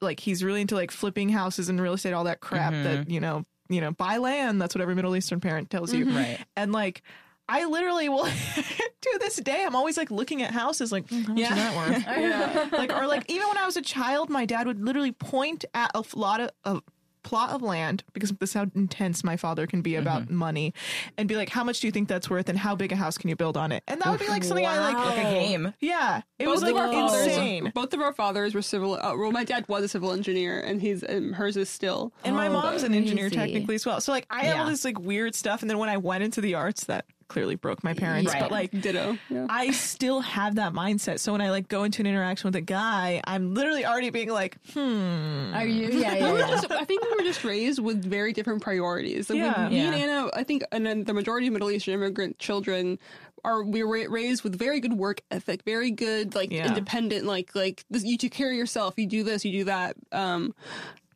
like 0.00 0.20
he's 0.20 0.42
really 0.42 0.60
into 0.62 0.74
like 0.74 0.90
flipping 0.90 1.28
houses 1.28 1.68
and 1.68 1.80
real 1.80 1.92
estate, 1.94 2.12
all 2.12 2.24
that 2.24 2.40
crap 2.40 2.72
that, 2.72 3.00
mm-hmm. 3.00 3.10
you 3.10 3.20
know, 3.20 3.44
you 3.68 3.80
know, 3.80 3.90
buy 3.90 4.18
land. 4.18 4.62
That's 4.62 4.74
what 4.74 4.80
every 4.80 4.94
Middle 4.94 5.16
Eastern 5.16 5.40
parent 5.40 5.70
tells 5.70 5.92
you. 5.92 6.06
Mm-hmm. 6.06 6.16
Right. 6.16 6.38
And 6.56 6.72
like, 6.72 7.02
I 7.48 7.64
literally 7.66 8.08
will 8.08 8.24
to 8.64 9.18
this 9.20 9.36
day. 9.36 9.64
I'm 9.66 9.76
always 9.76 9.96
like 9.96 10.10
looking 10.10 10.42
at 10.42 10.50
houses, 10.52 10.90
like 10.92 11.06
"Mm, 11.08 11.26
how 11.26 11.32
much 11.32 11.38
Yeah. 11.40 11.50
is 11.50 11.56
that 11.56 11.76
worth? 11.76 12.06
yeah. 12.18 12.68
Like 12.78 12.92
or 12.92 13.06
like 13.06 13.30
even 13.30 13.46
when 13.48 13.58
I 13.58 13.66
was 13.66 13.76
a 13.76 13.82
child, 13.82 14.30
my 14.30 14.44
dad 14.46 14.66
would 14.66 14.82
literally 14.84 15.12
point 15.12 15.64
at 15.74 15.90
a 15.94 16.02
lot 16.14 16.40
of. 16.40 16.50
a 16.64 16.80
plot 17.22 17.50
of 17.50 17.60
land 17.60 18.04
because 18.12 18.30
this 18.38 18.50
is 18.50 18.54
how 18.54 18.64
intense 18.76 19.24
my 19.24 19.36
father 19.36 19.66
can 19.66 19.82
be 19.82 19.96
about 19.96 20.30
money 20.30 20.72
and 21.18 21.28
be 21.28 21.34
like 21.34 21.48
how 21.48 21.64
much 21.64 21.80
do 21.80 21.88
you 21.88 21.90
think 21.90 22.06
that's 22.06 22.30
worth 22.30 22.48
and 22.48 22.56
how 22.56 22.76
big 22.76 22.92
a 22.92 22.94
house 22.94 23.18
can 23.18 23.28
you 23.28 23.34
build 23.34 23.56
on 23.56 23.72
it 23.72 23.82
and 23.88 24.00
that 24.00 24.08
would 24.12 24.20
be 24.20 24.28
like 24.28 24.44
something 24.44 24.64
i 24.64 24.78
like 24.78 24.96
Like 24.96 25.18
a 25.18 25.22
game. 25.32 25.74
yeah 25.80 26.22
it 26.38 26.44
Both 26.44 26.54
was 26.54 26.62
of 26.62 26.68
like 26.76 26.76
our 26.86 26.92
fathers, 26.92 27.26
insane 27.26 27.72
both 27.74 27.92
of 27.92 28.00
our 28.00 28.12
fathers 28.12 28.54
were 28.54 28.62
civil. 28.62 28.94
Uh, 28.94 29.16
well, 29.18 29.32
my 29.32 29.42
dad 29.42 29.66
was 29.66 29.82
a 29.82 29.88
civil 29.88 30.12
engineer, 30.12 30.60
and 30.60 30.80
he's 30.80 31.02
and 31.02 31.34
hers 31.34 31.56
is 31.56 31.68
still. 31.68 32.12
and 32.22 32.36
my 32.36 32.46
Oh, 32.46 32.52
mom's 32.52 32.84
an 32.84 32.94
engineer 32.94 33.28
crazy. 33.28 33.34
technically 33.34 33.74
as 33.74 33.84
well 33.84 34.00
so 34.00 34.12
like 34.12 34.26
i 34.30 34.44
have 34.44 34.60
all 34.60 34.66
this 34.70 34.84
like 34.84 35.00
weird 35.00 35.34
stuff 35.34 35.62
and 35.62 35.68
then 35.68 35.78
when 35.78 35.88
i 35.88 35.96
went 35.96 36.22
into 36.22 36.40
the 36.40 36.54
arts 36.54 36.84
that 36.84 37.06
clearly 37.28 37.54
broke 37.56 37.82
my 37.84 37.94
parents, 37.94 38.32
Right. 38.32 38.40
but 38.40 38.50
like 38.50 38.70
Ditto. 38.70 39.18
Yeah. 39.30 39.46
I 39.48 39.70
still 39.72 40.20
have 40.20 40.56
that 40.56 40.72
mindset. 40.72 41.18
So 41.20 41.32
when 41.32 41.40
I 41.40 41.50
like 41.50 41.68
go 41.68 41.84
into 41.84 42.00
an 42.02 42.06
interaction 42.06 42.48
with 42.48 42.56
a 42.56 42.60
guy, 42.60 43.20
I'm 43.24 43.54
literally 43.54 43.84
already 43.84 44.10
being 44.10 44.30
like, 44.30 44.56
hmm. 44.72 45.52
Are 45.54 45.66
you? 45.66 45.88
Yeah, 45.88 46.14
yeah, 46.14 46.34
yeah. 46.36 46.46
just, 46.48 46.70
I 46.70 46.84
think 46.84 47.04
we 47.04 47.10
were 47.10 47.22
just 47.22 47.44
raised 47.44 47.80
with 47.80 48.04
very 48.04 48.32
different 48.32 48.62
priorities. 48.62 49.28
Like, 49.30 49.38
Yeah. 49.38 49.64
when 49.64 49.72
me 49.72 49.80
and 49.80 49.94
Anna, 49.94 50.30
I 50.34 50.42
think, 50.44 50.62
and 50.72 50.86
then 50.86 51.04
the 51.04 51.14
majority 51.14 51.46
of 51.48 51.52
Middle 51.52 51.70
Eastern 51.70 51.94
immigrant 51.94 52.38
children 52.38 52.98
are 53.44 53.62
we 53.62 53.84
were 53.84 54.08
raised 54.10 54.42
with 54.42 54.58
very 54.58 54.80
good 54.80 54.94
work 54.94 55.20
ethic, 55.30 55.62
very 55.64 55.90
good 55.90 56.34
like 56.34 56.50
Yeah. 56.50 56.66
independent, 56.66 57.26
like 57.26 57.54
like 57.54 57.84
this, 57.90 58.04
you 58.04 58.16
take 58.18 58.32
care 58.32 58.50
of 58.50 58.56
yourself, 58.56 58.94
you 58.96 59.06
do 59.06 59.22
this, 59.22 59.44
you 59.44 59.52
do 59.52 59.64
that. 59.64 59.96
Um, 60.12 60.54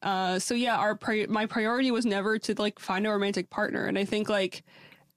uh, 0.02 0.38
so 0.38 0.54
yeah, 0.54 0.76
our 0.76 0.94
pri- 0.94 1.26
my 1.28 1.46
priority 1.46 1.90
was 1.90 2.06
never 2.06 2.38
to 2.38 2.54
like 2.56 2.78
find 2.78 3.06
a 3.06 3.10
romantic 3.10 3.50
partner, 3.50 3.84
and 3.86 3.98
I 3.98 4.04
think 4.04 4.28
like 4.28 4.62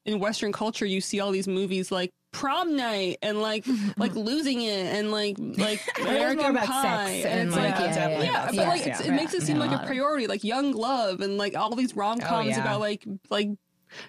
in 0.05 0.19
Western 0.19 0.51
culture, 0.51 0.85
you 0.85 1.01
see 1.01 1.19
all 1.19 1.31
these 1.31 1.47
movies 1.47 1.91
like 1.91 2.11
prom 2.31 2.75
night 2.75 3.17
and 3.21 3.41
like 3.41 3.65
like 3.97 4.15
losing 4.15 4.61
it 4.61 4.95
and 4.95 5.11
like 5.11 5.35
like 5.39 5.81
American 6.01 6.55
Pie, 6.55 7.21
sex 7.21 7.25
and 7.25 7.39
and, 7.39 7.47
it's 7.49 7.57
like, 7.57 7.79
like 7.79 7.95
yeah, 7.95 8.09
yeah, 8.09 8.21
yeah, 8.23 8.45
but 8.47 8.67
like 8.67 8.87
it's, 8.87 9.01
it 9.01 9.11
makes 9.11 9.33
it 9.33 9.43
seem 9.43 9.59
like 9.59 9.71
a 9.71 9.85
priority, 9.85 10.27
like 10.27 10.43
young 10.43 10.73
love 10.73 11.21
and 11.21 11.37
like 11.37 11.55
all 11.55 11.75
these 11.75 11.95
rom 11.95 12.19
coms 12.19 12.57
Oh, 12.57 12.61
about 12.61 12.79
like 12.79 13.05
like 13.29 13.49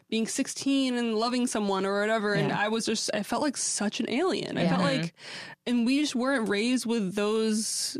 being 0.08 0.26
16 0.26 0.94
and 0.96 1.14
loving 1.14 1.46
someone 1.46 1.84
or 1.86 2.00
whatever. 2.00 2.34
And 2.34 2.52
I 2.52 2.68
was 2.68 2.86
just 2.86 3.10
I 3.14 3.22
felt 3.22 3.42
like 3.42 3.56
such 3.56 4.00
an 4.00 4.08
alien. 4.08 4.56
I 4.58 4.68
felt 4.68 4.82
like, 4.82 5.14
and 5.66 5.86
we 5.86 6.00
just 6.00 6.14
weren't 6.14 6.48
raised 6.48 6.86
with 6.86 7.14
those. 7.14 7.98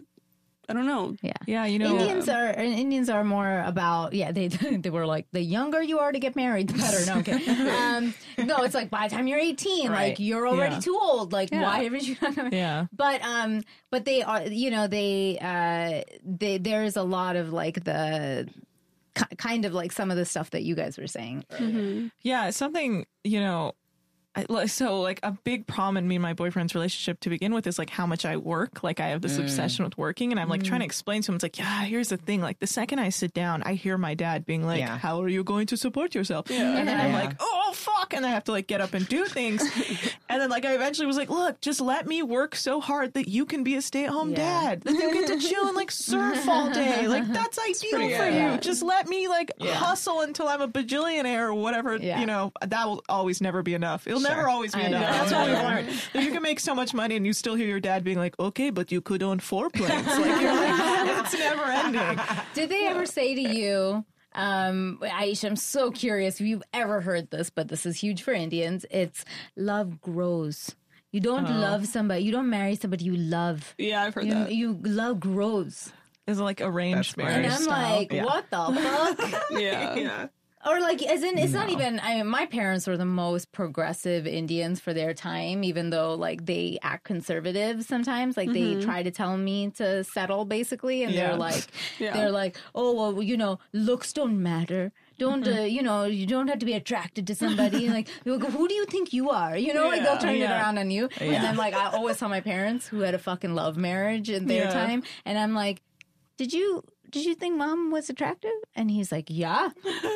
I 0.69 0.73
don't 0.73 0.87
know. 0.87 1.15
yeah. 1.23 1.33
Yeah, 1.47 1.67
you 1.67 1.79
know, 1.79 1.99
Indians 1.99 2.29
are 2.29 2.47
and 2.47 2.73
Indians 2.73 3.09
are 3.11 3.23
more 3.23 3.61
about 3.67 4.13
yeah 4.15 4.33
they 4.33 4.49
they 4.85 4.91
were 4.91 5.07
like 5.07 5.27
the 5.33 5.41
younger 5.43 5.83
you 5.83 5.99
are 5.99 6.11
to 6.11 6.19
get 6.19 6.35
married 6.37 6.69
the 6.69 6.79
better 6.79 7.05
no 7.07 7.19
okay 7.21 7.45
um 7.71 8.15
no 8.39 8.63
it's 8.65 8.75
like 8.75 8.89
by 8.91 9.09
the 9.09 9.15
time 9.15 9.27
you're 9.27 9.39
18 9.39 9.91
like 9.93 10.19
you're 10.19 10.49
already 10.49 10.77
Yeah. 10.77 10.81
too 10.81 10.99
old 11.01 11.33
like 11.33 11.51
Yeah. 11.53 11.63
why 11.63 11.83
haven't 11.85 12.03
you 12.09 12.17
yeah. 12.51 12.87
but 12.93 13.23
um 13.23 13.63
but 13.91 14.05
they 14.07 14.23
are 14.23 14.43
you 14.47 14.71
know 14.71 14.87
they 14.87 15.39
uh 15.41 16.03
they 16.25 16.59
there's 16.59 16.97
a 16.97 17.03
lot 17.03 17.37
of 17.37 17.53
like 17.53 17.85
the 17.85 18.49
ki- 19.15 19.37
kind 19.37 19.65
of 19.67 19.75
like 19.75 19.93
some 19.93 20.11
of 20.11 20.17
the 20.17 20.25
stuff 20.25 20.51
that 20.51 20.63
you 20.63 20.75
guys 20.75 20.97
were 20.99 21.07
saying 21.07 21.45
Yeah, 22.23 22.51
something, 22.51 23.07
you 23.23 23.41
know, 23.41 23.75
I, 24.37 24.67
so 24.67 25.01
like 25.01 25.21
a 25.23 25.33
big 25.45 25.67
problem 25.67 25.97
in 25.97 26.09
me 26.09 26.17
and 26.17 26.23
my 26.23 26.33
boyfriend's 26.33 26.75
relationship 26.75 27.21
to 27.21 27.31
begin 27.31 27.55
with 27.55 27.67
is 27.67 27.79
like 27.79 27.91
how 27.91 28.07
much 28.07 28.25
I 28.25 28.37
work. 28.37 28.83
Like 28.83 28.99
I 29.01 29.09
have 29.09 29.23
this 29.23 29.39
mm. 29.39 29.41
obsession 29.41 29.85
with 29.85 29.97
working 29.97 30.33
and 30.33 30.41
I'm 30.41 30.49
like 30.49 30.63
trying 30.63 30.81
to 30.81 30.85
mm. 30.85 30.89
explain 30.89 31.23
to 31.23 31.31
him, 31.33 31.37
it's 31.37 31.45
like, 31.45 31.59
yeah, 31.59 31.83
here's 31.85 32.09
the 32.09 32.17
thing. 32.17 32.41
Like 32.41 32.59
the 32.59 32.67
second 32.67 32.99
I 32.99 33.11
sit 33.11 33.33
down, 33.33 33.63
I 33.63 33.75
hear 33.75 33.97
my 33.97 34.15
dad 34.15 34.45
being 34.45 34.65
like, 34.65 34.81
Yeah. 34.81 34.99
how 34.99 35.21
are 35.23 35.29
you 35.29 35.45
going 35.45 35.67
to 35.69 35.77
support 35.77 36.15
yourself? 36.15 36.51
And 36.51 36.89
then 36.89 37.01
I'm 37.01 37.13
like, 37.13 37.37
oh, 37.39 37.64
fuck. 37.75 38.15
And 38.15 38.25
I 38.25 38.31
have 38.31 38.45
to 38.45 38.53
like 38.53 38.67
get 38.67 38.81
up 38.81 38.95
and 38.95 39.07
do 39.09 39.25
things. 39.27 39.63
and 40.29 40.41
then 40.41 40.51
like 40.51 40.65
I 40.65 40.75
eventually 40.75 41.07
was 41.07 41.17
like, 41.17 41.29
look, 41.31 41.61
just 41.61 41.81
let 41.81 42.07
me 42.07 42.23
work 42.23 42.55
so 42.55 42.81
hard 42.81 43.15
that 43.15 43.29
you 43.29 43.45
can 43.45 43.65
be 43.65 43.75
a 43.77 43.83
stay 43.83 44.05
at 44.05 44.11
home 44.11 44.31
Yeah. 44.31 44.37
dad. 44.37 44.81
That 44.83 44.95
you 44.95 45.13
get 45.13 45.27
to 45.29 45.39
chill 45.47 45.67
and 45.67 45.77
like 45.77 45.91
surf 45.91 46.49
all 46.49 46.71
day. 46.73 47.07
Like 47.09 47.27
that's 47.33 47.59
ideal 47.59 47.91
for 47.93 47.99
good. 47.99 48.09
you. 48.09 48.15
Yeah. 48.41 48.57
Just 48.59 48.83
let 48.83 49.09
me 49.09 49.29
like 49.29 49.51
Yeah. 49.59 49.75
hustle 49.75 50.21
until 50.23 50.49
I'm 50.49 50.61
a 50.61 50.69
bajillionaire 50.69 51.49
or 51.49 51.55
whatever. 51.55 51.97
Yeah. 51.97 52.21
You 52.21 52.27
know, 52.27 52.53
that 52.67 52.87
will 52.87 53.03
always 53.09 53.41
never 53.41 53.63
be 53.63 53.75
enough. 53.75 54.07
It'll 54.07 54.21
never 54.21 54.49
always 54.49 54.75
be 54.75 54.83
I 54.83 54.87
enough. 54.87 55.01
know. 55.03 55.07
That's 55.13 55.33
what 55.33 55.47
we've 55.49 55.59
learned. 55.59 55.89
That 56.13 56.23
you 56.25 56.33
can 56.33 56.43
make 56.43 56.61
so 56.61 56.75
much 56.75 56.95
money 56.95 57.17
and 57.17 57.27
you 57.27 57.33
still 57.33 57.55
hear 57.55 57.67
your 57.67 57.81
dad 57.81 58.05
being 58.05 58.19
like, 58.19 58.39
okay, 58.39 58.71
but 58.71 58.93
you 58.93 59.01
could 59.01 59.23
own 59.23 59.39
four 59.41 59.71
planes. 59.71 60.07
Like, 60.07 60.41
you're 60.41 60.55
like 60.55 61.25
it's 61.25 61.35
never 61.35 61.65
ending. 61.65 62.21
did 62.55 62.69
they 62.71 62.87
ever 62.87 63.07
say 63.07 63.35
to 63.35 63.41
you 63.41 64.05
um 64.35 64.99
Aisha 65.03 65.45
I'm 65.45 65.57
so 65.57 65.91
curious 65.91 66.41
if 66.41 66.47
you've 66.47 66.63
ever 66.73 67.01
heard 67.01 67.31
this 67.31 67.51
but 67.51 67.69
this 67.69 67.87
is 67.87 67.97
huge 68.01 68.23
for 68.23 68.33
Indians 68.33 68.85
it's 68.91 69.25
love 69.57 70.01
grows 70.01 70.75
you 71.13 71.21
don't 71.21 71.45
love 71.49 71.87
somebody 71.87 72.25
you 72.25 72.33
don't 72.33 72.51
marry 72.51 72.75
somebody 72.75 73.05
you 73.05 73.17
love 73.17 73.75
Yeah, 73.79 74.03
I've 74.03 74.15
heard 74.15 74.27
you, 74.27 74.35
that. 74.35 74.53
you 74.53 74.79
love 74.83 75.21
grows 75.21 75.93
It's 76.27 76.41
like 76.41 76.61
arranged 76.61 77.17
marriage. 77.17 77.45
and. 77.45 77.53
I'm 77.55 77.63
style. 77.63 77.97
like 77.99 78.13
Yeah. 78.13 78.25
what 78.25 78.51
the 78.51 79.17
fuck 79.17 79.43
yeah. 79.53 79.95
yeah. 80.07 80.27
Or 80.67 80.81
like, 80.81 81.03
as 81.03 81.23
in, 81.23 81.37
it's 81.39 81.53
not 81.53 81.69
even. 81.71 82.01
I 82.01 82.17
mean, 82.17 82.27
my 82.27 82.47
parents 82.47 82.87
were 82.87 82.97
the 82.97 83.05
most 83.05 83.53
progressive 83.53 84.27
Indians 84.27 84.81
for 84.81 84.95
their 84.95 85.13
time, 85.13 85.63
even 85.63 85.91
though 85.91 86.15
like 86.15 86.47
they 86.47 86.79
act 86.83 87.05
conservative 87.05 87.85
sometimes. 87.85 88.37
Like 88.37 88.53
they 88.53 88.77
try 88.77 89.03
to 89.03 89.11
tell 89.11 89.37
me 89.37 89.71
to 89.73 90.05
settle, 90.05 90.45
basically, 90.45 91.03
and 91.03 91.13
Yeah. 91.13 91.29
they're 91.29 91.37
like, 91.37 91.67
Yeah. 91.99 92.13
they're 92.15 92.31
like, 92.31 92.57
oh 92.75 92.95
well, 92.95 93.23
you 93.23 93.37
know, 93.37 93.59
looks 93.73 94.13
don't 94.13 94.43
matter. 94.43 94.93
Don't 95.19 95.47
uh, 95.47 95.61
you 95.63 95.83
know? 95.83 96.05
You 96.07 96.27
don't 96.27 96.49
have 96.49 96.59
to 96.59 96.67
be 96.67 96.73
attracted 96.73 97.27
to 97.29 97.35
somebody. 97.35 97.89
like, 97.89 98.09
who 98.25 98.67
do 98.69 98.75
you 98.75 98.85
think 98.87 99.13
you 99.13 99.31
are? 99.31 99.57
You 99.57 99.73
know, 99.75 99.87
like 99.89 100.03
they'll 100.03 100.19
turn 100.19 100.37
it 100.37 100.51
around 100.51 100.79
on 100.79 100.91
you. 100.91 101.09
And 101.21 101.35
then 101.45 101.57
like 101.57 101.75
I 101.75 101.91
always 101.91 102.19
tell 102.19 102.29
my 102.29 102.41
parents 102.41 102.87
who 102.89 103.01
had 103.01 103.15
a 103.15 103.19
fucking 103.19 103.55
love 103.55 103.77
marriage 103.77 104.29
in 104.31 104.47
their 104.47 104.65
Yeah. 104.65 104.71
time, 104.71 105.03
and 105.25 105.39
I'm 105.39 105.55
like, 105.55 105.83
did 106.37 106.53
you 106.53 106.83
did 107.15 107.25
you 107.25 107.35
think 107.37 107.57
mom 107.57 107.93
was 107.93 108.11
attractive? 108.11 108.51
And 108.75 108.91
he's 108.91 109.13
like, 109.13 109.27
yeah. 109.29 109.71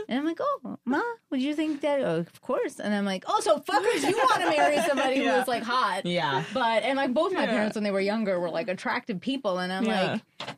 And 0.08 0.18
I'm 0.18 0.24
like, 0.24 0.38
oh, 0.40 0.78
ma, 0.84 1.00
would 1.30 1.40
you 1.40 1.54
think 1.54 1.80
that? 1.82 2.00
Oh, 2.00 2.16
of 2.16 2.40
course. 2.42 2.80
And 2.80 2.92
I'm 2.92 3.04
like, 3.04 3.22
oh, 3.28 3.38
so 3.40 3.58
fuckers, 3.60 4.02
you 4.08 4.16
want 4.16 4.42
to 4.42 4.50
marry 4.50 4.78
somebody 4.88 5.20
Yeah. 5.20 5.38
who's 5.38 5.46
like 5.46 5.62
hot. 5.62 6.04
Yeah. 6.04 6.42
But, 6.52 6.82
and 6.82 6.96
like 6.96 7.14
both 7.14 7.32
my 7.32 7.44
Yeah. 7.44 7.50
parents 7.50 7.76
when 7.76 7.84
they 7.84 7.92
were 7.92 8.00
younger 8.00 8.40
were 8.40 8.50
like 8.50 8.66
attractive 8.68 9.20
people. 9.20 9.58
And 9.58 9.72
I'm 9.72 9.84
Yeah. 9.84 10.18
like, 10.40 10.56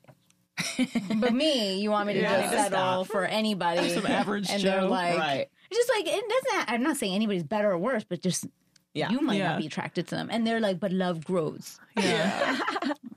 but 1.20 1.34
me, 1.34 1.78
you 1.80 1.90
want 1.90 2.06
me 2.06 2.14
to 2.14 2.22
just 2.22 2.52
to 2.52 2.56
settle 2.56 3.04
stop. 3.04 3.06
for 3.08 3.24
anybody. 3.26 3.90
Some 3.90 4.06
average 4.06 4.48
and 4.50 4.62
they're 4.62 4.80
Joe. 4.80 4.88
like, 4.88 5.18
Right. 5.18 5.46
just 5.70 5.90
like, 5.94 6.06
it 6.06 6.24
doesn't, 6.28 6.70
I'm 6.72 6.82
not 6.82 6.96
saying 6.96 7.14
anybody's 7.14 7.44
better 7.44 7.70
or 7.70 7.76
worse, 7.78 8.04
but 8.04 8.22
just, 8.22 8.46
Yeah. 8.94 9.10
you 9.10 9.20
might 9.20 9.36
Yeah. 9.38 9.50
not 9.50 9.58
be 9.60 9.66
attracted 9.66 10.08
to 10.08 10.14
them. 10.14 10.28
And 10.32 10.46
they're 10.46 10.60
like, 10.60 10.80
but 10.80 10.90
love 10.92 11.22
grows. 11.24 11.78
Yeah. 11.98 12.58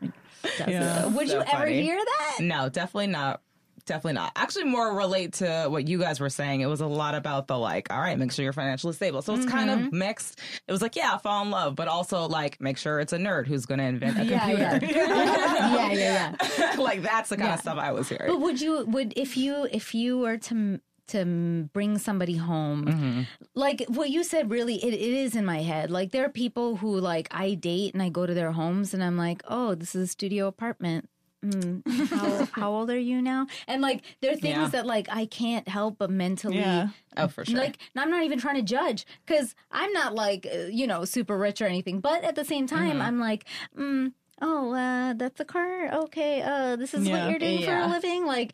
Does 0.44 0.68
Yeah. 0.68 1.06
Would 1.08 1.28
So 1.30 1.36
you 1.38 1.42
ever 1.42 1.64
funny. 1.66 1.82
hear 1.82 1.98
that? 1.98 2.38
No, 2.42 2.70
definitely 2.70 3.08
not. 3.08 3.42
Definitely 3.86 4.14
not. 4.14 4.32
Actually, 4.38 4.64
more 4.64 4.96
relate 4.96 5.34
to 5.34 5.66
what 5.68 5.90
you 5.90 6.00
guys 6.00 6.22
were 6.22 6.30
saying. 6.30 6.62
It 6.62 6.68
was 6.68 6.80
a 6.80 6.88
lot 6.88 7.16
about 7.16 7.48
the 7.48 7.58
like, 7.58 7.92
all 7.92 8.00
right, 8.00 8.18
make 8.18 8.32
sure 8.32 8.44
you're 8.44 8.54
financially 8.54 8.94
stable. 8.94 9.22
So 9.22 9.36
it's 9.36 9.46
kind 9.46 9.70
Mm-hmm. 9.70 9.88
of 9.88 9.92
mixed. 9.94 10.40
It 10.70 10.72
was 10.72 10.82
like, 10.82 10.96
yeah, 10.96 11.18
fall 11.18 11.44
in 11.44 11.52
love, 11.52 11.76
but 11.76 11.90
also 11.90 12.26
like, 12.30 12.62
make 12.62 12.78
sure 12.78 13.02
it's 13.02 13.12
a 13.12 13.18
nerd 13.18 13.46
who's 13.46 13.66
going 13.66 13.80
to 13.80 13.84
invent 13.86 14.18
a 14.20 14.24
Yeah, 14.24 14.40
computer. 14.80 14.86
yeah. 14.98 15.92
yeah, 15.92 15.92
yeah, 15.92 16.36
yeah. 16.58 16.76
like 16.78 17.02
that's 17.02 17.30
the 17.30 17.36
kind 17.36 17.50
Yeah. 17.50 17.54
of 17.56 17.60
stuff 17.60 17.78
I 17.78 17.92
was 17.92 18.08
hearing. 18.08 18.28
But 18.32 18.40
would 18.40 18.62
you 18.62 18.86
would 18.86 19.14
if 19.18 19.36
you 19.36 19.68
if 19.70 19.94
you 19.94 20.18
were 20.20 20.38
to 20.38 20.80
to 21.08 21.70
bring 21.74 21.98
somebody 21.98 22.36
home 22.38 22.86
Mm-hmm. 22.86 23.22
like 23.56 23.84
what 23.88 24.10
you 24.10 24.24
said 24.24 24.50
really 24.50 24.76
it, 24.84 24.94
it 24.94 25.00
is 25.02 25.36
in 25.36 25.46
my 25.46 25.62
head 25.62 25.92
like 25.92 26.12
there 26.12 26.26
are 26.26 26.30
people 26.30 26.78
who 26.78 26.98
like 27.00 27.28
i 27.32 27.54
date 27.54 27.94
and 27.94 28.02
i 28.02 28.10
go 28.10 28.26
to 28.26 28.34
their 28.34 28.52
homes 28.54 28.94
and 28.94 29.04
i'm 29.04 29.18
like 29.18 29.42
oh 29.48 29.76
this 29.76 29.96
is 29.96 30.04
a 30.04 30.08
studio 30.08 30.48
apartment 30.48 31.10
Mm, 31.46 31.82
how, 32.10 32.48
how 32.54 32.72
old 32.72 32.90
are 32.90 32.98
you 32.98 33.22
now 33.22 33.48
and 33.68 33.82
like 33.82 34.02
there 34.22 34.32
are 34.32 34.36
things 34.38 34.58
Yeah. 34.60 34.68
that 34.70 34.86
like 34.86 35.10
i 35.12 35.26
can't 35.26 35.68
help 35.68 35.98
but 35.98 36.10
mentally 36.10 36.56
Yeah. 36.60 36.88
oh, 37.18 37.28
for 37.28 37.44
sure. 37.44 37.58
like 37.60 37.80
i'm 37.98 38.10
not 38.10 38.24
even 38.24 38.40
trying 38.40 38.56
to 38.56 38.62
judge 38.62 39.06
because 39.26 39.54
i'm 39.70 39.92
not 39.92 40.16
like 40.16 40.48
uh, 40.50 40.68
you 40.72 40.88
know 40.88 41.04
super 41.04 41.38
rich 41.38 41.62
or 41.62 41.66
anything 41.66 42.00
but 42.00 42.24
at 42.24 42.36
the 42.36 42.46
same 42.46 42.66
time 42.66 42.92
Mm-hmm. 43.00 43.02
i'm 43.02 43.20
like 43.20 43.44
mm, 43.78 44.14
oh 44.42 44.74
uh 44.74 45.14
that's 45.14 45.40
a 45.40 45.46
car 45.46 45.94
okay 45.94 46.42
uh 46.42 46.76
this 46.76 46.94
is 46.94 47.06
Yeah. 47.08 47.14
what 47.24 47.30
you're 47.30 47.40
doing 47.40 47.64
for 47.64 47.76
a 47.76 47.88
living 47.88 48.26
like 48.26 48.54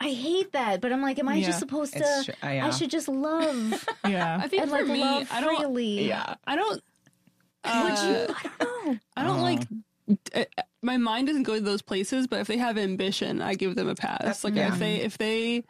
i 0.00 0.08
hate 0.10 0.52
that 0.52 0.80
but 0.80 0.92
i'm 0.92 1.00
like 1.02 1.18
am 1.18 1.28
i 1.28 1.36
Yeah. 1.36 1.46
just 1.46 1.60
supposed 1.60 1.92
to 1.94 2.22
tr- 2.24 2.44
uh, 2.46 2.50
yeah. 2.50 2.66
i 2.66 2.70
should 2.70 2.90
just 2.90 3.08
love 3.08 3.86
Yeah. 4.06 4.38
I 4.42 4.48
think 4.48 4.62
and 4.62 4.70
for 4.70 4.78
like 4.78 4.86
me, 4.88 5.00
love 5.00 5.28
I 5.32 5.40
don't. 5.40 5.56
freely 5.56 6.08
yeah. 6.08 6.34
I 6.46 6.56
don't. 6.56 6.72
would 6.72 6.82
uh, 7.64 8.26
you 8.28 8.34
i 8.58 8.64
don't 8.64 8.86
know 8.86 8.98
I 9.16 9.22
don't 9.24 9.42
like. 9.42 9.62
uh, 10.34 10.44
My 10.82 10.96
mind 10.96 11.28
doesn't 11.28 11.44
go 11.44 11.54
to 11.54 11.60
those 11.60 11.82
places, 11.82 12.26
but 12.26 12.40
if 12.40 12.46
they 12.48 12.56
have 12.56 12.76
ambition, 12.78 13.40
I 13.42 13.54
give 13.54 13.74
them 13.76 13.86
a 13.88 13.94
pass. 13.94 14.42
like 14.42 14.54
yeah. 14.56 14.72
if 14.72 14.78
they 14.78 14.96
if 14.96 15.18
they 15.18 15.62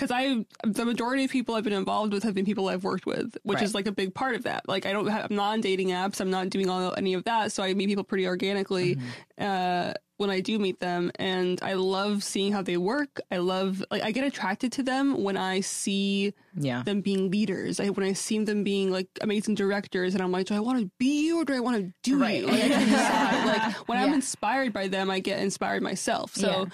because 0.00 0.10
I 0.10 0.44
the 0.66 0.84
majority 0.86 1.24
of 1.24 1.30
people 1.30 1.54
I've 1.54 1.64
been 1.64 1.72
involved 1.74 2.12
with 2.14 2.22
have 2.22 2.34
been 2.34 2.46
people 2.46 2.68
I've 2.68 2.84
worked 2.84 3.04
with, 3.06 3.36
which 3.42 3.56
Right. 3.56 3.64
is 3.64 3.74
like 3.74 3.86
a 3.86 3.92
big 3.92 4.14
part 4.14 4.34
of 4.34 4.44
that. 4.44 4.66
Like 4.68 4.86
I 4.86 4.92
don't 4.92 5.06
have 5.08 5.30
I'm 5.30 5.36
not 5.36 5.52
on 5.52 5.60
dating 5.60 5.88
apps, 5.88 6.20
I'm 6.20 6.30
not 6.30 6.48
doing 6.48 6.70
all 6.70 6.94
any 6.96 7.12
of 7.14 7.24
that, 7.24 7.52
so 7.52 7.62
I 7.62 7.74
meet 7.74 7.88
people 7.88 8.04
pretty 8.04 8.26
organically 8.26 8.98
uh, 9.38 9.92
when 10.16 10.28
I 10.30 10.40
do 10.40 10.58
meet 10.58 10.80
them, 10.80 11.10
and 11.18 11.58
I 11.62 11.72
love 11.74 12.22
seeing 12.22 12.52
how 12.52 12.60
they 12.62 12.76
work. 12.76 13.20
I 13.30 13.38
love 13.38 13.82
like 13.90 14.02
I 14.02 14.10
get 14.10 14.24
attracted 14.24 14.72
to 14.72 14.82
them 14.82 15.22
when 15.22 15.36
I 15.36 15.60
see 15.60 16.34
Yeah. 16.58 16.82
them 16.82 17.00
being 17.00 17.30
leaders. 17.30 17.80
I, 17.80 17.88
when 17.88 18.06
I 18.06 18.12
see 18.12 18.38
them 18.44 18.62
being 18.64 18.90
like 18.90 19.08
amazing 19.22 19.54
directors, 19.54 20.14
and 20.14 20.22
I'm 20.22 20.30
like, 20.32 20.46
do 20.46 20.54
I 20.54 20.60
want 20.60 20.80
to 20.80 20.90
be 20.98 21.26
you 21.26 21.40
or 21.40 21.44
do 21.46 21.54
I 21.54 21.60
want 21.60 21.76
to 21.78 21.92
do 22.02 22.18
Right. 22.18 22.40
you? 22.42 22.46
Like, 22.48 22.70
like 23.46 23.72
when 23.88 23.98
I'm 23.98 24.12
inspired 24.14 24.72
by 24.72 24.88
them, 24.88 25.10
I 25.10 25.20
get 25.20 25.40
inspired 25.40 25.82
myself. 25.82 26.34
So 26.34 26.48
Yeah. 26.48 26.64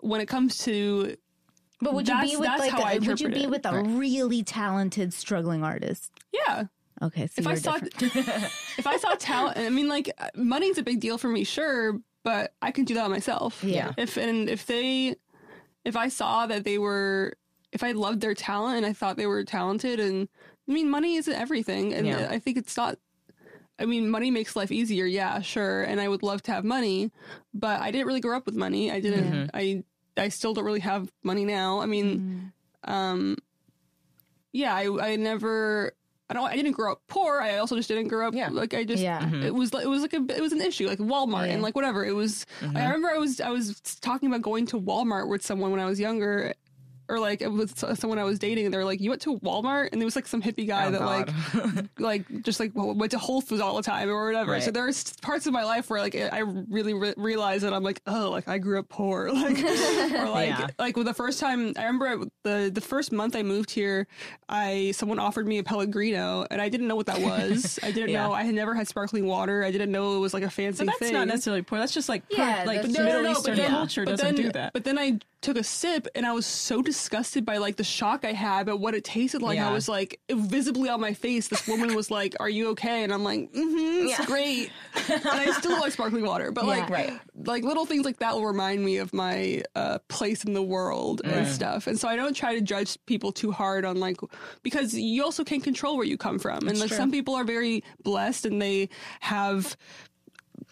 when 0.00 0.20
it 0.20 0.26
comes 0.26 0.58
to 0.64 1.16
but 1.80 1.94
would 1.94 2.08
you 2.08 2.20
be 2.20 2.36
with 2.36 2.48
like 2.48 2.70
how 2.72 2.82
I 2.82 2.92
a, 2.92 2.98
would 3.00 3.20
you 3.20 3.28
be 3.28 3.44
it. 3.44 3.50
with 3.50 3.64
a 3.66 3.82
really 3.82 4.42
talented 4.42 5.12
struggling 5.12 5.62
artist 5.64 6.12
yeah, 6.32 6.64
okay 7.02 7.26
so 7.26 7.40
if 7.40 7.46
I 7.46 7.50
you're 7.50 7.60
saw 7.60 7.76
if 8.78 8.86
I 8.86 8.96
saw 8.96 9.14
talent, 9.14 9.58
I 9.58 9.68
mean, 9.70 9.88
like 9.88 10.10
uh, 10.18 10.28
money's 10.36 10.78
a 10.78 10.82
big 10.82 11.00
deal 11.00 11.18
for 11.18 11.28
me, 11.28 11.44
sure, 11.44 11.98
but 12.24 12.52
I 12.62 12.70
can 12.70 12.84
do 12.84 12.94
that 12.94 13.10
myself. 13.10 13.62
Yeah. 13.64 13.92
If 13.96 14.16
and 14.16 14.48
if 14.48 14.66
they, 14.66 15.16
if 15.84 15.96
I 15.96 16.08
saw 16.08 16.46
that 16.46 16.64
they 16.64 16.78
were, 16.78 17.34
if 17.72 17.82
I 17.82 17.92
loved 17.92 18.20
their 18.20 18.34
talent 18.34 18.78
and 18.78 18.86
I 18.86 18.92
thought 18.92 19.16
they 19.16 19.26
were 19.26 19.44
talented 19.44 19.98
and 20.00 20.28
I 20.68 20.72
mean, 20.72 20.90
money 20.90 21.16
isn't 21.16 21.32
everything, 21.34 21.94
and 21.94 22.06
Yeah. 22.06 22.28
I 22.30 22.38
think 22.38 22.56
it's 22.58 22.76
not. 22.76 22.98
I 23.80 23.86
mean, 23.86 24.10
money 24.10 24.30
makes 24.32 24.56
life 24.56 24.72
easier, 24.72 25.06
yeah, 25.06 25.40
sure, 25.40 25.84
and 25.84 26.00
I 26.00 26.08
would 26.08 26.22
love 26.24 26.42
to 26.42 26.52
have 26.52 26.64
money, 26.64 27.12
but 27.54 27.80
I 27.80 27.92
didn't 27.92 28.08
really 28.08 28.20
grow 28.20 28.36
up 28.36 28.44
with 28.46 28.56
money. 28.56 28.90
I 28.90 29.00
didn't. 29.00 29.32
Mm-hmm. 29.32 29.56
I 29.56 29.84
I 30.18 30.28
still 30.28 30.54
don't 30.54 30.64
really 30.64 30.80
have 30.80 31.10
money 31.22 31.44
now. 31.44 31.80
I 31.80 31.86
mean, 31.86 32.52
mm-hmm. 32.84 32.92
um, 32.92 33.36
yeah, 34.52 34.74
I 34.74 35.12
I 35.12 35.16
never. 35.16 35.92
I 36.30 36.34
don't. 36.34 36.44
I 36.44 36.56
didn't 36.56 36.72
grow 36.72 36.92
up 36.92 37.02
poor. 37.08 37.40
I 37.40 37.56
also 37.56 37.74
just 37.74 37.88
didn't 37.88 38.08
grow 38.08 38.28
up 38.28 38.34
Yeah. 38.34 38.50
like 38.50 38.74
I 38.74 38.84
just. 38.84 39.02
Yeah. 39.02 39.20
Mm-hmm. 39.20 39.44
It 39.44 39.54
was 39.54 39.72
like 39.72 39.84
it 39.84 39.88
was 39.88 40.02
like 40.02 40.12
a 40.12 40.24
it 40.36 40.40
was 40.40 40.52
an 40.52 40.60
issue 40.60 40.86
like 40.86 40.98
Walmart 40.98 41.46
Yeah. 41.46 41.54
and 41.54 41.62
like 41.62 41.74
whatever 41.74 42.04
it 42.04 42.12
was. 42.12 42.44
I 42.60 42.64
mm-hmm. 42.66 42.76
remember 42.76 43.08
I 43.08 43.18
was 43.18 43.40
I 43.40 43.50
was 43.50 43.80
talking 44.00 44.28
about 44.28 44.42
going 44.42 44.66
to 44.66 44.80
Walmart 44.80 45.28
with 45.28 45.42
someone 45.42 45.70
when 45.70 45.80
I 45.80 45.86
was 45.86 45.98
younger, 45.98 46.54
or 47.08 47.18
like 47.18 47.40
with 47.40 47.82
s- 47.82 47.98
someone 48.00 48.18
I 48.18 48.24
was 48.24 48.38
dating, 48.38 48.64
and 48.66 48.74
they're 48.74 48.84
like, 48.84 49.00
"You 49.00 49.10
went 49.10 49.22
to 49.22 49.38
Walmart?" 49.40 49.88
And 49.92 50.00
there 50.00 50.04
was 50.06 50.16
like 50.16 50.26
some 50.26 50.42
hippie 50.42 50.66
guy 50.66 50.86
Oh, 50.86 50.90
that 50.90 51.00
God. 51.00 51.34
like 51.68 51.86
like 51.98 52.42
just 52.42 52.60
like 52.60 52.74
w- 52.74 52.92
went 52.94 53.12
to 53.12 53.18
Whole 53.18 53.40
Foods 53.40 53.60
all 53.60 53.76
the 53.76 53.82
time 53.82 54.08
or 54.10 54.26
whatever. 54.26 54.52
Right. 54.52 54.62
So 54.62 54.70
there's 54.70 55.12
parts 55.22 55.46
of 55.46 55.52
my 55.52 55.64
life 55.64 55.88
where 55.90 56.00
like 56.00 56.14
I 56.14 56.40
really 56.40 56.94
re- 56.94 57.14
realize 57.16 57.62
that 57.62 57.72
I'm 57.72 57.82
like, 57.82 58.00
oh, 58.06 58.30
like 58.30 58.48
I 58.48 58.58
grew 58.58 58.78
up 58.78 58.88
poor, 58.88 59.30
like 59.32 59.58
or 59.58 60.28
like 60.30 60.48
Yeah. 60.50 60.66
like 60.78 60.96
with 60.96 61.06
the 61.06 61.14
first 61.14 61.40
time 61.40 61.72
I 61.76 61.84
remember 61.86 62.26
the 62.44 62.70
the 62.72 62.80
first 62.80 63.12
month 63.12 63.36
I 63.36 63.42
moved 63.42 63.70
here, 63.70 64.06
I 64.48 64.92
someone 64.94 65.18
offered 65.18 65.46
me 65.46 65.58
a 65.58 65.62
Pellegrino 65.62 66.46
and 66.50 66.60
I 66.60 66.68
didn't 66.68 66.88
know 66.88 66.96
what 66.96 67.06
that 67.06 67.20
was. 67.20 67.78
I 67.82 67.90
didn't 67.90 68.10
Yeah. 68.10 68.26
know 68.26 68.32
I 68.32 68.42
had 68.44 68.54
never 68.54 68.74
had 68.74 68.88
sparkling 68.88 69.26
water. 69.26 69.62
I 69.64 69.70
didn't 69.70 69.90
know 69.90 70.16
it 70.16 70.20
was 70.20 70.34
like 70.34 70.42
a 70.42 70.50
fancy 70.50 70.84
But 70.84 70.86
that's 70.92 70.98
thing. 70.98 71.12
not 71.14 71.26
necessarily 71.28 71.62
poor. 71.62 71.78
That's 71.78 71.94
just 71.94 72.08
like 72.08 72.22
Yeah, 72.30 72.64
like 72.66 72.82
that's 72.82 72.94
the 72.96 73.02
Middle 73.02 73.22
No, 73.22 73.22
no, 73.22 73.32
no, 73.32 73.38
Eastern 73.38 73.54
but 73.56 73.62
then- 73.62 73.70
culture 73.70 74.04
but 74.04 74.10
doesn't 74.12 74.36
then- 74.36 74.44
do 74.44 74.52
that. 74.52 74.72
But 74.72 74.84
then 74.84 74.98
I 74.98 75.18
took 75.40 75.56
a 75.56 75.62
sip 75.62 76.08
and 76.16 76.26
I 76.26 76.32
was 76.32 76.46
so 76.46 76.82
disgusted 76.82 77.44
by 77.44 77.58
like 77.58 77.76
the 77.76 77.84
shock 77.84 78.24
I 78.24 78.32
had 78.32 78.68
at 78.68 78.80
what 78.80 78.94
it 78.94 79.04
tasted 79.04 79.40
like. 79.40 79.56
Yeah. 79.56 79.68
I 79.70 79.72
was 79.72 79.88
like 79.88 80.20
visibly 80.30 80.88
on 80.88 81.00
my 81.00 81.12
face. 81.14 81.46
This 81.48 81.66
woman 81.68 81.94
was 81.94 82.10
like, 82.10 82.34
"Are 82.40 82.48
you 82.48 82.70
okay?" 82.70 83.04
And 83.04 83.12
I'm 83.12 83.22
like, 83.22 83.52
"Mm-hmm, 83.52 84.08
it's 84.08 84.18
Yeah. 84.18 84.26
great." 84.26 84.70
and 85.08 85.26
I 85.26 85.52
still 85.52 85.78
like 85.78 85.92
sparkling 85.92 86.24
water, 86.26 86.50
but 86.50 86.66
like, 86.66 86.90
Right. 86.90 87.12
like 87.44 87.62
little 87.62 87.86
things 87.86 88.04
like 88.04 88.18
that 88.18 88.34
will 88.34 88.46
remind 88.46 88.84
me 88.84 88.96
of 88.96 89.12
my 89.14 89.62
uh, 89.76 89.98
place 90.08 90.44
in 90.44 90.54
the 90.54 90.62
world 90.62 91.20
and 91.24 91.46
stuff. 91.46 91.86
And 91.86 91.98
so 91.98 92.08
I 92.08 92.16
don't 92.16 92.34
try 92.34 92.54
to 92.54 92.60
judge 92.60 92.98
people 93.06 93.30
too 93.30 93.52
hard 93.52 93.84
on 93.84 94.00
like 94.00 94.16
because 94.64 94.92
you 94.94 95.22
also 95.22 95.44
can't 95.44 95.62
control 95.62 95.96
where 95.96 96.06
you 96.06 96.16
come 96.18 96.38
from. 96.40 96.66
And 96.66 96.78
like 96.80 96.92
some 96.92 97.12
people 97.12 97.34
are 97.36 97.44
very 97.44 97.84
blessed 98.02 98.44
and 98.44 98.60
they 98.60 98.88
have 99.20 99.76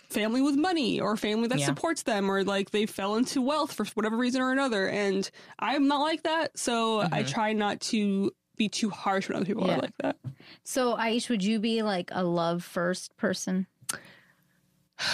family 0.08 0.40
with 0.40 0.56
money 0.56 1.00
or 1.00 1.16
family 1.16 1.48
that 1.48 1.58
Yeah. 1.58 1.66
supports 1.66 2.02
them 2.04 2.30
or 2.30 2.44
like 2.44 2.70
they 2.70 2.86
fell 2.86 3.16
into 3.16 3.40
wealth 3.42 3.72
for 3.72 3.84
whatever 3.94 4.16
reason 4.16 4.40
or 4.40 4.52
another 4.52 4.88
and 4.88 5.30
i'm 5.58 5.88
not 5.88 6.00
like 6.00 6.22
that 6.22 6.56
so 6.58 7.06
i 7.12 7.22
try 7.22 7.52
not 7.52 7.80
to 7.80 8.30
be 8.56 8.68
too 8.68 8.88
harsh 8.90 9.28
when 9.28 9.36
other 9.36 9.44
people 9.46 9.66
Yeah. 9.66 9.76
are 9.76 9.80
like 9.82 9.96
that 10.02 10.16
So, 10.64 10.96
Aish, 10.96 11.28
would 11.28 11.42
you 11.44 11.58
be 11.58 11.82
like 11.82 12.10
a 12.12 12.22
love 12.24 12.62
first 12.64 13.16
person? 13.16 13.66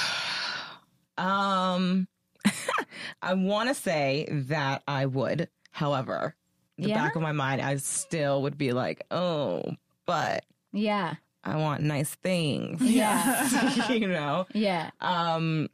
Um, 1.19 2.09
I 3.23 3.35
want 3.35 3.69
to 3.69 3.75
say 3.75 4.27
that 4.31 4.83
I 4.89 5.07
would. 5.07 5.49
However, 5.71 6.35
the 6.79 6.89
Yeah? 6.89 6.95
back 6.95 7.17
of 7.17 7.23
my 7.23 7.33
mind, 7.33 7.61
I 7.61 7.77
still 7.77 8.43
would 8.43 8.57
be 8.59 8.73
like, 8.73 9.03
oh, 9.11 9.63
but 10.07 10.45
Yeah. 10.73 11.15
I 11.45 11.57
want 11.57 11.83
nice 11.83 12.15
things. 12.15 12.81
Yeah. 12.81 13.89
you 13.93 14.09
know. 14.09 14.47
Yeah. 14.53 14.91
Um. 15.01 15.69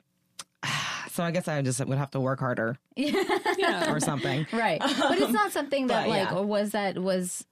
So 1.10 1.24
I 1.24 1.32
guess 1.32 1.48
I 1.48 1.62
just 1.62 1.84
would 1.84 1.98
have 1.98 2.12
to 2.12 2.20
work 2.20 2.38
harder 2.38 2.76
yeah 2.94 3.92
or 3.92 3.98
something. 3.98 4.46
Right. 4.52 4.78
But 4.78 5.18
it's 5.18 5.32
not 5.32 5.50
something 5.50 5.86
that 5.88 6.02
But, 6.04 6.10
like 6.10 6.30
yeah. 6.30 6.36
or 6.36 6.44
was 6.46 6.70
that 6.72 6.96
was 6.96 7.44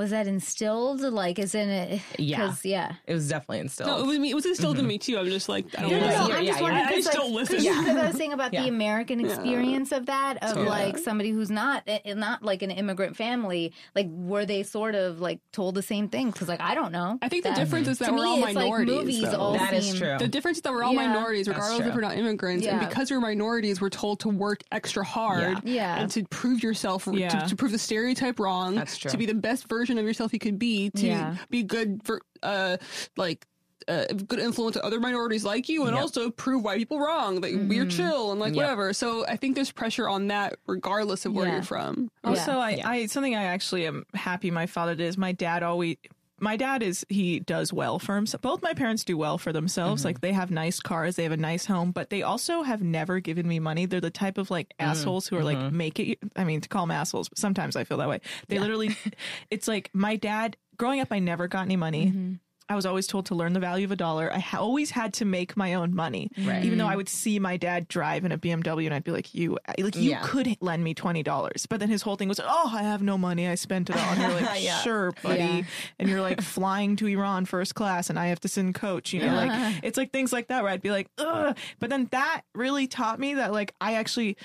was 0.00 0.10
that 0.10 0.26
instilled 0.26 1.00
like 1.00 1.38
is 1.38 1.54
in 1.54 1.68
it 1.68 2.00
Yeah. 2.18 2.54
yeah. 2.64 2.92
It 3.06 3.14
was 3.14 3.28
definitely 3.28 3.58
instilled. 3.60 3.90
no, 3.90 3.98
it 4.02 4.06
was 4.06 4.18
me 4.18 4.30
it 4.30 4.34
was 4.34 4.46
instilled 4.46 4.78
in 4.78 4.86
me 4.86 4.98
too 4.98 5.18
i'm 5.18 5.26
just 5.26 5.48
like 5.48 5.66
i 5.78 5.82
don't 5.82 5.90
No, 5.92 6.00
no, 6.00 6.06
Yeah, 6.06 6.10
no, 6.20 6.28
yeah, 6.28 6.34
I'm 6.36 6.42
yeah, 6.42 6.50
just 6.50 6.58
yeah. 6.58 6.62
wondering 6.62 6.86
I 6.86 6.94
just 6.96 7.08
because 7.10 7.20
don't 7.20 7.32
like, 7.34 7.50
listen. 7.50 7.56
because 7.58 7.96
I 8.04 8.06
was 8.08 8.16
saying 8.16 8.32
about 8.32 8.52
Yeah. 8.52 8.62
the 8.62 8.68
American 8.68 9.20
experience 9.24 9.92
of 9.92 10.06
that 10.06 10.34
of 10.42 10.50
Totally. 10.54 10.68
like 10.68 10.98
somebody 10.98 11.30
who's 11.30 11.50
not 11.50 11.82
eh, 11.86 12.14
not 12.14 12.42
like 12.42 12.62
an 12.62 12.70
immigrant 12.70 13.16
family 13.16 13.72
like 13.94 14.06
were 14.10 14.44
they 14.46 14.62
sort 14.62 14.94
of 14.94 15.20
like 15.20 15.40
told 15.52 15.74
the 15.74 15.82
same 15.82 16.08
thing 16.08 16.32
cuz 16.32 16.48
like 16.48 16.60
I 16.60 16.74
don't 16.74 16.92
know. 16.92 17.18
i 17.22 17.28
think 17.28 17.44
the 17.44 17.52
difference 17.52 17.88
is 17.88 17.98
that 17.98 18.12
we're 18.14 18.26
all 18.26 18.36
it's 18.36 18.44
like 18.46 18.54
minorities 18.54 18.94
movies 18.96 19.34
all 19.34 19.52
that 19.52 19.74
is 19.74 19.94
true. 19.94 20.16
the 20.18 20.28
difference 20.28 20.58
is 20.58 20.62
that 20.62 20.72
we're 20.72 20.82
all 20.84 20.94
minorities, 20.94 21.46
regardless 21.48 21.86
if 21.86 21.94
we're 21.94 22.00
not 22.00 22.16
immigrants, 22.16 22.66
and 22.66 22.80
because 22.88 23.10
we're 23.10 23.20
minorities, 23.20 23.80
we're 23.80 23.88
told 23.90 24.20
to 24.20 24.28
work 24.28 24.62
extra 24.72 25.04
hard, 25.04 25.58
Yeah. 25.64 25.74
Yeah. 25.80 26.00
and 26.00 26.10
to 26.12 26.24
prove 26.24 26.62
yourself, 26.62 27.06
Yeah. 27.12 27.28
to, 27.28 27.48
to 27.48 27.56
prove 27.56 27.72
the 27.72 27.78
stereotype 27.78 28.38
wrong, 28.38 28.74
That's 28.74 28.96
true. 28.96 29.10
to 29.10 29.16
be 29.16 29.26
the 29.26 29.34
best 29.34 29.68
version 29.68 29.89
of 29.98 30.04
yourself 30.04 30.32
you 30.32 30.38
could 30.38 30.58
be, 30.58 30.90
to 30.90 31.06
Yeah. 31.06 31.36
be 31.50 31.62
good 31.62 32.02
for, 32.04 32.20
uh, 32.42 32.76
like. 33.16 33.46
Uh, 33.88 34.04
good 34.28 34.38
influence 34.38 34.76
to 34.76 34.84
other 34.84 35.00
minorities 35.00 35.42
like 35.42 35.68
you, 35.68 35.84
and 35.86 35.94
Yep. 35.94 36.02
also 36.02 36.30
prove 36.30 36.62
white 36.62 36.78
people 36.78 37.00
wrong 37.00 37.40
that 37.40 37.50
we're 37.66 37.86
chill 37.86 38.30
and 38.30 38.38
like 38.38 38.50
Yep. 38.54 38.56
whatever. 38.56 38.92
So 38.92 39.26
I 39.26 39.36
think 39.36 39.54
there's 39.54 39.72
pressure 39.72 40.06
on 40.06 40.28
that, 40.28 40.58
regardless 40.66 41.24
of 41.24 41.32
where 41.32 41.46
Yeah. 41.46 41.54
you're 41.54 41.62
from. 41.62 42.10
Also, 42.22 42.52
I, 42.58 42.78
I 42.84 43.06
something 43.06 43.34
I 43.34 43.44
actually 43.44 43.86
am 43.86 44.04
happy 44.12 44.50
my 44.50 44.66
father 44.66 44.94
did 44.94 45.06
is 45.06 45.16
my 45.16 45.32
dad 45.32 45.62
always 45.62 45.96
my 46.40 46.56
dad 46.56 46.82
is 46.82 47.04
he 47.08 47.40
does 47.40 47.72
well 47.72 47.98
for 47.98 48.16
himself. 48.16 48.42
Both 48.42 48.62
my 48.62 48.74
parents 48.74 49.04
do 49.04 49.16
well 49.16 49.38
for 49.38 49.52
themselves. 49.52 50.02
Mm-hmm. 50.02 50.08
Like 50.08 50.20
they 50.20 50.32
have 50.32 50.50
nice 50.50 50.80
cars, 50.80 51.16
they 51.16 51.22
have 51.22 51.32
a 51.32 51.36
nice 51.36 51.66
home, 51.66 51.92
but 51.92 52.10
they 52.10 52.22
also 52.22 52.62
have 52.62 52.82
never 52.82 53.20
given 53.20 53.46
me 53.46 53.58
money. 53.58 53.86
They're 53.86 54.00
the 54.00 54.10
type 54.10 54.38
of 54.38 54.50
like 54.50 54.68
mm-hmm. 54.70 54.90
assholes 54.90 55.28
who 55.28 55.36
are 55.36 55.44
like 55.44 55.58
mm-hmm. 55.58 55.76
make 55.76 56.00
it. 56.00 56.18
I 56.36 56.44
mean, 56.44 56.60
to 56.60 56.68
call 56.68 56.86
them 56.86 56.90
assholes, 56.90 57.28
but 57.28 57.38
sometimes 57.38 57.76
I 57.76 57.84
feel 57.84 57.98
that 57.98 58.08
way. 58.08 58.20
They 58.48 58.58
literally, 58.58 58.96
it's 59.50 59.68
like 59.68 59.90
my 59.92 60.16
dad. 60.16 60.56
Growing 60.76 61.00
up, 61.00 61.08
I 61.10 61.18
never 61.18 61.46
got 61.46 61.62
any 61.66 61.76
money. 61.76 62.38
I 62.70 62.76
was 62.76 62.86
always 62.86 63.08
told 63.08 63.26
to 63.26 63.34
learn 63.34 63.52
the 63.52 63.58
value 63.58 63.84
of 63.84 63.90
a 63.90 63.96
dollar. 63.96 64.32
I 64.32 64.38
ha- 64.38 64.60
always 64.60 64.92
had 64.92 65.12
to 65.14 65.24
make 65.24 65.56
my 65.56 65.74
own 65.74 65.92
money, 65.92 66.30
even 66.36 66.78
though 66.78 66.84
mm-hmm. 66.84 66.92
I 66.92 66.94
would 66.94 67.08
see 67.08 67.40
my 67.40 67.56
dad 67.56 67.88
drive 67.88 68.24
in 68.24 68.30
a 68.30 68.38
BMW, 68.38 68.86
and 68.86 68.94
I'd 68.94 69.02
be 69.02 69.10
like, 69.10 69.34
"You, 69.34 69.58
like, 69.76 69.96
you 69.96 70.10
Yeah. 70.10 70.20
could 70.22 70.56
lend 70.60 70.84
me 70.84 70.94
twenty 70.94 71.24
dollars." 71.24 71.66
But 71.66 71.80
then 71.80 71.88
his 71.88 72.02
whole 72.02 72.14
thing 72.14 72.28
was, 72.28 72.38
"Oh, 72.38 72.70
I 72.72 72.82
have 72.84 73.02
no 73.02 73.18
money. 73.18 73.48
I 73.48 73.56
spent 73.56 73.90
it 73.90 73.96
all." 73.96 74.02
And 74.12 74.20
you're 74.22 74.30
like, 74.40 74.62
Yeah. 74.62 74.78
"Sure, 74.82 75.10
buddy." 75.20 75.40
Yeah. 75.42 75.62
And 75.98 76.08
you're 76.08 76.20
like 76.20 76.40
flying 76.40 76.94
to 76.96 77.08
Iran 77.08 77.44
first 77.44 77.74
class, 77.74 78.08
and 78.08 78.18
I 78.20 78.26
have 78.26 78.38
to 78.40 78.48
send 78.48 78.76
coach. 78.76 79.12
You 79.12 79.22
know, 79.26 79.34
like 79.34 79.80
it's 79.82 79.98
like 79.98 80.12
things 80.12 80.32
like 80.32 80.46
that 80.46 80.62
where 80.62 80.70
I'd 80.70 80.80
be 80.80 80.92
like, 80.92 81.08
"Ugh." 81.18 81.56
But 81.80 81.90
then 81.90 82.06
that 82.12 82.42
really 82.54 82.86
taught 82.86 83.18
me 83.18 83.34
that 83.34 83.50
like 83.50 83.74
I 83.80 83.94
actually 83.94 84.36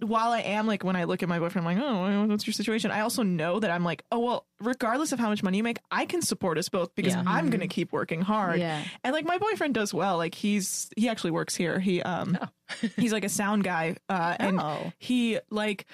while 0.00 0.30
I 0.30 0.40
am 0.40 0.66
like 0.66 0.84
when 0.84 0.94
I 0.96 1.04
look 1.04 1.22
at 1.22 1.28
my 1.28 1.38
boyfriend, 1.38 1.66
I'm 1.66 1.76
like, 1.78 1.84
oh, 1.84 2.26
what's 2.26 2.46
your 2.46 2.54
situation? 2.54 2.90
I 2.90 3.00
also 3.00 3.22
know 3.22 3.58
that 3.60 3.70
I'm 3.70 3.82
like, 3.84 4.04
oh 4.12 4.20
well, 4.20 4.46
regardless 4.60 5.12
of 5.12 5.18
how 5.18 5.28
much 5.28 5.42
money 5.42 5.56
you 5.56 5.62
make, 5.62 5.78
I 5.90 6.04
can 6.06 6.22
support 6.22 6.56
us 6.58 6.68
both 6.68 6.94
because 6.94 7.14
Yeah. 7.14 7.24
I'm 7.26 7.50
gonna 7.50 7.66
keep 7.68 7.92
working 7.92 8.20
hard. 8.20 8.60
Yeah. 8.60 8.82
And 9.02 9.12
like 9.12 9.24
my 9.24 9.38
boyfriend 9.38 9.74
does 9.74 9.92
well. 9.92 10.16
Like 10.16 10.34
he's 10.34 10.88
he 10.96 11.08
actually 11.08 11.32
works 11.32 11.54
here. 11.56 11.80
He 11.80 12.00
um 12.02 12.38
he's 12.96 13.12
like 13.12 13.24
a 13.24 13.28
sound 13.28 13.64
guy. 13.64 13.96
Uh 14.08 14.36
and 14.38 14.60
Oh. 14.60 14.92
he 14.98 15.38
like 15.50 15.86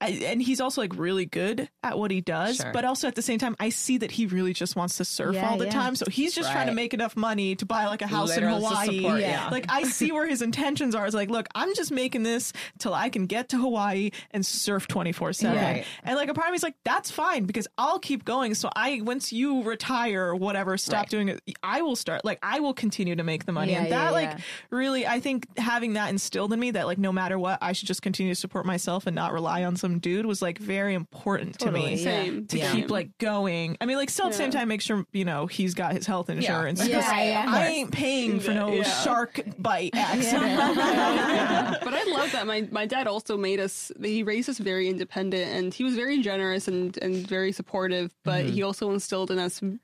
I- 0.00 0.22
and 0.26 0.42
he's 0.42 0.60
also 0.60 0.80
like 0.80 0.96
really 0.96 1.26
good 1.26 1.68
at 1.82 1.98
what 1.98 2.10
he 2.10 2.20
does, 2.20 2.56
Sure. 2.56 2.72
but 2.72 2.84
also 2.84 3.08
at 3.08 3.14
the 3.14 3.22
same 3.22 3.38
time, 3.38 3.56
I 3.60 3.68
see 3.70 3.98
that 3.98 4.10
he 4.10 4.26
really 4.26 4.52
just 4.52 4.76
wants 4.76 4.96
to 4.98 5.04
surf 5.04 5.34
Yeah, 5.34 5.50
all 5.50 5.56
the 5.58 5.66
yeah. 5.66 5.70
time. 5.72 5.96
So 5.96 6.06
he's 6.10 6.34
just 6.34 6.50
trying 6.52 6.66
to 6.66 6.72
make 6.74 6.94
enough 6.94 7.16
money 7.16 7.54
to 7.56 7.66
buy 7.66 7.86
like 7.86 8.02
a 8.02 8.06
house 8.06 8.28
Literally 8.30 8.56
in 8.56 8.62
Hawaii. 8.62 8.96
support, 8.98 9.20
yeah. 9.20 9.48
Like 9.50 9.66
I 9.68 9.84
see 9.84 10.12
where 10.12 10.26
his 10.26 10.42
intentions 10.42 10.94
are. 10.94 11.06
It's 11.06 11.14
like, 11.14 11.30
look, 11.30 11.46
I'm 11.54 11.74
just 11.74 11.90
making 11.92 12.22
this 12.22 12.52
till 12.78 12.92
I 12.94 13.08
can 13.08 13.26
get 13.26 13.50
to 13.50 13.56
Hawaii 13.58 14.10
and 14.30 14.44
surf 14.44 14.86
24 14.88 15.32
seven. 15.32 15.56
Right. 15.62 15.84
And 16.02 16.16
like 16.16 16.28
a 16.28 16.34
part 16.34 16.48
of 16.48 16.52
me's 16.52 16.62
like, 16.62 16.76
that's 16.84 17.10
fine 17.10 17.44
because 17.44 17.66
I'll 17.78 17.98
keep 17.98 18.24
going. 18.24 18.54
So 18.54 18.70
I, 18.74 19.00
once 19.02 19.32
you 19.32 19.62
retire 19.62 20.26
or 20.26 20.36
whatever, 20.36 20.76
stop 20.76 20.94
Right. 21.04 21.08
doing 21.08 21.28
it, 21.28 21.40
I 21.62 21.82
will 21.82 21.96
start, 21.96 22.24
like, 22.24 22.38
I 22.42 22.60
will 22.60 22.74
continue 22.74 23.16
to 23.16 23.24
make 23.24 23.46
the 23.46 23.52
money. 23.52 23.72
Yeah, 23.72 23.82
and 23.84 23.92
that, 23.92 24.04
yeah, 24.04 24.10
like, 24.10 24.30
yeah. 24.30 24.38
really, 24.70 25.06
I 25.06 25.20
think 25.20 25.46
having 25.58 25.94
that 25.94 26.10
instilled 26.10 26.52
in 26.52 26.60
me 26.60 26.70
that, 26.72 26.86
like, 26.86 26.98
no 26.98 27.12
matter 27.12 27.38
what, 27.38 27.58
I 27.62 27.72
should 27.72 27.88
just 27.88 28.02
continue 28.02 28.32
to 28.34 28.40
support 28.40 28.66
myself 28.66 29.06
and 29.06 29.14
not 29.14 29.32
rely 29.32 29.64
on 29.64 29.76
some 29.84 29.98
dude 29.98 30.24
was, 30.24 30.40
like, 30.40 30.56
very 30.58 30.94
important 30.94 31.58
Totally, 31.58 31.82
to 31.82 31.86
me. 31.96 31.96
Same. 32.02 32.46
To 32.46 32.56
Yeah. 32.58 32.72
keep 32.72 32.90
like 32.90 33.10
going. 33.18 33.76
I 33.82 33.84
mean, 33.86 33.98
like 33.98 34.08
still 34.08 34.26
at 34.26 34.32
the 34.32 34.38
same 34.38 34.50
time, 34.50 34.68
make 34.68 34.80
sure 34.80 35.04
you 35.12 35.26
know 35.26 35.46
he's 35.46 35.74
got 35.74 35.92
his 35.92 36.06
health 36.06 36.30
insurance. 36.30 36.80
Yeah. 36.86 37.00
Yeah, 37.00 37.44
yeah. 37.44 37.44
I 37.46 37.66
ain't 37.68 37.92
paying 37.92 38.40
for 38.40 38.54
no 38.54 38.72
Yeah. 38.72 38.82
shark 39.04 39.40
bite 39.58 39.94
accident. 39.94 40.56
but 41.84 41.92
I 41.94 42.04
love 42.16 42.32
that. 42.32 42.46
My 42.46 42.66
my 42.70 42.86
dad 42.86 43.06
also 43.06 43.36
made 43.36 43.60
us. 43.60 43.92
He 44.02 44.22
raised 44.22 44.48
us 44.48 44.58
very 44.58 44.88
independent, 44.88 45.50
and 45.52 45.74
he 45.74 45.84
was 45.84 45.94
very 45.94 46.22
generous 46.22 46.66
and 46.68 46.96
and 47.02 47.26
very 47.26 47.52
supportive. 47.52 48.14
But 48.24 48.46
he 48.46 48.62
also 48.62 48.90
instilled 48.92 49.30
in 49.30 49.38
us 49.38 49.60
an 49.60 49.80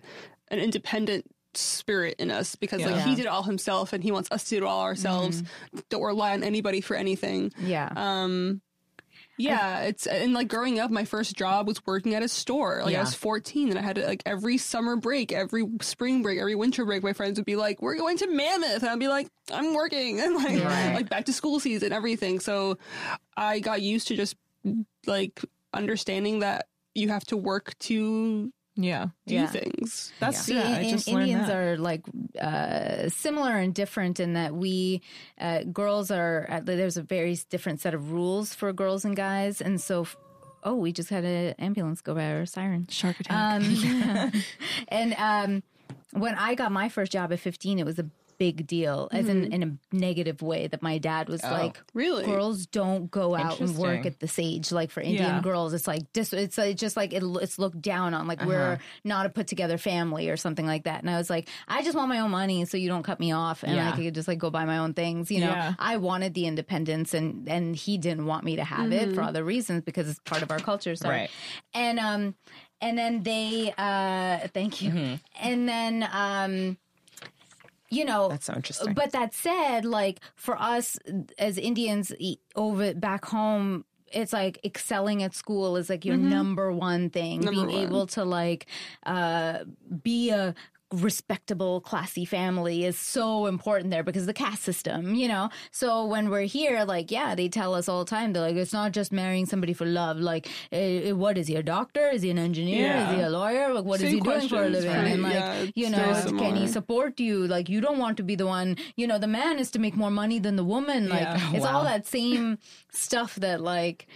independent 0.50 1.26
spirit 1.54 2.14
in 2.20 2.30
us 2.30 2.54
because 2.54 2.80
like 2.82 3.02
he 3.04 3.14
did 3.16 3.24
it 3.26 3.28
all 3.28 3.42
himself, 3.42 3.92
and 3.92 4.02
he 4.02 4.12
wants 4.12 4.28
us 4.30 4.44
to 4.44 4.50
do 4.50 4.56
it 4.58 4.62
all 4.66 4.82
ourselves. 4.82 5.42
Don't 5.88 6.02
rely 6.02 6.32
on 6.32 6.42
anybody 6.42 6.80
for 6.80 6.94
anything. 6.96 7.52
Yeah. 7.60 7.90
Um, 7.96 8.60
yeah, 9.42 9.80
it's 9.80 10.06
and 10.06 10.32
like 10.34 10.48
growing 10.48 10.78
up, 10.78 10.90
my 10.90 11.04
first 11.04 11.36
job 11.36 11.66
was 11.66 11.84
working 11.86 12.14
at 12.14 12.22
a 12.22 12.28
store. 12.28 12.82
Like 12.84 12.94
I 12.94 13.00
was 13.00 13.14
14 13.14 13.70
and 13.70 13.78
I 13.78 13.82
had 13.82 13.96
to, 13.96 14.06
like 14.06 14.22
every 14.26 14.58
summer 14.58 14.96
break, 14.96 15.32
every 15.32 15.64
spring 15.80 16.22
break, 16.22 16.38
every 16.38 16.54
winter 16.54 16.84
break, 16.84 17.02
my 17.02 17.12
friends 17.12 17.38
would 17.38 17.46
be 17.46 17.56
like, 17.56 17.80
"We're 17.82 17.96
going 17.96 18.16
to 18.18 18.26
Mammoth," 18.26 18.82
and 18.82 18.90
I'd 18.90 18.98
be 18.98 19.08
like, 19.08 19.28
"I'm 19.52 19.74
working," 19.74 20.20
and 20.24 20.34
like 20.36 20.62
Right. 20.64 20.94
like 20.94 21.08
back 21.08 21.24
to 21.26 21.32
school 21.32 21.60
season, 21.60 21.92
everything. 21.92 22.40
So 22.40 22.78
I 23.36 23.60
got 23.60 23.82
used 23.82 24.08
to 24.08 24.16
just 24.16 24.36
like 25.06 25.40
understanding 25.72 26.40
that 26.40 26.66
you 26.94 27.08
have 27.08 27.24
to 27.26 27.36
work 27.36 27.78
to 27.80 28.52
Yeah. 28.82 29.08
do 29.26 29.34
Yeah. 29.34 29.46
things. 29.46 30.12
That's 30.20 30.38
See, 30.42 30.54
yeah. 30.54 30.78
I 30.78 30.90
just 30.90 31.06
learned 31.08 31.28
Indians 31.28 31.48
that. 31.48 31.56
are 31.56 31.76
like 31.76 32.02
uh, 32.40 33.08
similar 33.08 33.56
and 33.56 33.74
different 33.74 34.20
in 34.20 34.34
that 34.34 34.54
we 34.54 35.02
uh, 35.40 35.64
girls 35.64 36.10
are 36.10 36.46
uh, 36.50 36.60
there's 36.62 36.96
a 36.96 37.02
very 37.02 37.36
different 37.50 37.80
set 37.80 37.94
of 37.94 38.12
rules 38.12 38.54
for 38.54 38.72
girls 38.72 39.04
and 39.04 39.14
guys, 39.16 39.60
and 39.60 39.80
so. 39.80 40.02
f- 40.02 40.16
Oh, 40.62 40.74
we 40.74 40.92
just 40.92 41.08
had 41.08 41.24
an 41.24 41.54
ambulance 41.58 42.02
go 42.02 42.14
by 42.14 42.32
our 42.34 42.44
siren. 42.44 42.86
Shark 42.90 43.18
attack. 43.20 43.62
Um, 43.62 44.32
and 44.88 45.14
um, 45.14 45.62
when 46.12 46.34
I 46.34 46.54
got 46.54 46.70
my 46.70 46.90
first 46.90 47.12
job 47.12 47.32
at 47.32 47.40
15, 47.40 47.78
it 47.78 47.86
was 47.86 47.98
a 47.98 48.04
big 48.40 48.66
deal, 48.66 49.08
as 49.12 49.28
in 49.28 49.52
in 49.52 49.62
a 49.62 49.94
negative 49.94 50.40
way. 50.40 50.66
That 50.66 50.80
my 50.82 50.96
dad 50.96 51.28
was 51.28 51.42
like, 51.44 51.78
really? 51.92 52.24
girls 52.24 52.64
don't 52.66 53.10
go 53.10 53.36
out 53.36 53.60
and 53.60 53.76
work 53.76 54.06
at 54.06 54.18
the 54.18 54.26
Sage." 54.26 54.72
Like 54.72 54.90
for 54.90 55.00
Indian 55.02 55.36
Yeah. 55.36 55.40
girls, 55.42 55.74
it's 55.74 55.86
like 55.86 56.10
dis- 56.14 56.32
it's 56.32 56.56
just 56.80 56.96
like 56.96 57.12
it, 57.12 57.22
it's 57.22 57.58
looked 57.58 57.80
down 57.82 58.14
on. 58.14 58.26
Like 58.26 58.42
we're 58.44 58.78
not 59.04 59.26
a 59.26 59.28
put 59.28 59.46
together 59.46 59.76
family 59.78 60.30
or 60.30 60.36
something 60.38 60.66
like 60.66 60.84
that. 60.84 61.00
And 61.02 61.10
I 61.10 61.18
was 61.18 61.28
like, 61.28 61.48
I 61.68 61.82
just 61.82 61.94
want 61.94 62.08
my 62.08 62.20
own 62.20 62.30
money, 62.30 62.64
so 62.64 62.78
you 62.78 62.88
don't 62.88 63.02
cut 63.02 63.20
me 63.20 63.32
off, 63.32 63.62
and 63.62 63.74
Yeah. 63.76 63.92
I 63.92 63.96
could 63.96 64.14
just 64.14 64.26
like 64.26 64.38
go 64.38 64.48
buy 64.50 64.64
my 64.64 64.78
own 64.78 64.94
things. 64.94 65.30
You 65.30 65.40
know, 65.40 65.50
Yeah. 65.50 65.74
I 65.78 65.98
wanted 65.98 66.32
the 66.32 66.46
independence, 66.46 67.12
and 67.12 67.46
and 67.46 67.76
he 67.76 67.98
didn't 67.98 68.24
want 68.24 68.44
me 68.44 68.56
to 68.56 68.64
have 68.64 68.90
it 68.90 69.14
for 69.14 69.20
other 69.22 69.44
reasons 69.44 69.82
because 69.84 70.08
it's 70.08 70.20
part 70.20 70.42
of 70.42 70.50
our 70.50 70.58
culture. 70.60 70.96
Sorry. 70.96 71.16
Right. 71.28 71.30
And 71.74 71.98
um, 72.00 72.34
and 72.80 72.96
then 72.96 73.22
they 73.22 73.74
uh, 73.76 74.48
thank 74.54 74.80
you, 74.80 75.18
and 75.38 75.68
then 75.68 76.08
um. 76.10 76.78
You 77.90 78.04
know, 78.04 78.28
That's 78.28 78.46
so 78.46 78.54
interesting. 78.54 78.94
but 78.94 79.12
that 79.12 79.34
said, 79.34 79.84
like 79.84 80.20
for 80.36 80.56
us 80.60 80.96
as 81.38 81.58
Indians 81.58 82.12
over 82.54 82.94
back 82.94 83.24
home, 83.24 83.84
it's 84.12 84.32
like 84.32 84.58
excelling 84.64 85.22
at 85.22 85.34
school 85.34 85.76
is 85.76 85.88
like 85.90 86.04
your 86.04 86.16
number 86.16 86.72
one 86.72 87.10
thing. 87.10 87.40
Number 87.40 87.66
Being 87.66 87.66
one. 87.66 87.86
able 87.88 88.06
to 88.08 88.24
like 88.24 88.66
uh, 89.06 89.64
be 90.02 90.30
a 90.30 90.54
respectable, 90.92 91.80
classy 91.80 92.24
family 92.24 92.84
is 92.84 92.98
so 92.98 93.46
important 93.46 93.90
there 93.90 94.02
because 94.02 94.22
of 94.22 94.26
the 94.26 94.32
caste 94.34 94.62
system, 94.62 95.14
you 95.14 95.28
know? 95.28 95.48
So 95.70 96.04
when 96.04 96.30
we're 96.30 96.42
here, 96.46 96.84
like, 96.84 97.10
yeah, 97.10 97.34
they 97.34 97.48
tell 97.48 97.74
us 97.74 97.88
all 97.88 98.04
the 98.04 98.10
time, 98.10 98.32
they're 98.32 98.42
like, 98.42 98.56
it's 98.56 98.72
not 98.72 98.92
just 98.92 99.12
marrying 99.12 99.46
somebody 99.46 99.72
for 99.72 99.86
love. 99.86 100.18
Like, 100.18 100.48
eh, 100.72 101.12
what 101.12 101.38
is 101.38 101.46
he, 101.46 101.56
a 101.56 101.62
doctor? 101.62 102.08
Is 102.08 102.22
he 102.22 102.30
an 102.30 102.38
engineer? 102.38 102.96
Is 102.96 103.08
he 103.10 103.20
a 103.20 103.30
lawyer? 103.30 103.72
Like, 103.72 103.84
what 103.84 104.00
is 104.00 104.06
Same 104.06 104.14
he 104.16 104.20
doing 104.20 104.48
for 104.48 104.64
a 104.64 104.68
living? 104.68 104.90
right? 104.90 105.12
And 105.12 105.22
like, 105.22 105.34
Yeah, 105.34 105.66
you 105.74 105.90
know, 105.90 106.14
can 106.38 106.56
he 106.56 106.66
support 106.66 107.20
you? 107.20 107.46
Like, 107.46 107.68
you 107.68 107.80
don't 107.80 107.98
want 107.98 108.16
to 108.16 108.22
be 108.22 108.34
the 108.34 108.46
one, 108.46 108.76
you 108.96 109.06
know, 109.06 109.18
the 109.18 109.28
man 109.28 109.58
is 109.58 109.70
to 109.72 109.78
make 109.78 109.96
more 109.96 110.10
money 110.10 110.38
than 110.38 110.56
the 110.56 110.64
woman. 110.64 111.08
Like, 111.08 111.22
Yeah. 111.22 111.52
it's 111.54 111.64
Wow. 111.64 111.78
all 111.78 111.84
that 111.84 112.06
same 112.06 112.58
stuff 112.90 113.36
that, 113.36 113.60
like, 113.60 114.06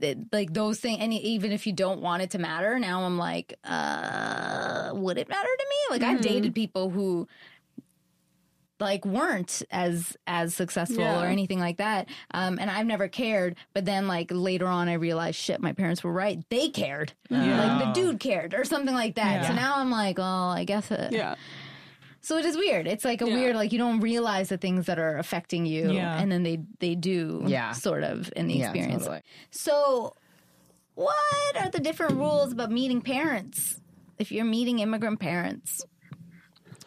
that- 0.00 0.32
like 0.32 0.52
those 0.52 0.80
things, 0.80 0.98
and 1.00 1.12
even 1.14 1.52
if 1.52 1.66
you 1.66 1.72
don't 1.72 2.00
want 2.02 2.22
it 2.22 2.30
to 2.30 2.38
matter, 2.38 2.78
now 2.78 3.02
I'm 3.04 3.16
like, 3.18 3.54
uh, 3.64 4.90
would 4.94 5.18
it 5.18 5.28
matter 5.28 5.48
to 5.58 5.66
me? 5.68 5.76
Like, 5.90 6.02
Mm-hmm. 6.02 6.10
I've 6.16 6.20
dated 6.22 6.54
people 6.54 6.90
who 6.90 7.28
like 8.78 9.04
weren't 9.04 9.62
as 9.70 10.16
as 10.26 10.54
successful 10.54 11.00
Yeah. 11.02 11.22
or 11.22 11.26
anything 11.26 11.60
like 11.60 11.76
that 11.76 12.08
um 12.32 12.58
and 12.58 12.70
i've 12.70 12.86
never 12.86 13.08
cared 13.08 13.56
but 13.74 13.84
then 13.84 14.08
like 14.08 14.28
later 14.32 14.66
on 14.68 14.88
i 14.88 14.94
realized 14.94 15.36
shit 15.36 15.60
my 15.60 15.72
parents 15.74 16.02
were 16.02 16.12
right 16.12 16.38
they 16.48 16.70
cared 16.70 17.12
like 17.28 17.84
the 17.84 17.92
dude 17.92 18.20
cared 18.20 18.54
or 18.54 18.64
something 18.64 18.94
like 18.94 19.16
that 19.16 19.46
so 19.46 19.52
now 19.52 19.74
i'm 19.76 19.90
like 19.90 20.18
oh 20.18 20.22
i 20.22 20.64
guess 20.64 20.90
it 20.90 21.12
Yeah. 21.12 21.34
So 22.20 22.36
it 22.36 22.44
is 22.44 22.56
weird 22.56 22.86
it's 22.86 23.04
like 23.04 23.22
a 23.22 23.26
Yeah. 23.28 23.34
weird 23.34 23.56
like 23.56 23.72
you 23.72 23.78
don't 23.78 24.00
realize 24.00 24.48
the 24.50 24.56
things 24.58 24.86
that 24.86 24.98
are 24.98 25.16
affecting 25.18 25.66
you 25.66 25.90
Yeah. 25.92 26.18
and 26.20 26.30
then 26.30 26.42
they 26.42 26.60
they 26.78 26.94
do 26.94 27.42
Yeah. 27.46 27.72
sort 27.72 28.04
of 28.04 28.30
in 28.36 28.46
the 28.46 28.54
Yeah, 28.54 28.64
experience 28.70 29.04
totally. 29.04 29.22
so 29.50 30.14
what 30.94 31.56
are 31.56 31.70
the 31.70 31.80
different 31.80 32.16
rules 32.16 32.52
about 32.52 32.70
meeting 32.70 33.00
parents 33.00 33.80
if 34.18 34.30
you're 34.30 34.44
meeting 34.44 34.80
immigrant 34.80 35.18
parents 35.20 35.82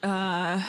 uh, 0.03 0.61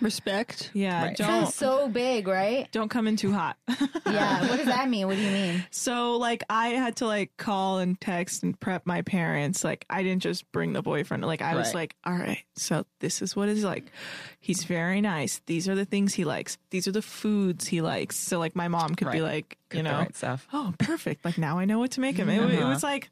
Respect. 0.00 0.70
yeah. 0.72 1.04
Right. 1.04 1.16
Don't 1.16 1.26
sounds 1.26 1.54
so 1.54 1.86
big 1.88 2.26
right 2.26 2.66
don't 2.72 2.88
come 2.88 3.06
in 3.06 3.16
too 3.16 3.32
hot. 3.34 3.58
yeah 4.06 4.48
what 4.48 4.56
does 4.56 4.64
that 4.66 4.88
mean 4.88 5.06
what 5.06 5.16
do 5.16 5.22
you 5.22 5.30
mean 5.30 5.64
So 5.70 6.16
like 6.16 6.42
I 6.48 6.68
had 6.68 6.96
to 6.96 7.06
like 7.06 7.36
call 7.36 7.78
and 7.78 8.00
text 8.00 8.42
and 8.42 8.58
prep 8.58 8.86
my 8.86 9.02
parents. 9.02 9.62
Like 9.62 9.84
I 9.90 10.02
didn't 10.02 10.22
just 10.22 10.50
bring 10.52 10.72
the 10.72 10.80
boyfriend. 10.80 11.24
Like 11.26 11.42
I 11.42 11.54
was 11.54 11.66
Right. 11.68 11.74
like, 11.74 11.96
all 12.04 12.14
right, 12.14 12.42
so 12.56 12.86
this 13.00 13.20
is 13.20 13.36
what 13.36 13.48
it's 13.50 13.62
like. 13.62 13.84
He's 14.40 14.64
very 14.64 15.02
nice. 15.02 15.42
These 15.46 15.68
are 15.68 15.74
the 15.74 15.84
things 15.84 16.14
he 16.14 16.24
likes. 16.24 16.56
These 16.70 16.88
are 16.88 16.92
the 16.92 17.02
foods 17.02 17.66
he 17.68 17.82
likes. 17.82 18.16
So 18.16 18.38
like 18.38 18.56
my 18.56 18.68
mom 18.68 18.94
could 18.94 19.10
be 19.12 19.20
Right. 19.20 19.34
like, 19.34 19.58
you 19.70 19.78
the 19.78 19.82
know, 19.82 19.98
right 19.98 20.16
stuff. 20.16 20.48
oh, 20.54 20.72
perfect. 20.78 21.26
Like 21.26 21.36
now 21.36 21.58
I 21.58 21.66
know 21.66 21.78
what 21.78 21.90
to 21.92 22.00
make 22.00 22.16
him. 22.16 22.30
It, 22.30 22.40
it 22.40 22.58
Uh-huh. 22.58 22.68
was 22.70 22.82
like, 22.82 23.10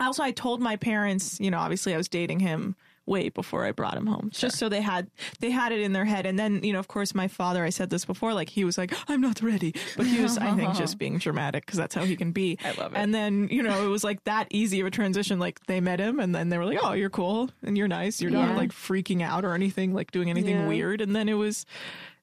also 0.00 0.24
I 0.24 0.32
told 0.32 0.60
my 0.60 0.74
parents, 0.76 1.38
you 1.38 1.50
know, 1.52 1.58
obviously 1.58 1.94
I 1.94 1.96
was 1.96 2.08
dating 2.08 2.40
him 2.40 2.74
way 3.04 3.28
before 3.30 3.64
I 3.64 3.72
brought 3.72 3.96
him 3.96 4.06
home, 4.06 4.30
just 4.32 4.58
so 4.58 4.68
they 4.68 4.80
had 4.80 5.10
they 5.40 5.50
had 5.50 5.72
it 5.72 5.80
in 5.80 5.92
their 5.92 6.04
head. 6.04 6.24
And 6.26 6.38
then 6.38 6.62
you 6.62 6.72
know, 6.72 6.78
of 6.78 6.88
course, 6.88 7.14
my 7.14 7.26
father. 7.28 7.64
I 7.64 7.70
said 7.70 7.90
this 7.90 8.04
before, 8.04 8.32
like 8.34 8.48
he 8.48 8.64
was 8.64 8.78
like, 8.78 8.94
I'm 9.10 9.20
not 9.20 9.42
ready, 9.42 9.74
but 9.96 10.06
he 10.06 10.20
was, 10.20 10.38
I 10.38 10.54
think, 10.54 10.74
just 10.76 10.98
being 10.98 11.18
dramatic 11.18 11.66
because 11.66 11.78
that's 11.78 11.94
how 11.94 12.04
he 12.04 12.16
can 12.16 12.32
be. 12.32 12.58
I 12.64 12.70
love 12.72 12.92
it. 12.92 12.98
And 12.98 13.12
then 13.14 13.48
you 13.50 13.62
know, 13.62 13.84
it 13.84 13.88
was 13.88 14.04
like 14.04 14.22
that 14.24 14.46
easy 14.50 14.80
of 14.80 14.86
a 14.86 14.90
transition. 14.90 15.38
Like 15.38 15.64
they 15.66 15.80
met 15.80 15.98
him, 16.00 16.20
and 16.20 16.34
then 16.34 16.48
they 16.48 16.58
were 16.58 16.64
like, 16.66 16.78
oh, 16.82 16.92
you're 16.92 17.10
cool 17.10 17.50
and 17.64 17.76
you're 17.76 17.88
nice. 17.88 18.20
You're 18.20 18.30
Yeah. 18.30 18.46
not 18.46 18.56
like 18.56 18.70
freaking 18.70 19.22
out 19.22 19.44
or 19.44 19.54
anything, 19.54 19.94
like 19.94 20.10
doing 20.12 20.30
anything 20.30 20.56
Yeah. 20.60 20.68
weird. 20.68 21.00
And 21.00 21.14
then 21.16 21.28
it 21.28 21.34
was 21.34 21.66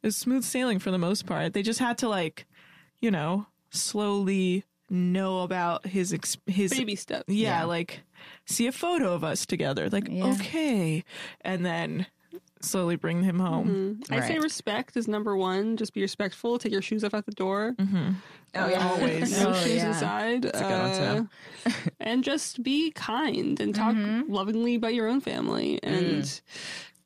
it 0.01 0.07
was 0.07 0.15
smooth 0.17 0.43
sailing 0.45 0.80
for 0.80 0.91
the 0.91 0.97
most 0.97 1.25
part. 1.25 1.53
They 1.53 1.61
just 1.61 1.80
had 1.80 1.97
to 1.99 2.07
like, 2.07 2.45
you 3.01 3.11
know, 3.11 3.47
slowly 3.71 4.63
know 4.91 5.39
about 5.41 5.85
his 5.85 6.13
ex- 6.13 6.37
his 6.47 6.71
Baby 6.71 6.95
steps. 6.95 7.25
yeah, 7.27 7.59
Yeah. 7.59 7.63
like 7.65 8.01
see 8.45 8.67
a 8.67 8.71
photo 8.71 9.13
of 9.13 9.23
us 9.23 9.45
together. 9.45 9.89
Like, 9.89 10.07
Yeah. 10.09 10.25
okay. 10.33 11.03
And 11.41 11.65
then 11.65 12.05
slowly 12.61 12.95
bring 12.97 13.23
him 13.23 13.39
home. 13.39 14.01
I 14.09 14.19
say 14.27 14.37
respect 14.39 14.97
is 14.97 15.07
number 15.07 15.35
one. 15.37 15.77
Just 15.77 15.93
be 15.93 16.01
respectful. 16.01 16.57
Take 16.59 16.71
your 16.73 16.81
shoes 16.81 17.03
off 17.05 17.13
at 17.13 17.25
the 17.25 17.31
door. 17.31 17.73
Mm-hmm. 17.77 18.11
Oh, 18.55 18.67
yeah. 18.67 18.87
Always. 18.89 19.39
No 19.43 19.49
Oh, 19.49 19.53
shoes 19.53 19.75
yeah. 19.77 19.87
inside. 19.89 20.41
That's 20.41 20.59
a 20.59 20.63
good 20.63 21.71
Uh, 21.71 21.71
and 22.01 22.23
just 22.23 22.61
be 22.63 22.91
kind 22.91 23.59
and 23.61 23.73
talk 23.73 23.95
Mm-hmm. 23.95 24.31
lovingly 24.33 24.75
about 24.75 24.93
your 24.93 25.07
own 25.07 25.21
family. 25.21 25.79
And 25.83 26.41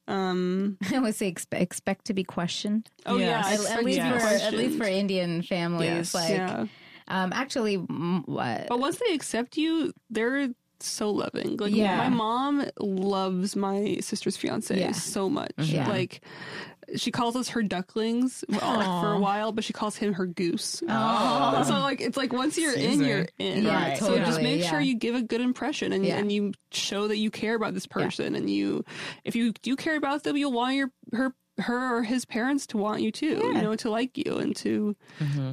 um, 0.07 0.77
I 0.93 0.99
would 0.99 1.15
say 1.15 1.27
expect, 1.27 1.61
expect 1.61 2.05
to 2.05 2.13
be 2.13 2.23
questioned. 2.23 2.89
oh 3.05 3.17
Yes. 3.17 3.45
yeah, 3.45 3.53
At, 3.73 3.79
at 3.79 3.83
least 3.85 4.01
be 4.01 4.09
for 4.09 4.25
at 4.25 4.53
least 4.53 4.77
for 4.77 4.85
Indian 4.85 5.41
families, 5.43 5.89
Yes. 5.89 6.13
like 6.15 6.29
yeah. 6.29 6.65
Um, 7.07 7.31
actually, 7.33 7.75
what? 7.75 8.67
But 8.67 8.79
once 8.79 8.99
they 9.05 9.13
accept 9.13 9.57
you, 9.57 9.93
they're 10.09 10.49
so 10.79 11.11
loving. 11.11 11.57
Like 11.57 11.73
Yeah. 11.73 11.97
my 11.97 12.09
mom 12.09 12.65
loves 12.79 13.55
my 13.55 13.97
sister's 14.01 14.35
fiance 14.35 14.77
Yeah. 14.77 14.91
so 14.91 15.29
much. 15.29 15.51
Yeah. 15.57 15.87
Like 15.87 16.21
she 16.97 17.09
calls 17.11 17.37
us 17.37 17.47
her 17.49 17.63
ducklings 17.63 18.43
well, 18.49 18.59
like, 18.59 18.85
for 19.01 19.13
a 19.13 19.19
while, 19.19 19.53
but 19.53 19.63
she 19.63 19.71
calls 19.71 19.95
him 19.95 20.11
her 20.15 20.25
goose. 20.25 20.83
Oh. 20.89 21.63
So 21.65 21.79
like 21.79 22.01
it's 22.01 22.17
like 22.17 22.33
once 22.33 22.57
you're 22.57 22.73
in, 22.75 23.01
you're 23.01 23.27
in. 23.39 23.63
Yeah, 23.63 23.73
Right. 23.91 23.97
So 23.97 24.17
just 24.17 24.31
totally, 24.31 24.43
make 24.43 24.63
sure 24.65 24.81
you 24.81 24.95
give 24.95 25.15
a 25.15 25.21
good 25.21 25.39
impression 25.39 25.93
and 25.93 26.05
Yeah. 26.05 26.17
and 26.17 26.29
you 26.29 26.51
show 26.71 27.07
that 27.07 27.17
you 27.17 27.31
care 27.31 27.55
about 27.55 27.73
this 27.73 27.87
person 27.87 28.35
and 28.35 28.49
you 28.49 28.83
if 29.23 29.37
you 29.37 29.53
do 29.61 29.77
care 29.77 29.95
about 29.95 30.23
them, 30.23 30.35
you'll 30.35 30.51
want 30.51 30.75
your 30.75 30.91
her 31.13 31.33
her 31.59 31.97
or 31.97 32.03
his 32.03 32.25
parents 32.25 32.65
to 32.67 32.77
want 32.77 33.01
you 33.01 33.11
too. 33.11 33.39
Yeah. 33.41 33.51
You 33.53 33.61
know, 33.61 33.75
to 33.75 33.89
like 33.89 34.17
you 34.17 34.37
and 34.37 34.55
to 34.57 34.95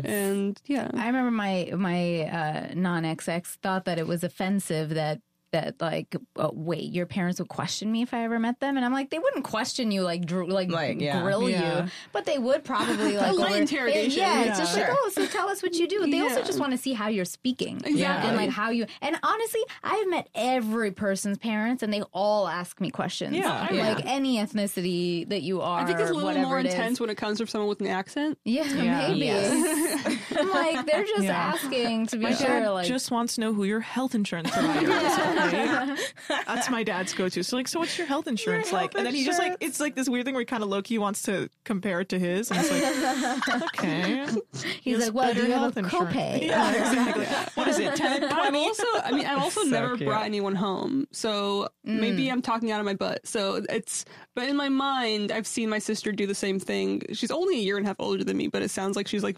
and 0.05 0.61
yeah. 0.66 0.90
I 0.94 1.07
remember 1.07 1.30
my 1.30 1.70
my 1.76 2.22
uh, 2.22 2.74
non 2.74 3.05
XX 3.05 3.44
thought 3.62 3.84
that 3.84 3.98
it 3.98 4.07
was 4.07 4.24
offensive 4.24 4.90
that 4.90 5.20
that 5.53 5.80
like 5.80 6.14
oh, 6.36 6.51
wait 6.55 6.92
your 6.92 7.07
parents 7.07 7.38
would 7.40 7.48
question 7.48 7.90
me 7.90 8.03
if 8.03 8.14
I 8.14 8.24
ever 8.24 8.38
met 8.38 8.61
them 8.61 8.76
and 8.76 8.84
I'm 8.86 8.92
like 8.92 9.11
they 9.11 9.18
wouldn't 9.18 9.44
question 9.44 9.90
you 9.90 10.03
like 10.03 10.24
dr- 10.24 10.48
like, 10.48 10.70
Like, 10.70 11.01
yeah. 11.01 11.20
grill 11.22 11.48
Yeah. 11.51 11.84
you 11.84 11.90
but 12.12 12.24
they 12.26 12.38
would 12.38 12.64
probably 12.64 13.16
like 13.16 13.32
light 13.36 13.51
over- 13.51 13.57
interrogation. 13.61 14.18
yeah, 14.20 14.40
it's 14.44 14.59
Yeah. 14.59 14.64
just 14.64 14.76
like 14.76 14.86
oh 14.90 15.11
so 15.12 15.26
tell 15.26 15.48
us 15.48 15.62
what 15.62 15.74
you 15.74 15.88
do 15.88 16.07
they 16.11 16.20
also 16.20 16.42
just 16.42 16.61
want 16.61 16.72
to 16.72 16.78
see 16.78 16.92
how 16.92 17.09
you're 17.09 17.24
speaking 17.24 17.80
Exactly. 17.84 18.28
and 18.28 18.36
like 18.36 18.51
how 18.51 18.70
you 18.70 18.86
and 19.03 19.16
honestly 19.22 19.61
I've 19.82 20.09
met 20.09 20.28
every 20.34 20.90
person's 20.92 21.38
parents 21.38 21.82
and 21.82 21.92
they 21.92 22.03
all 22.12 22.46
ask 22.48 22.80
me 22.80 22.90
questions 22.90 23.36
Yeah. 23.36 23.72
Yeah. 23.72 23.94
like 23.94 24.07
any 24.07 24.36
ethnicity 24.38 25.28
that 25.28 25.42
you 25.42 25.61
are 25.62 25.80
I 25.80 25.84
think 25.84 25.98
it's 25.98 26.11
a 26.11 26.14
little 26.14 26.40
more 26.42 26.61
it 26.61 26.66
is. 26.66 26.74
intense 26.74 27.01
when 27.01 27.11
it 27.11 27.16
comes 27.16 27.38
from 27.38 27.46
someone 27.48 27.68
with 27.68 27.80
an 27.80 27.86
accent. 27.88 28.38
yeah, 28.44 28.64
Yeah. 28.64 29.09
maybe 29.09 29.18
Yes. 29.26 30.18
Like 30.51 30.86
they're 30.86 31.05
just 31.05 31.22
Yeah. 31.24 31.32
asking 31.55 32.07
to 32.09 32.16
be 32.16 32.24
My 32.24 32.34
sure 32.34 32.46
dad 32.61 32.68
like 32.70 32.86
just 32.86 33.11
wants 33.11 33.34
to 33.34 33.40
know 33.40 33.53
who 33.53 33.64
your 33.64 33.80
health 33.80 34.14
insurance 34.14 34.51
provider 34.51 34.90
is. 34.90 35.39
Okay? 35.47 35.97
That's 36.47 36.70
my 36.70 36.82
dad's 36.82 37.12
go-to. 37.12 37.43
So 37.43 37.57
like, 37.57 37.68
so 37.68 37.80
what's 37.80 37.97
your 37.99 38.07
health 38.07 38.26
insurance 38.26 38.70
health 38.70 38.80
like? 38.82 38.95
And 38.95 39.07
then 39.07 39.14
he 39.14 39.24
just 39.24 39.38
like, 39.38 39.57
it's 39.61 39.80
like 39.80 39.95
this 39.95 40.09
weird 40.09 40.24
thing 40.24 40.34
where 40.34 40.43
he 40.43 40.47
kind 40.47 40.62
of 40.62 40.68
low-key 40.68 40.99
wants 40.99 41.22
to 41.22 41.49
compare 41.64 42.01
it 42.01 42.09
to 42.11 42.18
his. 42.18 42.51
And 42.51 42.61
it's 42.62 43.47
like, 43.49 43.62
okay. 43.74 44.26
He's 44.53 44.64
Here's 44.82 45.05
like, 45.07 45.14
well, 45.14 45.34
do 45.34 45.41
you 45.47 45.53
have 45.53 45.61
health 45.61 45.76
a 45.76 45.80
insurance. 45.80 46.14
copay? 46.16 46.47
Yeah, 46.47 46.70
exactly. 46.74 47.26
What 47.55 47.68
is 47.68 47.78
it? 47.78 47.97
10, 47.97 48.20
But 48.20 48.32
I've 48.32 48.49
20? 48.49 48.59
also, 48.59 48.84
I 49.05 49.11
mean, 49.12 49.26
I've 49.26 49.38
also 49.38 49.62
So 49.62 49.68
never 49.68 49.97
cute. 49.97 50.09
brought 50.09 50.24
anyone 50.24 50.55
home. 50.55 51.07
So 51.12 51.68
mm. 51.86 52.01
maybe 52.01 52.28
I'm 52.28 52.43
talking 52.43 52.70
out 52.70 52.80
of 52.80 52.86
my 52.86 52.95
butt. 52.95 53.26
So 53.26 53.62
it's, 53.68 54.05
but 54.34 54.49
in 54.49 54.57
my 54.57 54.68
mind, 54.68 55.32
I've 55.32 55.47
seen 55.47 55.68
my 55.68 55.78
sister 55.78 56.12
do 56.12 56.26
the 56.26 56.34
same 56.34 56.59
thing. 56.59 57.03
She's 57.12 57.30
only 57.30 57.57
a 57.57 57.62
year 57.62 57.76
and 57.76 57.86
a 57.86 57.88
half 57.88 57.97
older 57.99 58.24
than 58.24 58.36
me, 58.36 58.49
but 58.49 58.62
it 58.62 58.70
sounds 58.70 58.97
like 58.97 59.09
she's 59.09 59.22
like, 59.22 59.36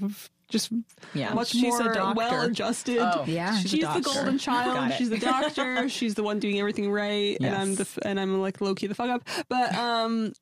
just 0.53 0.71
Yeah. 1.15 1.35
much 1.35 1.49
She's 1.51 1.63
more 1.63 2.15
well 2.15 2.43
adjusted. 2.43 2.99
Oh, 2.99 3.25
Yeah. 3.27 3.57
she's 3.59 3.73
a 3.73 3.77
She's, 3.79 3.81
the 3.95 4.01
golden 4.01 4.39
child. 4.39 4.93
She's 4.95 5.11
the 5.11 5.19
doctor. 5.19 5.89
she's 5.97 6.15
the 6.15 6.23
one 6.23 6.39
doing 6.39 6.61
everything 6.61 6.91
right, 6.93 7.37
and 7.41 7.55
I'm 7.55 7.75
the 7.75 7.83
f- 7.83 7.99
and 8.03 8.21
I'm 8.21 8.41
like 8.41 8.61
low 8.61 8.75
key 8.75 8.87
the 8.87 8.95
fuck 8.95 9.11
up. 9.11 9.27
But 9.49 9.75
um, 9.75 10.33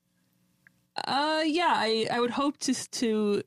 uh, 1.07 1.43
yeah, 1.47 1.73
I 1.75 2.07
I 2.11 2.21
would 2.21 2.31
hope 2.31 2.59
to 2.59 2.75
to 2.75 3.43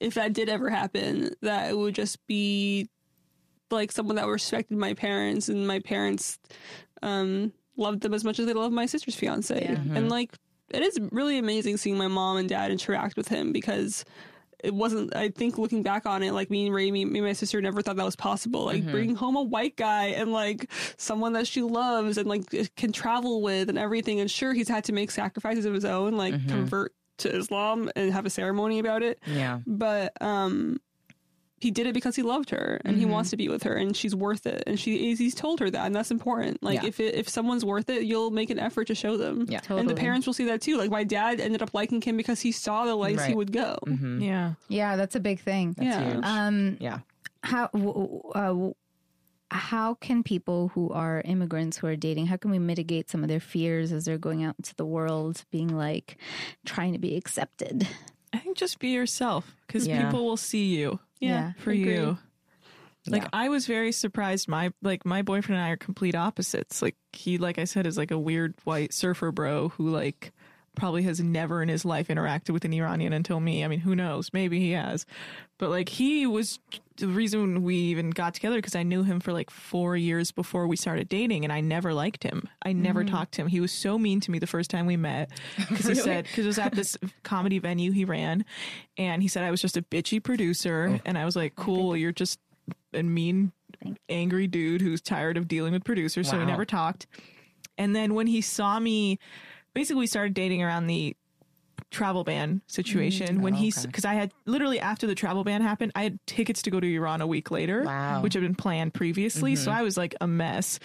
if 0.00 0.14
that 0.14 0.32
did 0.32 0.48
ever 0.48 0.68
happen, 0.68 1.30
that 1.42 1.70
it 1.70 1.76
would 1.78 1.94
just 1.94 2.24
be 2.26 2.88
like 3.70 3.92
someone 3.92 4.16
that 4.16 4.26
respected 4.26 4.76
my 4.76 4.92
parents 4.94 5.48
and 5.48 5.66
my 5.66 5.78
parents 5.78 6.38
um 7.02 7.52
loved 7.76 8.02
them 8.02 8.12
as 8.12 8.22
much 8.24 8.38
as 8.38 8.44
they 8.46 8.52
love 8.52 8.70
my 8.72 8.84
sister's 8.86 9.14
fiance, 9.14 9.58
Yeah. 9.62 9.96
and 9.96 10.08
like 10.10 10.32
it 10.70 10.82
is 10.82 10.98
really 11.10 11.38
amazing 11.38 11.76
seeing 11.76 11.96
my 11.98 12.08
mom 12.08 12.36
and 12.38 12.48
dad 12.48 12.70
interact 12.70 13.16
with 13.16 13.28
him 13.28 13.52
because 13.52 14.04
it 14.62 14.74
wasn't 14.74 15.14
i 15.16 15.28
think 15.28 15.58
looking 15.58 15.82
back 15.82 16.06
on 16.06 16.22
it 16.22 16.32
like 16.32 16.50
me 16.50 16.66
and 16.66 16.74
ray 16.74 16.90
me, 16.90 17.04
me 17.04 17.18
and 17.18 17.26
my 17.26 17.32
sister 17.32 17.60
never 17.60 17.82
thought 17.82 17.96
that 17.96 18.04
was 18.04 18.16
possible. 18.16 18.64
Like 18.64 18.82
mm-hmm. 18.82 18.90
bringing 18.90 19.16
home 19.16 19.36
a 19.36 19.42
white 19.42 19.76
guy 19.76 20.06
and 20.06 20.32
like 20.32 20.70
someone 20.96 21.32
that 21.34 21.46
she 21.46 21.62
loves 21.62 22.18
and 22.18 22.28
like 22.28 22.52
eh, 22.54 22.66
can 22.76 22.92
travel 22.92 23.42
with 23.42 23.68
and 23.68 23.78
everything. 23.78 24.20
And 24.20 24.30
sure 24.30 24.52
he's 24.52 24.68
had 24.68 24.84
to 24.84 24.92
make 24.92 25.10
sacrifices 25.10 25.64
of 25.64 25.74
his 25.74 25.84
own 25.84 26.16
like 26.16 26.34
mm-hmm. 26.34 26.48
convert 26.48 26.94
to 27.18 27.34
islam 27.34 27.90
and 27.96 28.12
have 28.12 28.26
a 28.26 28.30
ceremony 28.30 28.78
about 28.78 29.02
it. 29.02 29.20
Yeah. 29.26 29.60
but 29.66 30.20
um 30.20 30.80
he 31.62 31.70
did 31.70 31.86
it 31.86 31.94
because 31.94 32.16
he 32.16 32.22
loved 32.22 32.50
her 32.50 32.80
and 32.84 32.96
he 32.98 33.04
wants 33.06 33.30
to 33.30 33.36
be 33.36 33.48
with 33.48 33.62
her 33.62 33.74
and 33.74 33.96
she's 33.96 34.14
worth 34.14 34.46
it 34.46 34.62
and 34.66 34.78
she 34.80 35.14
he's 35.14 35.34
told 35.34 35.60
her 35.60 35.70
that 35.70 35.86
and 35.86 35.94
that's 35.94 36.10
important 36.10 36.62
like 36.62 36.82
Yeah. 36.82 36.88
if 36.88 37.00
it, 37.00 37.14
if 37.14 37.28
someone's 37.28 37.64
worth 37.64 37.88
it 37.88 38.02
you'll 38.02 38.30
make 38.30 38.50
an 38.50 38.58
effort 38.58 38.88
to 38.88 38.94
show 38.94 39.16
them 39.16 39.46
Yeah. 39.48 39.60
totally. 39.60 39.80
and 39.80 39.88
the 39.90 39.94
parents 39.94 40.26
will 40.26 40.34
see 40.34 40.44
that 40.46 40.60
too 40.60 40.76
like 40.76 40.90
my 40.90 41.04
dad 41.04 41.40
ended 41.40 41.62
up 41.62 41.72
liking 41.72 42.02
him 42.02 42.16
because 42.16 42.40
he 42.40 42.52
saw 42.52 42.84
the 42.84 42.96
lengths 42.96 43.24
he 43.24 43.34
would 43.34 43.52
go 43.52 43.78
Yeah. 43.86 44.54
Yeah, 44.68 44.96
that's 44.96 45.14
a 45.16 45.20
big 45.20 45.40
thing. 45.40 45.72
That's 45.76 45.86
Yeah. 45.86 46.12
huge. 46.12 46.24
Um, 46.24 46.76
yeah. 46.80 46.98
how 47.44 47.68
w- 47.68 47.92
w- 47.92 48.22
uh, 48.34 48.70
how 49.54 49.94
can 49.94 50.22
people 50.22 50.68
who 50.68 50.88
are 50.90 51.20
immigrants 51.24 51.76
who 51.76 51.86
are 51.86 51.96
dating 51.96 52.26
how 52.26 52.36
can 52.36 52.50
we 52.50 52.58
mitigate 52.58 53.10
some 53.10 53.22
of 53.22 53.28
their 53.28 53.40
fears 53.40 53.92
as 53.92 54.04
they're 54.06 54.16
going 54.18 54.42
out 54.42 54.54
into 54.58 54.74
the 54.76 54.86
world 54.86 55.44
being 55.50 55.68
like 55.76 56.16
trying 56.64 56.92
to 56.94 56.98
be 56.98 57.16
accepted 57.16 57.86
I 58.32 58.38
think 58.38 58.56
just 58.56 58.78
be 58.78 58.88
yourself 58.88 59.54
because 59.66 59.86
Yeah. 59.86 60.06
people 60.06 60.24
will 60.24 60.38
see 60.38 60.74
you 60.74 61.00
Yeah. 61.28 61.52
for 61.58 61.70
agree. 61.70 61.94
you. 61.94 62.18
Like 63.08 63.22
Yeah. 63.22 63.28
I 63.32 63.48
was 63.48 63.66
very 63.66 63.90
surprised. 63.92 64.48
My 64.48 64.72
like 64.82 65.04
my 65.04 65.22
boyfriend 65.22 65.58
and 65.58 65.66
I 65.66 65.70
are 65.70 65.76
complete 65.76 66.14
opposites. 66.14 66.82
Like 66.82 66.96
he, 67.12 67.36
like 67.38 67.58
I 67.58 67.64
said, 67.64 67.86
is 67.86 67.96
like 67.98 68.10
a 68.10 68.18
weird 68.18 68.54
white 68.64 68.92
surfer 68.94 69.32
bro 69.32 69.70
who 69.70 69.88
like 69.88 70.32
probably 70.76 71.02
has 71.02 71.20
never 71.20 71.62
in 71.62 71.68
his 71.68 71.84
life 71.84 72.08
interacted 72.08 72.50
with 72.50 72.64
an 72.64 72.72
Iranian 72.72 73.12
until 73.12 73.40
me. 73.40 73.64
I 73.64 73.68
mean, 73.68 73.80
who 73.80 73.94
knows? 73.96 74.30
Maybe 74.32 74.60
he 74.60 74.70
has, 74.70 75.04
but 75.58 75.68
like 75.70 75.88
he 75.88 76.26
was 76.26 76.60
the 77.02 77.08
reason 77.08 77.64
we 77.64 77.74
even 77.74 78.10
got 78.10 78.32
together 78.32 78.56
because 78.56 78.76
I 78.76 78.84
knew 78.84 79.02
him 79.02 79.18
for 79.18 79.32
like 79.32 79.50
four 79.50 79.96
years 79.96 80.30
before 80.30 80.68
we 80.68 80.76
started 80.76 81.08
dating, 81.08 81.42
and 81.42 81.52
I 81.52 81.60
never 81.60 81.92
liked 81.92 82.22
him. 82.22 82.48
I 82.62 82.72
never 82.72 83.02
talked 83.02 83.32
to 83.32 83.42
him. 83.42 83.48
He 83.48 83.60
was 83.60 83.72
so 83.72 83.98
mean 83.98 84.20
to 84.20 84.30
me 84.30 84.38
the 84.38 84.46
first 84.46 84.70
time 84.70 84.86
we 84.86 84.96
met 84.96 85.30
because 85.58 85.86
he 85.86 85.94
said 85.96 86.24
because 86.24 86.44
it 86.44 86.48
was 86.48 86.60
at 86.60 86.72
this 86.72 86.96
comedy 87.24 87.58
venue 87.58 87.90
he 87.90 88.04
ran, 88.04 88.44
and 88.96 89.20
he 89.20 89.26
said 89.26 89.42
I 89.42 89.50
was 89.50 89.60
just 89.60 89.76
a 89.76 89.82
bitchy 89.82 90.22
producer, 90.22 91.00
and 91.04 91.18
I 91.18 91.24
was 91.24 91.34
like, 91.34 91.56
cool, 91.56 91.96
you're 91.96 92.12
just 92.12 92.38
a 92.94 93.02
mean, 93.02 93.50
angry 94.08 94.46
dude 94.46 94.80
who's 94.80 95.00
tired 95.00 95.36
of 95.36 95.48
dealing 95.48 95.72
with 95.72 95.82
producers, 95.82 96.30
so 96.30 96.38
we 96.38 96.44
never 96.44 96.64
talked. 96.64 97.08
And 97.76 97.96
then 97.96 98.14
when 98.14 98.28
he 98.28 98.42
saw 98.42 98.78
me, 98.78 99.18
basically 99.74 100.00
we 100.00 100.06
started 100.06 100.34
dating 100.34 100.62
around 100.62 100.86
the 100.86 101.16
travel 101.92 102.24
ban 102.24 102.60
situation 102.66 103.42
when 103.42 103.54
Oh, 103.54 103.56
he's 103.58 103.78
okay. 103.78 103.86
because 103.86 104.04
I 104.04 104.14
had 104.14 104.32
literally 104.46 104.80
after 104.80 105.06
the 105.06 105.14
travel 105.14 105.44
ban 105.44 105.60
happened, 105.62 105.92
I 105.94 106.02
had 106.02 106.18
tickets 106.26 106.62
to 106.62 106.70
go 106.70 106.80
to 106.80 106.86
Iran 106.94 107.20
a 107.20 107.26
week 107.26 107.50
later, 107.50 107.82
Wow. 107.84 108.14
Mm-hmm. 108.14 108.22
which 108.22 108.34
had 108.34 108.42
been 108.42 108.54
planned 108.56 108.94
previously. 108.94 109.54
So 109.56 109.70
I 109.70 109.82
was 109.82 109.96
like 109.96 110.14
a 110.20 110.26
mess. 110.26 110.80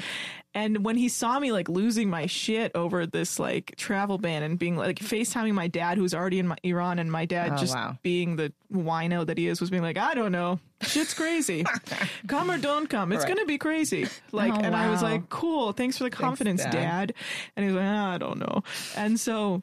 And 0.54 0.84
when 0.84 0.98
he 0.98 1.08
saw 1.08 1.40
me 1.40 1.52
like 1.52 1.70
losing 1.70 2.10
my 2.10 2.26
shit 2.26 2.72
over 2.76 3.06
this 3.06 3.38
like 3.40 3.76
travel 3.78 4.18
ban 4.18 4.42
and 4.44 4.58
being 4.58 4.76
like 4.76 5.00
FaceTiming 5.00 5.54
my 5.54 5.68
dad 5.68 5.98
who's 6.00 6.14
already 6.16 6.40
in 6.40 6.48
my, 6.48 6.56
Iran 6.64 6.98
and 7.00 7.12
my 7.12 7.26
dad 7.26 7.54
Oh, 7.54 7.58
just 7.58 7.76
wow. 7.76 7.98
being 8.02 8.36
the 8.38 8.52
wino 8.74 9.26
that 9.26 9.38
he 9.38 9.48
is 9.48 9.62
was 9.62 9.70
being 9.70 9.84
like, 9.84 9.98
I 9.98 10.14
don't 10.16 10.32
know. 10.32 10.60
Shit's 10.82 11.14
crazy. 11.14 11.64
come 12.28 12.50
or 12.52 12.58
don't 12.58 12.90
come. 12.90 13.12
It's 13.12 13.24
Right. 13.24 13.36
gonna 13.36 13.46
be 13.46 13.58
crazy. 13.60 14.08
Like 14.32 14.54
Oh, 14.54 14.60
and 14.60 14.76
I 14.76 14.90
was 14.90 15.02
like, 15.04 15.30
Cool, 15.30 15.74
thanks 15.74 15.98
for 15.98 16.04
the 16.06 16.10
confidence, 16.12 16.64
Dad. 16.64 16.72
dad. 16.72 17.14
And 17.56 17.64
he 17.66 17.72
was 17.72 17.80
like, 17.82 17.90
"Ah, 17.90 18.14
I 18.14 18.18
don't 18.18 18.40
know. 18.40 18.64
And 18.96 19.20
so 19.20 19.62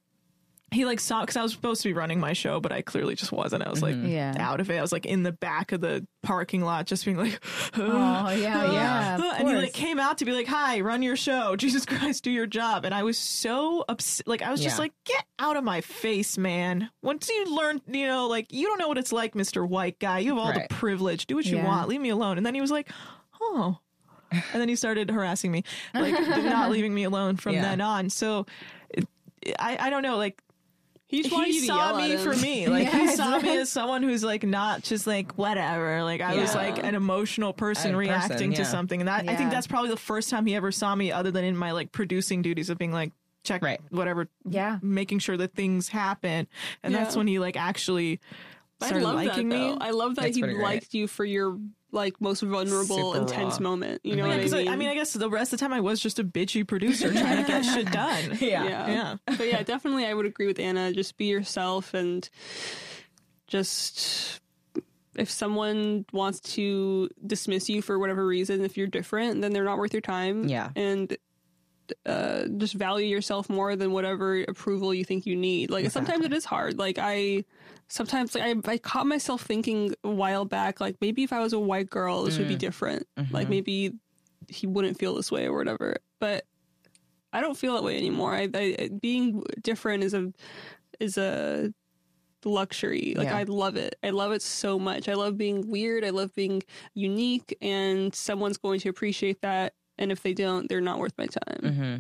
he 0.74 0.84
like 0.84 1.00
saw 1.00 1.20
because 1.20 1.36
I 1.36 1.42
was 1.42 1.52
supposed 1.52 1.82
to 1.82 1.88
be 1.88 1.92
running 1.92 2.20
my 2.20 2.32
show, 2.32 2.60
but 2.60 2.72
I 2.72 2.82
clearly 2.82 3.14
just 3.14 3.32
wasn't. 3.32 3.64
I 3.66 3.70
was 3.70 3.82
like 3.82 3.94
mm-hmm. 3.94 4.08
Yeah. 4.08 4.34
out 4.38 4.60
of 4.60 4.70
it. 4.70 4.78
I 4.78 4.82
was 4.82 4.92
like 4.92 5.06
in 5.06 5.22
the 5.22 5.32
back 5.32 5.72
of 5.72 5.80
the 5.80 6.06
parking 6.22 6.62
lot, 6.62 6.86
just 6.86 7.04
being 7.04 7.16
like, 7.16 7.40
oh 7.76 8.30
yeah 8.30 8.72
yeah 8.72 9.14
of 9.16 9.22
and 9.38 9.48
he 9.48 9.54
like 9.54 9.72
came 9.72 9.98
out 9.98 10.18
to 10.18 10.24
be 10.24 10.32
like, 10.32 10.46
"Hi, 10.46 10.80
run 10.80 11.02
your 11.02 11.16
show. 11.16 11.56
Jesus 11.64 11.86
Christ, 11.86 12.24
do 12.24 12.30
your 12.30 12.46
job." 12.46 12.84
And 12.84 12.94
I 12.94 13.02
was 13.04 13.16
so 13.18 13.84
upset. 13.88 14.26
Like 14.26 14.42
I 14.42 14.50
was 14.50 14.60
just 14.62 14.78
like, 14.78 14.92
"Get 15.04 15.24
out 15.38 15.56
of 15.56 15.64
my 15.64 15.80
face, 15.80 16.36
man!" 16.36 16.90
Once 17.02 17.28
you 17.28 17.56
learn, 17.56 17.80
you 17.86 18.06
know, 18.06 18.26
like 18.26 18.52
you 18.52 18.66
don't 18.66 18.78
know 18.78 18.88
what 18.88 18.98
it's 18.98 19.12
like, 19.12 19.34
Mister 19.34 19.64
White 19.64 19.98
Guy. 19.98 20.18
You 20.18 20.30
have 20.36 20.38
all 20.38 20.50
Right. 20.50 20.68
the 20.68 20.74
privilege. 20.74 21.26
Do 21.26 21.36
what 21.36 21.46
you 21.46 21.56
Yeah. 21.58 21.66
want. 21.66 21.88
Leave 21.88 22.00
me 22.00 22.10
alone. 22.10 22.36
And 22.36 22.44
then 22.44 22.54
he 22.54 22.60
was 22.60 22.70
like, 22.70 22.90
"Oh." 23.40 23.78
And 24.32 24.60
then 24.60 24.68
he 24.68 24.74
started 24.74 25.10
harassing 25.10 25.52
me, 25.52 25.62
like 25.94 26.12
not 26.28 26.70
leaving 26.72 26.92
me 26.92 27.04
alone 27.04 27.36
from 27.36 27.54
Yeah. 27.54 27.62
then 27.62 27.80
on. 27.80 28.10
So, 28.10 28.46
I 29.60 29.76
I 29.78 29.90
don't 29.90 30.02
know, 30.02 30.16
like 30.16 30.42
he 31.16 31.22
just 31.22 31.34
wanted 31.34 31.48
he 31.48 31.54
you 31.54 31.60
to 31.62 31.66
saw 31.66 31.76
yell 31.90 31.96
me 31.96 32.12
at 32.14 32.20
him. 32.20 32.32
for 32.32 32.36
me. 32.40 32.66
Like 32.74 32.88
he 32.88 33.08
saw 33.08 33.38
me 33.38 33.56
as 33.58 33.70
someone 33.70 34.02
who's 34.02 34.24
like 34.24 34.42
not 34.42 34.82
just 34.82 35.06
like 35.06 35.32
whatever. 35.38 36.02
Like 36.02 36.20
I 36.20 36.34
was 36.36 36.54
like 36.54 36.78
an 36.82 36.94
emotional 36.94 37.52
person 37.52 37.94
A 37.94 37.96
person, 37.96 37.96
reacting 37.96 38.52
to 38.54 38.64
something, 38.64 39.00
and 39.00 39.08
that 39.08 39.28
I 39.28 39.36
think 39.36 39.50
that's 39.50 39.66
probably 39.66 39.90
the 39.90 39.96
first 39.96 40.30
time 40.30 40.46
he 40.46 40.54
ever 40.54 40.72
saw 40.72 40.94
me, 40.94 41.12
other 41.12 41.30
than 41.30 41.44
in 41.44 41.56
my 41.56 41.72
like 41.72 41.92
producing 41.92 42.42
duties 42.42 42.70
of 42.70 42.78
being 42.78 42.92
like 42.92 43.12
check 43.44 43.62
Right. 43.62 43.80
whatever, 43.90 44.28
yeah 44.48 44.78
making 44.82 45.18
sure 45.18 45.36
that 45.36 45.54
things 45.54 45.88
happen, 45.88 46.46
and 46.82 46.94
that's 46.94 47.14
when 47.16 47.26
he 47.26 47.38
like 47.38 47.56
actually 47.56 48.20
I 48.80 48.86
started 48.88 49.04
love 49.04 49.16
that 49.18 49.26
liking 49.28 49.48
though. 49.50 49.74
me. 49.74 49.78
I 49.80 49.90
love 49.90 50.14
that 50.16 50.22
That's 50.22 50.36
he 50.36 50.42
pretty 50.42 50.54
great. 50.56 50.64
liked 50.64 50.94
you 50.94 51.06
for 51.06 51.24
your 51.24 51.58
like 51.94 52.20
most 52.20 52.42
vulnerable, 52.42 53.12
Super 53.12 53.22
intense 53.22 53.54
raw. 53.54 53.60
moment. 53.70 54.00
You 54.04 54.16
know 54.16 54.24
Yeah, 54.24 54.28
what 54.30 54.38
I 54.38 54.42
'cause 54.42 54.52
mean? 54.52 54.68
I, 54.68 54.72
I 54.72 54.76
mean, 54.76 54.88
I 54.88 54.94
guess 54.94 55.12
the 55.14 55.30
rest 55.30 55.52
of 55.52 55.58
the 55.58 55.64
time 55.64 55.72
I 55.72 55.80
was 55.80 56.00
just 56.00 56.18
a 56.18 56.24
bitchy 56.24 56.66
producer 56.66 57.12
trying 57.12 57.42
to 57.42 57.48
get 57.50 57.64
shit 57.64 57.90
done. 57.90 58.36
Yeah. 58.40 58.64
yeah. 58.64 58.86
Yeah. 58.88 59.16
But 59.36 59.46
yeah, 59.46 59.62
definitely 59.62 60.04
I 60.06 60.12
would 60.12 60.26
agree 60.26 60.46
with 60.46 60.58
Anna. 60.58 60.92
Just 60.92 61.16
be 61.16 61.26
yourself 61.26 61.94
and 61.94 62.28
just 63.46 64.40
if 65.16 65.30
someone 65.30 66.04
wants 66.12 66.40
to 66.40 67.08
dismiss 67.24 67.68
you 67.68 67.80
for 67.82 67.98
whatever 67.98 68.26
reason, 68.26 68.64
if 68.64 68.76
you're 68.76 68.86
different, 68.88 69.40
then 69.42 69.52
they're 69.52 69.64
not 69.64 69.78
worth 69.78 69.92
your 69.94 70.00
time. 70.00 70.48
Yeah. 70.48 70.70
And 70.74 71.16
uh, 72.06 72.44
just 72.56 72.74
value 72.74 73.06
yourself 73.06 73.48
more 73.48 73.76
than 73.76 73.92
whatever 73.92 74.42
approval 74.42 74.94
you 74.94 75.04
think 75.04 75.26
you 75.26 75.36
need. 75.36 75.70
Like 75.70 75.90
sometimes 75.90 76.24
it 76.24 76.32
is 76.32 76.44
hard. 76.44 76.78
Like 76.78 76.98
I 77.00 77.44
sometimes 77.88 78.34
like 78.34 78.44
I, 78.44 78.72
I 78.72 78.78
caught 78.78 79.06
myself 79.06 79.42
thinking 79.42 79.94
a 80.02 80.10
while 80.10 80.44
back, 80.44 80.80
like 80.80 80.96
maybe 81.00 81.22
if 81.22 81.32
I 81.32 81.40
was 81.40 81.52
a 81.52 81.58
white 81.58 81.90
girl, 81.90 82.22
this 82.24 82.38
would 82.38 82.48
be 82.48 82.54
different. 82.56 83.06
Like 83.30 83.48
maybe 83.48 83.92
he 84.48 84.66
wouldn't 84.66 84.98
feel 84.98 85.14
this 85.14 85.30
way 85.30 85.46
or 85.46 85.56
whatever. 85.56 85.96
But 86.20 86.44
I 87.32 87.40
don't 87.40 87.56
feel 87.56 87.74
that 87.74 87.82
way 87.82 87.96
anymore. 87.96 88.34
I, 88.34 88.48
I 88.54 88.90
being 89.00 89.42
different 89.62 90.04
is 90.04 90.14
a 90.14 90.32
is 91.00 91.18
a 91.18 91.72
luxury. 92.44 93.14
Like 93.16 93.28
Yeah. 93.28 93.36
I 93.38 93.42
love 93.44 93.76
it. 93.76 93.96
I 94.02 94.10
love 94.10 94.32
it 94.32 94.42
so 94.42 94.78
much. 94.78 95.08
I 95.08 95.14
love 95.14 95.36
being 95.36 95.68
weird. 95.70 96.04
I 96.04 96.10
love 96.10 96.34
being 96.34 96.62
unique, 96.94 97.56
and 97.60 98.14
someone's 98.14 98.58
going 98.58 98.80
to 98.80 98.88
appreciate 98.88 99.40
that. 99.42 99.74
And 99.98 100.10
if 100.12 100.22
they 100.22 100.34
don't, 100.34 100.68
they're 100.68 100.80
not 100.80 100.98
worth 100.98 101.14
my 101.18 101.26
time. 101.26 101.60
Mm-hmm. 101.62 101.96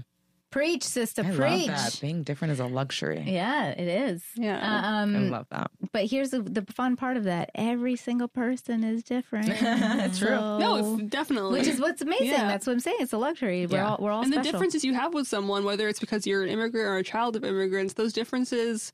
preach 0.50 0.84
sister 0.84 1.22
I 1.22 1.30
preach 1.32 1.66
love 1.66 1.66
that. 1.66 1.98
Being 2.00 2.22
different 2.22 2.52
is 2.52 2.60
a 2.60 2.66
luxury. 2.66 3.24
yeah 3.26 3.70
it 3.70 3.88
is 3.88 4.22
Yeah. 4.36 4.56
Uh, 4.58 4.86
I 4.86 5.02
um 5.02 5.30
love 5.30 5.46
that. 5.50 5.68
but 5.92 6.04
here's 6.06 6.30
the, 6.30 6.42
the 6.42 6.62
fun 6.72 6.94
part 6.94 7.16
of 7.16 7.24
that 7.24 7.50
every 7.56 7.96
single 7.96 8.28
person 8.28 8.84
is 8.84 9.02
different 9.02 9.46
That's 9.48 10.18
True. 10.22 10.28
So- 10.28 10.58
No, 10.58 10.76
it's 10.96 11.10
definitely. 11.10 11.58
which 11.58 11.66
is 11.68 11.80
what's 11.80 12.02
amazing 12.02 12.28
Yeah. 12.28 12.46
that's 12.46 12.66
what 12.68 12.72
i'm 12.74 12.78
saying 12.80 12.98
it's 13.00 13.12
a 13.12 13.18
luxury 13.18 13.66
we're 13.66 13.78
Yeah. 13.78 13.88
all 13.90 13.98
we're 14.00 14.12
all 14.12 14.22
and 14.22 14.32
special 14.32 14.44
the 14.44 14.52
differences 14.52 14.84
you 14.84 14.94
have 14.94 15.12
with 15.12 15.26
someone, 15.26 15.64
whether 15.64 15.88
it's 15.88 15.98
because 15.98 16.24
you're 16.24 16.44
an 16.44 16.48
immigrant 16.50 16.86
or 16.86 16.98
a 16.98 17.02
child 17.04 17.34
of 17.34 17.42
immigrants, 17.44 17.94
those 17.94 18.12
differences 18.12 18.92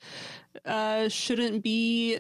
uh, 0.65 1.09
shouldn't 1.11 1.63
be 1.63 2.19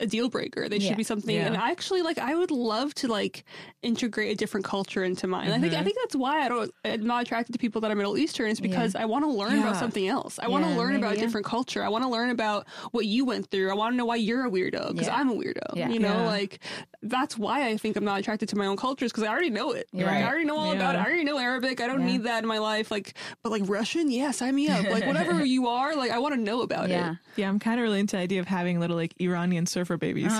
a 0.00 0.06
deal 0.06 0.28
breaker. 0.28 0.68
They 0.68 0.78
should 0.80 0.90
Yeah. 0.90 0.94
be 0.96 1.04
something. 1.04 1.34
Yeah. 1.34 1.46
And 1.46 1.56
I 1.56 1.70
actually 1.70 2.02
like. 2.02 2.18
I 2.18 2.34
would 2.34 2.50
love 2.50 2.94
to 2.96 3.08
like 3.08 3.44
integrate 3.82 4.32
a 4.32 4.34
different 4.34 4.66
culture 4.66 5.04
into 5.04 5.26
mine. 5.26 5.48
I 5.50 5.58
think. 5.60 5.72
I 5.72 5.76
mm-hmm. 5.76 5.84
think 5.84 5.96
that's 6.02 6.16
why 6.16 6.44
I 6.44 6.48
don't. 6.48 6.70
I'm 6.84 7.06
not 7.06 7.22
attracted 7.22 7.52
to 7.52 7.58
people 7.58 7.80
that 7.82 7.90
are 7.90 7.94
Middle 7.94 8.18
Eastern. 8.18 8.50
Is 8.50 8.60
because 8.60 8.96
I 8.96 9.04
want 9.04 9.24
to 9.24 9.30
learn 9.30 9.58
about 9.58 9.76
something 9.76 10.06
else. 10.08 10.38
I 10.40 10.48
want 10.48 10.64
to 10.64 10.70
Yeah, 10.70 10.76
learn 10.76 10.96
about 10.96 11.10
maybe, 11.10 11.18
a 11.18 11.20
yeah. 11.20 11.26
different 11.26 11.46
culture. 11.46 11.82
I 11.84 11.88
want 11.88 12.02
to 12.04 12.10
learn 12.10 12.30
about 12.30 12.66
what 12.90 13.06
you 13.06 13.24
went 13.24 13.50
through. 13.50 13.70
I 13.70 13.74
want 13.74 13.92
to 13.92 13.96
know 13.96 14.04
why 14.04 14.16
you're 14.16 14.44
a 14.46 14.50
weirdo 14.50 14.92
because 14.92 15.06
Yeah. 15.06 15.16
I'm 15.16 15.30
a 15.30 15.34
weirdo. 15.34 15.76
Yeah. 15.76 15.88
You 15.88 16.00
know, 16.00 16.08
Yeah. 16.08 16.26
like 16.26 16.58
that's 17.02 17.38
why 17.38 17.68
I 17.68 17.76
think 17.76 17.96
I'm 17.96 18.04
not 18.04 18.18
attracted 18.18 18.48
to 18.48 18.56
my 18.56 18.66
own 18.66 18.76
cultures 18.76 19.12
because 19.12 19.24
I 19.24 19.28
already 19.28 19.50
know 19.50 19.72
it. 19.72 19.86
Yeah. 19.92 20.06
Like, 20.06 20.24
I 20.24 20.26
already 20.26 20.44
know 20.44 20.56
all 20.56 20.72
about 20.72 20.94
it. 20.96 20.98
I 20.98 21.04
already 21.04 21.24
know 21.24 21.38
Arabic. 21.38 21.80
I 21.80 21.86
don't 21.86 22.00
Yeah. 22.00 22.06
need 22.06 22.22
that 22.24 22.42
in 22.42 22.48
my 22.48 22.58
life. 22.58 22.90
Like, 22.90 23.14
but 23.42 23.52
like 23.52 23.62
Russian, 23.66 24.10
yeah, 24.10 24.30
sign 24.32 24.54
me 24.56 24.68
up. 24.68 24.84
Like 24.90 25.06
whatever 25.06 25.44
you 25.44 25.68
are, 25.68 25.94
like 25.94 26.10
I 26.10 26.18
want 26.18 26.34
to 26.34 26.40
know 26.40 26.62
about 26.62 26.88
yeah 26.88 27.12
it. 27.12 27.18
Yeah, 27.36 27.48
I'm 27.48 27.58
kind 27.60 27.78
of 27.78 27.84
really 27.84 28.00
into 28.00 28.16
the 28.16 28.22
idea 28.22 28.40
of 28.40 28.48
having 28.48 28.80
little 28.80 28.96
like 28.96 29.14
Iranian 29.20 29.66
surfer 29.66 29.83
are 29.84 29.86
for 29.86 29.96
babies. 29.96 30.32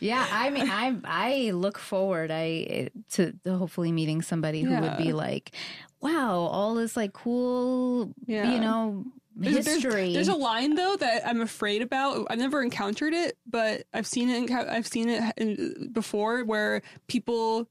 yeah, 0.00 0.26
I 0.30 0.50
mean, 0.50 0.68
I 0.70 0.96
I 1.04 1.50
look 1.52 1.78
forward 1.78 2.30
I 2.30 2.90
to, 3.12 3.32
to 3.44 3.56
hopefully 3.56 3.92
meeting 3.92 4.22
somebody 4.22 4.62
who 4.62 4.78
would 4.78 4.96
be 4.98 5.12
like, 5.12 5.52
wow, 6.00 6.36
all 6.40 6.74
this 6.74 6.96
like 6.96 7.12
cool, 7.12 8.12
Yeah. 8.26 8.52
you 8.52 8.60
know, 8.60 9.04
There's, 9.36 9.64
there's- 9.64 9.82
history. 9.82 10.12
There's, 10.12 10.28
a 10.28 10.34
line 10.34 10.74
though 10.74 10.96
that 10.96 11.26
I'm 11.26 11.40
afraid 11.40 11.82
about. 11.82 12.26
I've 12.30 12.38
never 12.38 12.62
encountered 12.62 13.14
it, 13.14 13.36
but 13.46 13.84
I've 13.94 14.06
seen 14.06 14.28
it. 14.30 14.50
In, 14.50 14.56
I've 14.56 14.86
seen 14.86 15.08
it 15.08 15.22
in, 15.36 15.90
before 15.92 16.44
where 16.44 16.82
people 17.06 17.68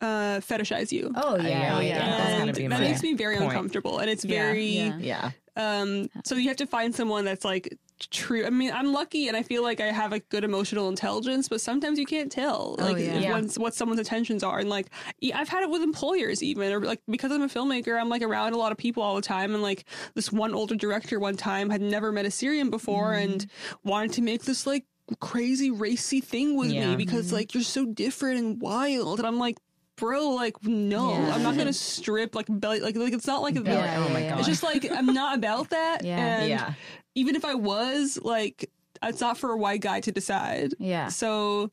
uh, 0.00 0.40
fetishize 0.40 0.90
you. 0.92 1.12
oh 1.14 1.36
yeah, 1.36 1.46
yeah, 1.48 1.76
oh, 1.76 1.80
yeah. 1.80 1.86
yeah. 1.88 2.26
And 2.28 2.46
gotta 2.46 2.60
be 2.60 2.66
that 2.68 2.80
makes 2.80 3.02
me 3.02 3.14
very 3.14 3.36
point. 3.36 3.50
uncomfortable, 3.50 3.98
and 3.98 4.08
it's 4.10 4.24
very. 4.24 4.64
Yeah. 4.66 4.98
Yeah. 4.98 5.30
Um, 5.56 6.08
so 6.24 6.36
you 6.36 6.48
have 6.48 6.56
to 6.58 6.66
find 6.66 6.94
someone 6.94 7.24
that's 7.24 7.44
like 7.44 7.76
true. 8.10 8.46
I 8.46 8.50
mean, 8.50 8.70
I'm 8.72 8.92
lucky, 8.94 9.28
and 9.28 9.36
I 9.36 9.42
feel 9.42 9.62
like 9.62 9.80
I 9.80 9.88
have 9.88 10.12
a 10.14 10.20
good 10.20 10.42
emotional 10.44 10.88
intelligence, 10.88 11.48
but 11.48 11.60
sometimes 11.60 11.98
you 11.98 12.06
can't 12.06 12.32
tell 12.32 12.76
like 12.78 12.96
yeah. 12.98 13.18
Yeah. 13.18 13.30
one's- 13.32 13.58
what 13.58 13.74
someone's 13.74 13.98
intentions 13.98 14.42
are. 14.42 14.58
And 14.60 14.70
like, 14.70 14.86
I've 15.34 15.48
had 15.50 15.62
it 15.64 15.68
with 15.70 15.82
employers 15.82 16.42
even, 16.42 16.72
or 16.72 16.80
like 16.80 17.02
because 17.08 17.30
I'm 17.32 17.42
a 17.42 17.48
filmmaker, 17.48 18.00
I'm 18.00 18.08
like 18.08 18.22
around 18.22 18.54
a 18.54 18.58
lot 18.58 18.72
of 18.72 18.78
people 18.78 19.02
all 19.02 19.16
the 19.16 19.20
time. 19.22 19.52
And 19.52 19.62
like 19.62 19.84
this 20.14 20.32
one 20.32 20.54
older 20.54 20.76
director 20.76 21.18
one 21.20 21.36
time 21.36 21.68
had 21.68 21.82
never 21.82 22.10
met 22.10 22.24
a 22.24 22.30
Syrian 22.30 22.70
before 22.70 23.12
and 23.12 23.44
wanted 23.84 24.12
to 24.12 24.22
make 24.22 24.44
this 24.44 24.66
like 24.66 24.86
crazy 25.18 25.70
racy 25.72 26.20
thing 26.20 26.56
with 26.56 26.70
Yeah. 26.70 26.90
me 26.90 26.96
because 26.96 27.32
like 27.32 27.52
you're 27.52 27.64
so 27.64 27.84
different 27.84 28.38
and 28.38 28.62
wild, 28.62 29.18
and 29.18 29.26
I'm 29.26 29.38
like. 29.38 29.58
Bro, 30.00 30.30
like 30.30 30.56
no, 30.64 31.12
Yeah. 31.12 31.34
I'm 31.34 31.42
not 31.42 31.56
gonna 31.56 31.72
strip 31.72 32.34
like 32.34 32.46
belly, 32.48 32.80
like 32.80 32.96
like 32.96 33.12
it's 33.12 33.26
not 33.26 33.42
like 33.42 33.54
a 33.56 33.62
Yeah, 33.62 34.04
oh 34.04 34.12
my 34.12 34.22
God. 34.22 34.38
it's 34.38 34.48
just 34.48 34.62
like 34.64 34.90
I'm 34.90 35.06
not 35.06 35.36
about 35.36 35.70
that. 35.76 36.02
Yeah. 36.04 36.16
And 36.40 36.48
Yeah. 36.48 36.72
even 37.14 37.36
if 37.36 37.44
I 37.44 37.54
was, 37.54 38.18
like, 38.22 38.70
it's 39.02 39.20
not 39.20 39.38
for 39.38 39.52
a 39.52 39.56
white 39.56 39.80
guy 39.82 40.00
to 40.00 40.10
decide. 40.12 40.74
Yeah. 40.78 41.08
So 41.08 41.70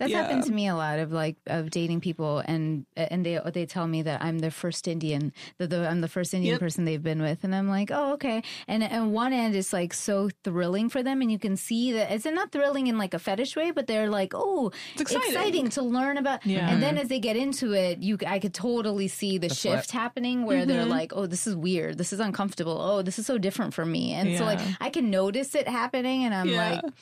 That's 0.00 0.10
Yeah. 0.12 0.22
happened 0.22 0.44
to 0.44 0.52
me 0.52 0.66
a 0.66 0.74
lot 0.74 0.98
of 0.98 1.12
like 1.12 1.36
of 1.46 1.68
dating 1.70 2.00
people, 2.00 2.38
and 2.40 2.86
and 2.96 3.24
they 3.24 3.38
they 3.52 3.66
tell 3.66 3.86
me 3.86 4.00
that 4.02 4.22
I'm 4.22 4.38
their 4.40 4.50
first 4.50 4.88
Indian, 4.88 5.32
that 5.58 5.68
the, 5.68 5.86
I'm 5.86 6.00
the 6.00 6.08
first 6.08 6.32
Indian 6.34 6.54
Yep. 6.54 6.60
person 6.60 6.84
they've 6.86 7.02
been 7.02 7.20
with, 7.20 7.44
and 7.44 7.54
I'm 7.54 7.68
like, 7.68 7.90
oh 7.92 8.14
okay. 8.14 8.42
And 8.66 8.82
and 8.82 9.12
one 9.12 9.32
end 9.34 9.54
is 9.54 9.72
like 9.74 9.92
so 9.92 10.30
thrilling 10.42 10.88
for 10.88 11.02
them, 11.02 11.20
and 11.20 11.30
you 11.30 11.38
can 11.38 11.54
see 11.56 11.92
that 11.92 12.10
it's 12.10 12.24
not 12.24 12.50
thrilling 12.50 12.86
in 12.88 12.96
like 12.96 13.12
a 13.14 13.18
fetish 13.18 13.54
way, 13.56 13.70
but 13.72 13.86
they're 13.86 14.08
like, 14.08 14.32
oh, 14.34 14.72
It's 14.96 15.12
exciting. 15.12 15.68
to 15.70 15.82
learn 15.82 16.16
about. 16.16 16.46
Yeah. 16.46 16.70
And 16.70 16.82
then 16.82 16.96
as 16.96 17.08
they 17.08 17.20
get 17.20 17.36
into 17.36 17.74
it, 17.74 17.98
you 18.02 18.16
I 18.26 18.38
could 18.38 18.54
totally 18.54 19.06
see 19.08 19.36
the, 19.38 19.50
shift 19.50 19.90
happening 19.90 20.46
where 20.46 20.64
they're 20.64 20.80
Mm-hmm. 20.80 20.90
like, 20.90 21.12
oh, 21.14 21.26
this 21.26 21.46
is 21.46 21.54
weird, 21.54 21.98
this 21.98 22.12
is 22.14 22.20
uncomfortable, 22.20 22.80
oh, 22.80 23.02
this 23.02 23.18
is 23.18 23.26
so 23.26 23.36
different 23.36 23.74
from 23.74 23.92
me, 23.92 24.12
and 24.14 24.38
so 24.38 24.44
like 24.46 24.60
I 24.80 24.88
can 24.88 25.10
notice 25.10 25.54
it 25.54 25.68
happening, 25.68 26.24
and 26.24 26.32
I'm 26.34 26.48
Yeah. 26.48 26.80
like. 26.80 26.94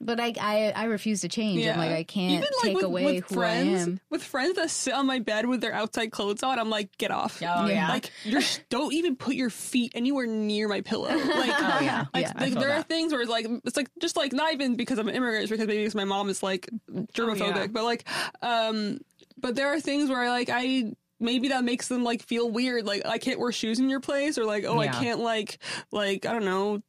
But 0.00 0.20
I, 0.20 0.32
I 0.40 0.72
I 0.76 0.84
refuse 0.84 1.22
to 1.22 1.28
change. 1.28 1.66
I'm 1.66 1.76
like 1.76 1.90
I 1.90 2.04
can't 2.04 2.30
Even, 2.34 2.42
like, 2.42 2.62
take 2.62 2.76
with, 2.76 2.84
away 2.84 3.04
with 3.04 3.24
who 3.28 3.34
friends, 3.34 3.78
I 3.80 3.82
am. 3.82 4.00
With 4.10 4.22
friends 4.22 4.54
that 4.54 4.70
sit 4.70 4.94
on 4.94 5.06
my 5.06 5.18
bed 5.18 5.46
with 5.46 5.60
their 5.60 5.72
outside 5.72 6.12
clothes 6.12 6.42
on, 6.44 6.58
I'm 6.58 6.70
like, 6.70 6.96
get 6.98 7.10
off. 7.10 7.42
Oh, 7.42 7.66
yeah. 7.66 7.88
Like, 7.88 8.12
you're 8.24 8.42
don't 8.70 8.92
even 8.92 9.16
put 9.16 9.34
your 9.34 9.50
feet 9.50 9.92
anywhere 9.96 10.26
near 10.26 10.68
my 10.68 10.82
pillow. 10.82 11.08
Like, 11.38 11.50
Oh, 11.58 11.78
yeah. 11.82 12.04
like, 12.14 12.26
Yeah, 12.26 12.32
like 12.38 12.52
feel 12.52 12.60
there 12.60 12.72
are 12.72 12.82
things 12.82 13.12
where 13.12 13.20
it's 13.22 13.30
like 13.30 13.46
it's 13.64 13.76
like 13.76 13.90
just 14.00 14.16
like 14.16 14.32
not 14.32 14.52
even 14.52 14.76
because 14.76 14.98
I'm 14.98 15.08
an 15.08 15.14
immigrant, 15.14 15.42
it's 15.42 15.50
because 15.50 15.66
maybe 15.66 15.80
because 15.80 15.94
my 15.94 16.04
mom 16.04 16.28
is 16.28 16.42
like 16.42 16.68
germophobic, 17.12 17.56
yeah. 17.56 17.66
but 17.66 17.84
like, 17.84 18.08
um, 18.40 18.98
but 19.36 19.56
there 19.56 19.68
are 19.68 19.80
things 19.80 20.08
where 20.10 20.28
like 20.28 20.48
I. 20.52 20.92
Maybe 21.20 21.48
that 21.48 21.64
makes 21.64 21.88
them 21.88 22.04
like 22.04 22.22
feel 22.22 22.48
weird. 22.48 22.86
Like 22.86 23.04
I 23.04 23.18
can't 23.18 23.40
wear 23.40 23.50
shoes 23.50 23.80
in 23.80 23.90
your 23.90 23.98
place, 23.98 24.38
or 24.38 24.44
like 24.44 24.64
oh 24.64 24.78
I 24.78 24.86
can't 24.86 25.18
like 25.18 25.58
like 25.90 26.26
I 26.26 26.32
don't 26.32 26.44
know 26.44 26.80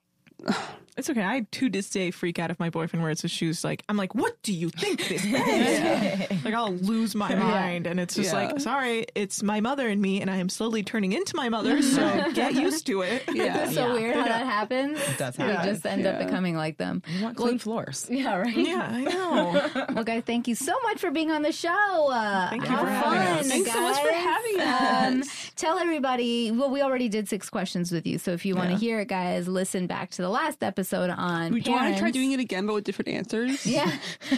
It's 1.00 1.10
okay. 1.10 1.24
I 1.24 1.46
too 1.52 1.68
to 1.68 1.70
this 1.70 1.90
day 1.90 2.12
freak 2.12 2.40
out 2.40 2.52
if 2.52 2.60
my 2.60 2.70
boyfriend 2.70 3.04
wears 3.04 3.22
his 3.22 3.32
shoes. 3.32 3.64
Like 3.64 3.84
I'm 3.90 3.98
like, 3.98 4.14
what 4.16 4.42
do 4.44 4.54
you 4.54 4.70
think 4.70 5.08
this 5.08 5.24
is? 5.26 6.30
Like 6.46 6.54
I'll 6.54 6.74
lose 6.74 7.16
my 7.16 7.34
mind, 7.36 7.86
and 7.86 8.00
it's 8.00 8.16
just 8.16 8.32
Yeah. 8.34 8.48
like, 8.48 8.60
sorry, 8.60 9.06
it's 9.14 9.44
my 9.44 9.60
mother 9.60 9.88
and 9.88 10.02
me, 10.02 10.22
and 10.22 10.30
I 10.32 10.38
am 10.38 10.48
slowly 10.50 10.84
turning 10.84 11.12
into 11.14 11.36
my 11.36 11.50
mother. 11.50 11.82
So 11.82 12.32
get 12.34 12.54
used 12.54 12.86
to 12.88 13.02
it. 13.02 13.24
yeah 13.34 13.66
It's 13.66 13.74
so 13.76 13.88
Yeah. 13.88 13.94
weird 13.94 14.16
how 14.16 14.24
that 14.26 14.46
happens. 14.46 15.00
It 15.08 15.18
does 15.18 15.38
We 15.38 15.46
just 15.46 15.86
end 15.86 16.06
up 16.06 16.20
becoming 16.20 16.56
like 16.56 16.78
them. 16.78 17.02
You 17.08 17.24
want 17.24 17.38
clean 17.38 17.60
floors. 17.60 18.08
Yeah, 18.10 18.36
right. 18.38 18.56
Yeah, 18.56 18.90
I 18.92 19.02
know. 19.04 19.86
Well, 19.96 20.04
guys, 20.04 20.24
thank 20.26 20.48
you 20.48 20.56
so 20.56 20.74
much 20.84 21.00
for 21.00 21.12
being 21.12 21.32
on 21.32 21.42
the 21.42 21.52
show. 21.52 22.10
Uh, 22.12 22.50
Thank 22.50 22.64
you 22.64 22.70
how 22.70 22.84
for 22.84 22.90
having 22.90 23.20
fun, 23.20 23.28
us. 23.40 23.48
Thanks 23.48 23.72
so 23.72 23.82
much 23.82 23.98
for 24.02 24.10
guys. 24.10 24.24
having 24.24 25.16
Um, 25.16 25.22
us. 25.22 25.52
tell 25.56 25.78
everybody. 25.80 26.52
Well, 26.52 26.70
we 26.70 26.82
already 26.82 27.10
did 27.10 27.28
six 27.30 27.50
questions 27.50 27.92
with 27.92 28.06
you, 28.08 28.18
so 28.18 28.32
if 28.32 28.46
you 28.46 28.56
want 28.56 28.68
to 28.70 28.74
Yeah. 28.74 28.80
hear 28.80 29.00
it, 29.02 29.08
guys, 29.08 29.48
listen 29.48 29.88
back 29.88 30.10
to 30.12 30.22
the 30.22 30.30
last 30.30 30.64
episode 30.64 30.89
on. 30.94 31.52
Do 31.52 31.58
you 31.60 31.72
want 31.72 31.94
to 31.94 32.00
try 32.00 32.12
doing 32.12 32.32
it 32.32 32.40
again, 32.40 32.66
but 32.66 32.74
with 32.76 32.84
different 32.84 33.10
answers? 33.10 33.66
Yeah. 33.66 33.92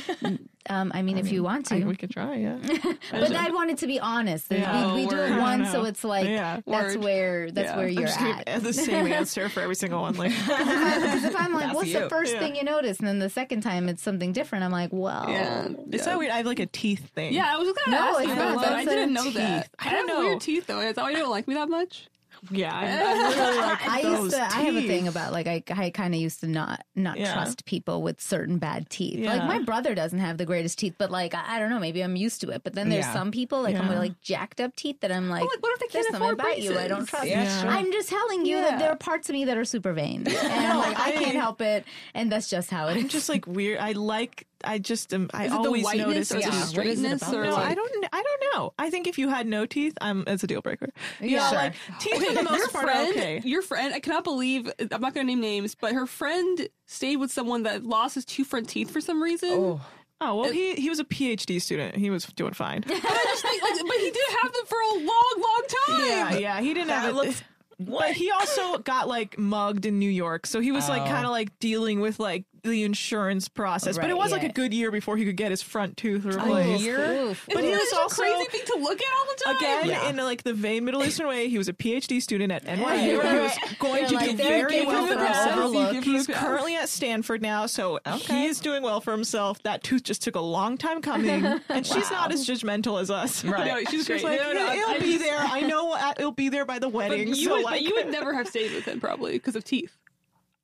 um, 0.70 0.92
I 0.94 1.02
mean, 1.02 1.18
if 1.18 1.32
you 1.32 1.44
want 1.44 1.66
to, 1.68 1.76
I- 1.76 1.80
we 1.86 1.96
could 1.96 2.12
try. 2.12 2.36
Yeah. 2.36 2.58
but 3.12 3.36
I 3.36 3.50
wanted 3.52 3.78
to 3.80 3.88
be 3.88 4.00
honest. 4.00 4.48
Yeah. 4.50 4.94
we, 4.94 5.04
we 5.04 5.08
do 5.10 5.18
it 5.18 5.38
once, 5.38 5.72
so 5.72 5.86
it's 5.86 6.04
like 6.04 6.28
Yeah. 6.28 6.62
that's 6.66 6.96
Word. 6.96 7.04
where 7.04 7.52
that's 7.52 7.70
Yeah. 7.70 7.78
where 7.78 7.88
you're 7.88 8.08
I'm 8.08 8.08
just 8.08 8.48
at. 8.48 8.64
the 8.64 8.74
same 8.74 9.08
answer 9.12 9.50
for 9.50 9.62
every 9.62 9.76
single 9.76 10.02
one. 10.02 10.16
Like, 10.16 10.32
Because 10.32 11.24
if 11.24 11.36
I'm 11.36 11.54
like, 11.54 11.64
That's 11.64 11.76
what's 11.76 11.94
the 11.94 12.10
first 12.10 12.34
Yeah. 12.34 12.40
thing 12.40 12.56
you 12.56 12.64
notice? 12.64 13.00
And 13.00 13.08
then 13.08 13.20
the 13.20 13.30
second 13.30 13.62
time 13.62 13.90
it's 13.90 14.04
something 14.04 14.32
different. 14.34 14.64
I'm 14.64 14.72
like, 14.72 14.90
well, 14.92 15.26
Yeah. 15.30 15.68
it's 15.92 16.04
so 16.04 16.18
weird. 16.18 16.32
I 16.32 16.38
have 16.38 16.46
like 16.46 16.60
a 16.60 16.66
teeth 16.68 17.10
thing. 17.16 17.34
Yeah, 17.34 17.46
I 17.54 17.58
was 17.58 17.72
gonna 17.86 17.98
No, 17.98 18.10
ask 18.18 18.22
you 18.22 18.28
not. 18.28 18.38
about 18.38 18.62
that. 18.62 18.74
I 18.74 18.86
didn't 18.86 19.14
know 19.14 19.30
that. 19.32 19.64
teeth. 19.64 19.72
I, 19.80 19.88
I 19.88 19.92
don't 19.92 20.08
have 20.10 20.18
know. 20.18 20.28
weird 20.28 20.42
teeth 20.42 20.68
though. 20.68 20.80
Is 20.82 20.96
that 20.96 21.02
why 21.02 21.12
you 21.12 21.18
don't 21.18 21.30
like 21.32 21.48
me 21.48 21.56
that 21.56 21.70
much? 21.70 22.08
Yeah. 22.50 22.74
I, 22.74 22.86
I 22.88 23.30
really 23.46 23.58
like 23.58 23.88
I 23.88 24.00
used 24.02 24.36
to. 24.36 24.42
I 24.42 24.62
have 24.62 24.76
a 24.76 24.88
thing 24.88 25.08
about 25.08 25.32
like 25.32 25.46
I, 25.48 25.64
I 25.70 25.90
kind 25.92 26.16
of 26.16 26.20
used 26.20 26.40
to 26.42 26.48
not 26.48 26.84
not 26.96 27.18
Yeah. 27.20 27.34
trust 27.34 27.66
people 27.66 28.02
with 28.02 28.20
certain 28.20 28.58
bad 28.58 28.90
teeth. 28.90 29.24
Like 29.26 29.44
my 29.46 29.60
brother 29.60 29.94
doesn't 29.94 30.18
have 30.20 30.38
the 30.40 30.46
greatest 30.46 30.80
teeth, 30.80 30.96
but 30.98 31.12
like 31.12 31.36
I, 31.36 31.58
I 31.58 31.60
don't 31.60 31.70
know, 31.70 31.80
maybe 31.80 32.02
I'm 32.04 32.16
used 32.16 32.42
to 32.42 32.50
it. 32.50 32.64
But 32.64 32.74
then 32.74 32.90
there's 32.90 33.06
Yeah. 33.06 33.14
some 33.14 33.30
people 33.32 33.62
like 33.62 33.76
I'm 33.76 33.88
with 33.88 34.00
like 34.00 34.20
jacked 34.22 34.60
up 34.60 34.76
teeth 34.76 35.02
that 35.02 35.12
I'm 35.12 35.30
like, 35.30 35.42
like, 35.42 35.62
what 35.62 35.74
if 35.74 35.80
they 35.80 35.88
there's 35.92 36.06
can't 36.08 36.16
something 36.16 36.22
afford 36.32 36.40
about 36.40 36.62
you 36.62 36.78
I 36.80 36.88
don't 36.88 36.98
braces? 37.00 37.10
trust. 37.10 37.28
Yeah, 37.28 37.44
Yeah. 37.44 37.62
sure. 37.62 37.70
I'm 37.70 37.92
just 37.92 38.10
telling 38.10 38.46
you 38.46 38.56
that 38.58 38.80
there 38.80 38.90
are 38.90 38.96
parts 38.96 39.30
of 39.30 39.34
me 39.34 39.46
that 39.46 39.58
are 39.58 39.66
super 39.66 39.94
vain, 39.94 40.24
and 40.28 40.38
I'm 40.38 40.78
like 40.78 41.00
I 41.00 41.12
can't 41.12 41.36
help 41.38 41.62
it, 41.62 41.86
and 42.16 42.32
that's 42.32 42.50
just 42.50 42.72
how 42.72 42.88
it 42.88 42.98
is. 42.98 43.04
I'm 43.04 43.10
just 43.10 43.30
like 43.30 43.46
weird. 43.46 43.80
I 43.80 43.92
like. 43.92 44.48
I 44.64 44.78
just 44.78 45.14
am. 45.14 45.30
I 45.34 45.46
it 45.46 45.52
always 45.52 45.84
whiteness 45.84 46.08
notice. 46.08 46.32
or 46.32 46.36
the 46.36 46.40
Yeah. 46.42 46.46
just- 46.50 46.64
it 46.64 46.68
straightness 46.70 47.34
or? 47.34 47.44
No, 47.44 47.52
like? 47.52 47.70
I 47.72 47.74
don't. 47.76 48.06
I 48.14 48.24
don't 48.24 48.54
know. 48.54 48.74
I 48.80 48.90
think 48.90 49.08
if 49.08 49.18
you 49.18 49.30
had 49.30 49.48
no 49.48 49.66
teeth, 49.66 49.94
I'm 50.02 50.24
it's 50.28 50.44
a 50.44 50.48
deal 50.48 50.62
breaker. 50.62 50.90
Yeah. 51.20 51.28
Yeah, 51.28 51.50
Sure. 51.50 51.58
like 51.60 51.74
oh, 51.90 51.96
teeth 52.00 52.28
for 52.28 52.34
the 52.34 52.44
most 52.44 52.58
your 52.58 52.68
part 52.70 52.86
friend, 52.86 53.08
are 53.08 53.12
okay. 53.12 53.42
your 53.44 53.62
friend, 53.62 53.94
I 53.94 54.00
cannot 54.00 54.24
believe 54.24 54.72
I'm 54.80 55.02
not 55.02 55.14
going 55.14 55.26
to 55.28 55.32
name 55.32 55.42
names, 55.42 55.76
but 55.76 55.94
her 55.94 56.06
friend 56.06 56.68
stayed 56.88 57.18
with 57.18 57.32
someone 57.32 57.64
that 57.64 57.84
lost 57.84 58.16
his 58.16 58.26
two 58.26 58.44
front 58.44 58.70
teeth 58.70 58.92
for 58.92 59.02
some 59.02 59.22
reason. 59.22 59.50
Oh, 59.52 59.82
Oh 60.24 60.36
well, 60.36 60.52
he 60.52 60.76
he 60.76 60.88
was 60.88 61.00
a 61.00 61.04
PhD 61.04 61.60
student. 61.60 61.96
He 61.96 62.12
was 62.12 62.26
doing 62.26 62.54
fine. 62.54 62.82
But 62.88 62.94
I 63.04 63.24
just 63.26 63.42
think, 63.42 63.64
like, 63.64 63.74
but 63.88 63.98
he 63.98 64.12
did 64.12 64.24
have 64.44 64.54
them 64.54 64.66
for 64.68 64.80
a 64.80 64.94
long, 65.00 65.34
long 65.38 65.64
time. 65.88 66.06
yeah, 66.06 66.38
yeah, 66.38 66.62
he 66.62 66.76
didn't 66.76 66.90
have 66.90 67.04
that 67.04 67.10
it. 67.10 67.16
looks. 67.16 67.44
but 67.80 68.12
he 68.12 68.30
also 68.30 68.78
got 68.78 69.08
like 69.08 69.40
mugged 69.40 69.88
in 69.88 69.98
New 69.98 70.10
York, 70.12 70.46
so 70.46 70.60
he 70.60 70.72
was 70.72 70.88
like 70.88 71.02
Oh. 71.02 71.06
kind 71.08 71.26
of 71.26 71.32
like 71.32 71.58
dealing 71.58 72.02
with 72.02 72.20
like 72.20 72.46
the 72.64 72.84
insurance 72.84 73.48
process. 73.48 73.98
but 73.98 74.10
it 74.10 74.18
was 74.18 74.32
like 74.32 74.44
a 74.44 74.50
good 74.52 74.74
year 74.74 74.92
before 74.92 75.18
he 75.18 75.26
could 75.26 75.38
get 75.38 75.52
his 75.52 75.62
front 75.62 75.98
tooth 75.98 76.24
replaced. 76.26 76.84
year? 76.84 77.36
But 77.54 77.64
he 77.64 77.72
was 77.72 77.94
also 77.94 78.22
crazy 78.22 78.46
thing 78.50 78.62
to 78.68 78.76
look 78.82 79.00
at 79.02 79.08
all 79.18 79.26
the 79.26 79.44
time. 79.44 79.56
Again, 79.58 79.86
Yeah. 79.90 80.10
in 80.10 80.18
like 80.18 80.44
the 80.44 80.54
vain 80.54 80.86
Middle 80.86 81.04
Eastern 81.04 81.28
way, 81.28 81.50
he 81.50 81.58
was 81.58 81.68
a 81.68 81.74
PhD 81.74 82.22
student 82.22 82.52
at 82.52 82.64
NYU. 82.66 82.86
Right, 82.86 83.00
He 83.00 83.40
was 83.40 83.52
going 83.80 84.06
to 84.08 84.16
like, 84.16 84.30
do 84.32 84.38
very 84.38 84.86
well 84.86 85.06
for 85.08 85.18
himself. 85.18 85.74
Give 85.94 86.04
him 86.04 86.16
a 86.16 86.18
He's 86.18 86.28
currently 86.28 86.76
at 86.76 86.90
Stanford 86.90 87.42
now, 87.42 87.66
so 87.66 88.00
Okay. 88.08 88.34
he 88.42 88.46
is 88.46 88.60
doing 88.60 88.84
well 88.84 89.02
for 89.02 89.12
himself. 89.12 89.62
That 89.64 89.84
tooth 89.84 90.04
just 90.04 90.22
took 90.22 90.36
a 90.36 90.40
long 90.42 90.78
time 90.78 91.02
coming, 91.02 91.46
and 91.70 91.86
she's 91.86 92.10
not 92.12 92.32
as 92.32 92.46
judgmental 92.48 93.02
as 93.02 93.10
us. 93.10 93.44
Right. 93.44 93.62
No, 93.72 93.80
she's 93.90 94.06
great. 94.08 94.24
Like, 94.24 94.40
No, 94.40 94.52
no, 94.54 94.72
"It- 94.72 94.78
it'll 94.80 94.90
I 94.92 95.00
be 95.00 95.14
just- 95.14 95.24
there. 95.24 95.38
I 95.40 95.62
know 95.62 95.96
it'll 96.18 96.32
be 96.32 96.50
there 96.50 96.66
by 96.66 96.78
the 96.80 96.88
But 96.88 96.94
wedding. 96.94 97.28
you, 97.30 97.36
so 97.36 97.52
would, 97.56 97.64
like, 97.64 97.74
but 97.76 97.82
you 97.84 97.94
would 97.96 98.10
never 98.12 98.34
have 98.34 98.48
stayed 98.48 98.74
with 98.74 98.86
him 98.86 99.00
probably 99.00 99.34
because 99.34 99.56
of 99.56 99.64
teeth. 99.64 99.98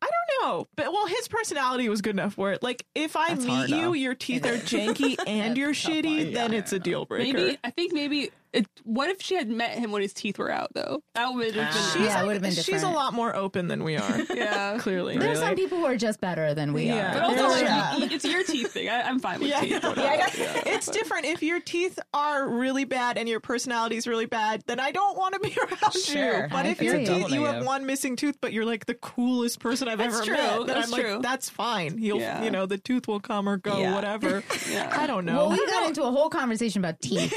I 0.01 0.07
don't 0.07 0.43
know, 0.43 0.67
but 0.75 0.91
well, 0.93 1.07
his 1.07 1.27
personality 1.27 1.89
was 1.89 2.01
good 2.01 2.15
enough 2.15 2.35
for 2.35 2.51
it. 2.51 2.61
Like, 2.61 2.85
if 2.93 3.15
I 3.15 3.29
That's 3.29 3.45
meet 3.45 3.51
hard, 3.51 3.69
you, 3.69 3.81
though. 3.81 3.93
your 3.93 4.13
teeth 4.15 4.45
are 4.45 4.57
janky 4.57 5.15
and 5.27 5.57
you're 5.57 5.73
shitty, 5.73 6.33
then 6.33 6.53
it's 6.53 6.71
a 6.71 6.79
deal 6.79 7.05
breaker. 7.05 7.37
Maybe 7.37 7.57
I 7.63 7.71
think 7.71 7.93
maybe. 7.93 8.31
It, 8.53 8.65
what 8.83 9.09
if 9.09 9.21
she 9.21 9.35
had 9.35 9.49
met 9.49 9.71
him 9.77 9.91
when 9.91 10.01
his 10.01 10.13
teeth 10.13 10.39
were 10.39 10.49
out 10.51 10.69
though? 10.73 11.03
That 11.15 11.33
would 11.33 11.53
have 11.53 11.67
Ah. 11.75 11.93
been. 11.95 12.03
Yeah, 12.05 12.21
it 12.21 12.25
would 12.25 12.33
have 12.33 12.41
been 12.41 12.51
She's 12.53 12.83
a 12.83 12.89
lot 12.89 13.13
more 13.13 13.35
open 13.35 13.67
than 13.67 13.83
we 13.83 13.97
are. 13.97 14.19
Yeah. 14.33 14.77
Clearly, 14.79 15.17
There's 15.17 15.39
some 15.39 15.55
people 15.55 15.79
who 15.79 15.85
are 15.85 15.95
just 15.97 16.21
better 16.21 16.53
than 16.53 16.71
we 16.73 16.83
Yeah. 16.85 17.13
But 17.13 17.21
are. 17.21 17.25
also, 17.25 17.55
There's- 17.55 17.99
like, 17.99 18.11
it's 18.11 18.25
your 18.25 18.43
teeth 18.43 18.71
thing. 18.71 18.87
I, 18.89 19.01
I'm 19.01 19.19
fine 19.19 19.39
with 19.39 19.49
Yeah. 19.49 19.59
teeth. 19.61 19.83
Yeah, 19.83 19.89
I 19.89 20.17
guess 20.17 20.35
it's 20.65 20.87
different. 20.87 21.25
If 21.25 21.43
your 21.43 21.59
teeth 21.59 21.99
are 22.13 22.47
really 22.47 22.85
bad 22.85 23.17
and 23.17 23.27
your 23.27 23.39
personality 23.39 23.97
is 23.97 24.07
really 24.07 24.25
bad, 24.27 24.63
then 24.67 24.79
I 24.79 24.91
don't 24.91 25.17
want 25.17 25.33
to 25.33 25.39
be 25.39 25.55
around 25.61 25.93
Sure. 25.93 26.43
you. 26.43 26.47
But 26.49 26.65
I 26.65 26.69
if 26.69 26.81
your 26.81 26.97
teeth, 26.99 27.29
you 27.31 27.43
have 27.43 27.65
one 27.65 27.85
missing 27.85 28.15
tooth, 28.15 28.37
but 28.41 28.53
you're 28.53 28.65
like 28.65 28.85
the 28.85 28.95
coolest 28.95 29.59
person 29.59 29.87
I've 29.87 29.97
That's 29.97 30.15
ever 30.15 30.25
true. 30.25 30.35
met, 30.35 30.57
then 30.57 30.67
That's 30.67 30.85
I'm 30.87 30.91
like, 30.91 31.01
true. 31.01 31.19
that's 31.21 31.49
fine. 31.49 31.97
You'll, 31.99 32.19
Yeah. 32.19 32.43
you 32.43 32.51
know, 32.51 32.65
the 32.65 32.77
tooth 32.77 33.07
will 33.07 33.19
come 33.19 33.49
or 33.49 33.57
go, 33.57 33.77
Yeah. 33.79 33.93
whatever. 33.93 34.43
Yeah. 34.71 34.93
I 34.95 35.07
don't 35.07 35.25
know. 35.25 35.47
Well, 35.47 35.51
we 35.51 35.65
got 35.67 35.87
into 35.87 36.03
a 36.03 36.11
whole 36.11 36.29
conversation 36.29 36.81
about 36.83 36.99
teeth. 37.01 37.33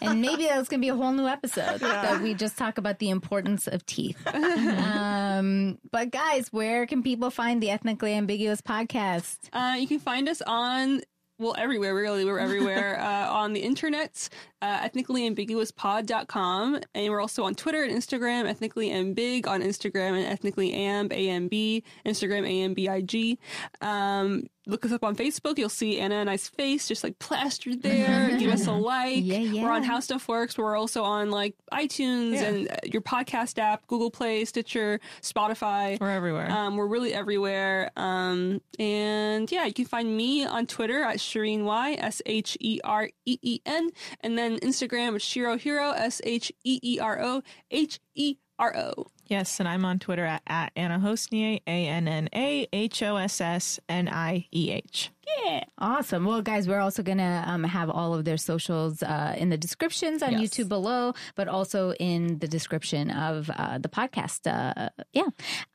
and 0.00 0.20
maybe 0.22 0.31
that's 0.36 0.68
going 0.68 0.80
to 0.80 0.84
be 0.84 0.88
a 0.88 0.94
whole 0.94 1.12
new 1.12 1.26
episode 1.26 1.80
that 1.80 2.20
we 2.20 2.34
just 2.34 2.56
talk 2.56 2.78
about 2.78 2.98
the 2.98 3.10
importance 3.10 3.66
of 3.66 3.84
teeth. 3.86 4.18
um, 4.34 5.78
but 5.90 6.10
guys, 6.10 6.52
where 6.52 6.86
can 6.86 7.02
people 7.02 7.30
find 7.30 7.62
the 7.62 7.70
Ethnically 7.70 8.14
Ambiguous 8.14 8.60
podcast? 8.60 9.38
Uh, 9.52 9.76
you 9.78 9.86
can 9.86 9.98
find 9.98 10.28
us 10.28 10.42
on 10.42 11.02
well 11.38 11.54
everywhere 11.58 11.94
really 11.94 12.24
we're 12.24 12.38
everywhere 12.38 13.00
uh, 13.00 13.28
on 13.30 13.52
the 13.52 13.60
internet 13.60 14.28
uh, 14.60 14.88
ethnicallyambiguouspod.com 14.88 16.80
and 16.94 17.10
we're 17.10 17.20
also 17.20 17.42
on 17.42 17.54
twitter 17.54 17.82
and 17.82 17.92
instagram 17.92 18.46
ethnically 18.46 18.90
ambig 18.90 19.46
on 19.46 19.60
instagram 19.60 20.16
and 20.16 20.26
ethnically 20.26 20.72
amb 20.72 21.10
amb 21.10 21.82
instagram 22.06 22.46
ambig 22.46 23.38
um, 23.80 24.46
look 24.66 24.84
us 24.84 24.92
up 24.92 25.02
on 25.02 25.16
facebook 25.16 25.58
you'll 25.58 25.68
see 25.68 25.98
anna 25.98 26.14
and 26.14 26.30
i's 26.30 26.48
face 26.48 26.86
just 26.86 27.02
like 27.02 27.18
plastered 27.18 27.82
there 27.82 28.36
give 28.38 28.52
us 28.52 28.66
a 28.66 28.72
like 28.72 29.16
Yeah, 29.24 29.38
yeah. 29.38 29.62
we're 29.64 29.70
on 29.72 29.82
how 29.82 29.98
stuff 30.00 30.28
works 30.28 30.56
we're 30.56 30.76
also 30.76 31.02
on 31.02 31.30
like 31.30 31.54
itunes 31.72 32.34
Yeah. 32.34 32.44
and 32.44 32.68
uh, 32.70 32.74
your 32.84 33.02
podcast 33.02 33.58
app 33.58 33.86
google 33.88 34.10
play 34.10 34.44
stitcher 34.44 35.00
spotify 35.20 36.00
We're 36.00 36.10
everywhere. 36.10 36.50
um, 36.50 36.76
we're 36.76 36.86
really 36.86 37.12
everywhere. 37.12 37.90
Um, 37.96 38.60
and 38.78 39.50
yeah, 39.50 39.64
you 39.66 39.72
can 39.72 39.84
find 39.84 40.16
me 40.16 40.44
on 40.44 40.66
Twitter 40.66 41.02
at 41.02 41.16
Shireen 41.18 41.64
Y, 41.64 41.94
S 41.98 42.22
H 42.26 42.56
E 42.60 42.78
R 42.84 43.08
E 43.26 43.38
E 43.42 43.60
N, 43.66 43.90
and 44.20 44.36
then 44.38 44.58
Instagram 44.60 45.14
at 45.14 45.22
Shiro 45.22 45.56
Hero, 45.56 45.90
S 45.90 46.20
H 46.24 46.52
E 46.64 46.78
E 46.82 46.98
R 47.00 47.20
O 47.22 47.42
H 47.70 47.98
E 48.14 48.36
R 48.58 48.76
O. 48.76 49.06
yes, 49.32 49.58
and 49.60 49.68
I'm 49.68 49.84
on 49.86 49.98
Twitter 49.98 50.26
at, 50.26 50.42
at 50.46 50.72
Anna 50.76 50.98
Hosnieh, 50.98 51.62
A 51.66 51.88
N 51.88 52.06
N 52.06 52.28
A 52.34 52.68
H 52.72 53.02
O 53.02 53.16
S 53.16 53.40
S 53.40 53.80
N 53.88 54.08
I 54.08 54.46
E 54.52 54.70
H. 54.70 55.10
Yeah. 55.44 55.64
Awesome. 55.78 56.24
Well, 56.24 56.42
guys, 56.42 56.66
we're 56.68 56.80
also 56.80 57.02
going 57.02 57.18
to 57.18 57.44
um, 57.46 57.64
have 57.64 57.88
all 57.90 58.14
of 58.14 58.24
their 58.24 58.36
socials 58.36 59.02
uh, 59.02 59.34
in 59.38 59.50
the 59.50 59.56
descriptions 59.56 60.22
on 60.22 60.32
Yes. 60.32 60.50
YouTube 60.50 60.68
below, 60.68 61.14
but 61.36 61.48
also 61.48 61.92
in 61.94 62.38
the 62.38 62.48
description 62.48 63.10
of 63.10 63.48
uh, 63.50 63.78
the 63.78 63.88
podcast. 63.88 64.46
Uh, 64.50 64.88
yeah. 65.12 65.28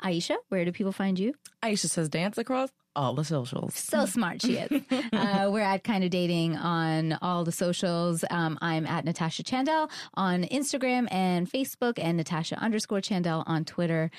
Aisha, 0.04 0.36
where 0.50 0.66
do 0.66 0.72
people 0.72 0.92
find 0.92 1.18
you? 1.18 1.34
Aisha 1.64 1.90
says 1.90 2.10
dance 2.10 2.38
across 2.38 2.70
all 2.96 3.14
the 3.14 3.24
socials. 3.24 3.76
So 3.76 4.06
smart 4.06 4.42
she 4.42 4.58
is. 4.58 4.82
uh, 5.14 5.50
we're 5.52 5.62
at 5.62 5.84
Kinda 5.84 6.10
Dating 6.10 6.56
on 6.58 7.18
all 7.22 7.44
the 7.44 7.52
socials. 7.52 8.26
Um, 8.30 8.58
I'm 8.62 8.86
at 8.86 9.06
Natasha 9.06 9.44
Chandel 9.44 9.90
on 10.16 10.44
Instagram 10.44 11.08
and 11.12 11.50
Facebook, 11.50 12.00
and 12.02 12.18
Natasha 12.18 12.58
underscore 12.60 13.02
Chandel 13.02 13.44
on 13.48 13.66
Twitter. 13.66 14.12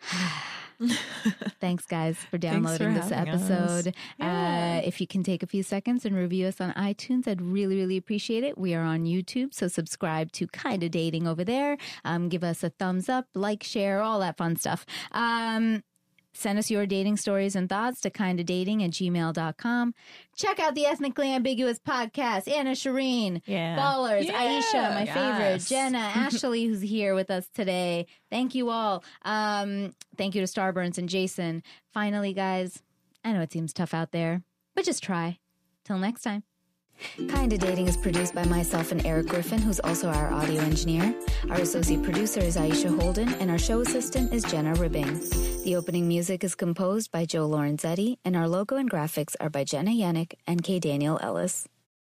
Thanks, 1.60 1.86
guys, 1.86 2.16
for 2.30 2.38
downloading 2.38 2.94
this 2.94 3.10
having 3.10 3.34
us. 3.34 3.50
episode. 3.50 3.94
Uh, 4.20 4.80
if 4.84 5.00
you 5.00 5.06
can 5.06 5.22
take 5.22 5.42
a 5.42 5.46
few 5.46 5.62
seconds 5.62 6.04
and 6.04 6.16
review 6.16 6.46
us 6.46 6.60
on 6.60 6.72
iTunes, 6.72 7.26
I'd 7.28 7.40
really, 7.40 7.76
really 7.76 7.96
appreciate 7.96 8.44
it. 8.44 8.58
We 8.58 8.74
are 8.74 8.82
on 8.82 9.04
YouTube, 9.04 9.54
so 9.54 9.68
subscribe 9.68 10.32
to 10.32 10.46
Kinda 10.48 10.88
Dating 10.88 11.26
over 11.26 11.44
there. 11.44 11.76
Um, 12.04 12.28
give 12.28 12.44
us 12.44 12.62
a 12.62 12.70
thumbs 12.70 13.08
up, 13.08 13.26
like, 13.34 13.62
share, 13.62 14.00
all 14.00 14.20
that 14.20 14.36
fun 14.36 14.56
stuff. 14.56 14.84
Um, 15.12 15.82
Send 16.34 16.58
us 16.58 16.70
your 16.70 16.86
dating 16.86 17.18
stories 17.18 17.54
and 17.54 17.68
thoughts 17.68 18.00
to 18.00 18.10
kindadating 18.10 18.82
at 18.84 18.90
gmail.com. 18.92 19.94
Check 20.36 20.58
out 20.60 20.74
the 20.74 20.86
Ethnically 20.86 21.32
Ambiguous 21.32 21.78
podcast. 21.78 22.50
Anna 22.50 22.70
Shireen, 22.72 23.42
Yeah. 23.46 23.76
Ballers, 23.78 24.28
Aisha, 24.30 24.94
my 24.94 25.04
favorite. 25.06 25.62
Jenna, 25.66 25.98
Ashley, 26.14 26.64
who's 26.66 26.80
here 26.80 27.14
with 27.14 27.30
us 27.30 27.46
today. 27.54 28.06
Thank 28.30 28.54
you 28.54 28.70
all. 28.70 29.04
Um, 29.24 29.94
thank 30.16 30.34
you 30.34 30.40
to 30.40 30.46
Starburns 30.46 30.96
and 30.98 31.08
Jason. 31.08 31.62
Finally, 31.92 32.32
guys, 32.32 32.82
I 33.24 33.32
know 33.32 33.40
it 33.42 33.52
seems 33.52 33.72
tough 33.72 33.92
out 33.92 34.12
there, 34.12 34.42
but 34.74 34.84
just 34.84 35.02
try. 35.02 35.38
Till 35.84 35.98
next 35.98 36.22
time. 36.22 36.44
Kinda 37.16 37.58
Dating 37.58 37.88
is 37.88 37.96
produced 37.96 38.34
by 38.34 38.44
myself 38.44 38.92
and 38.92 39.04
Eric 39.06 39.28
Griffin, 39.28 39.60
who's 39.60 39.80
also 39.80 40.08
our 40.08 40.32
audio 40.32 40.60
engineer. 40.62 41.14
Our 41.50 41.60
associate 41.60 42.02
producer 42.02 42.40
is 42.40 42.56
Aisha 42.56 42.98
Holden, 43.00 43.28
and 43.34 43.50
our 43.50 43.58
show 43.58 43.80
assistant 43.80 44.32
is 44.32 44.44
Jenna 44.44 44.74
Ribbing. 44.74 45.20
The 45.64 45.76
opening 45.76 46.08
music 46.08 46.44
is 46.44 46.54
composed 46.54 47.10
by 47.10 47.24
Joe 47.24 47.48
Lorenzetti, 47.48 48.16
and 48.24 48.36
our 48.36 48.48
logo 48.48 48.76
and 48.76 48.90
graphics 48.90 49.34
are 49.40 49.50
by 49.50 49.64
Jenna 49.64 49.90
Yannick 49.90 50.34
and 50.46 50.62
K. 50.62 50.78
Daniel 50.78 51.18
Ellis. 51.22 51.66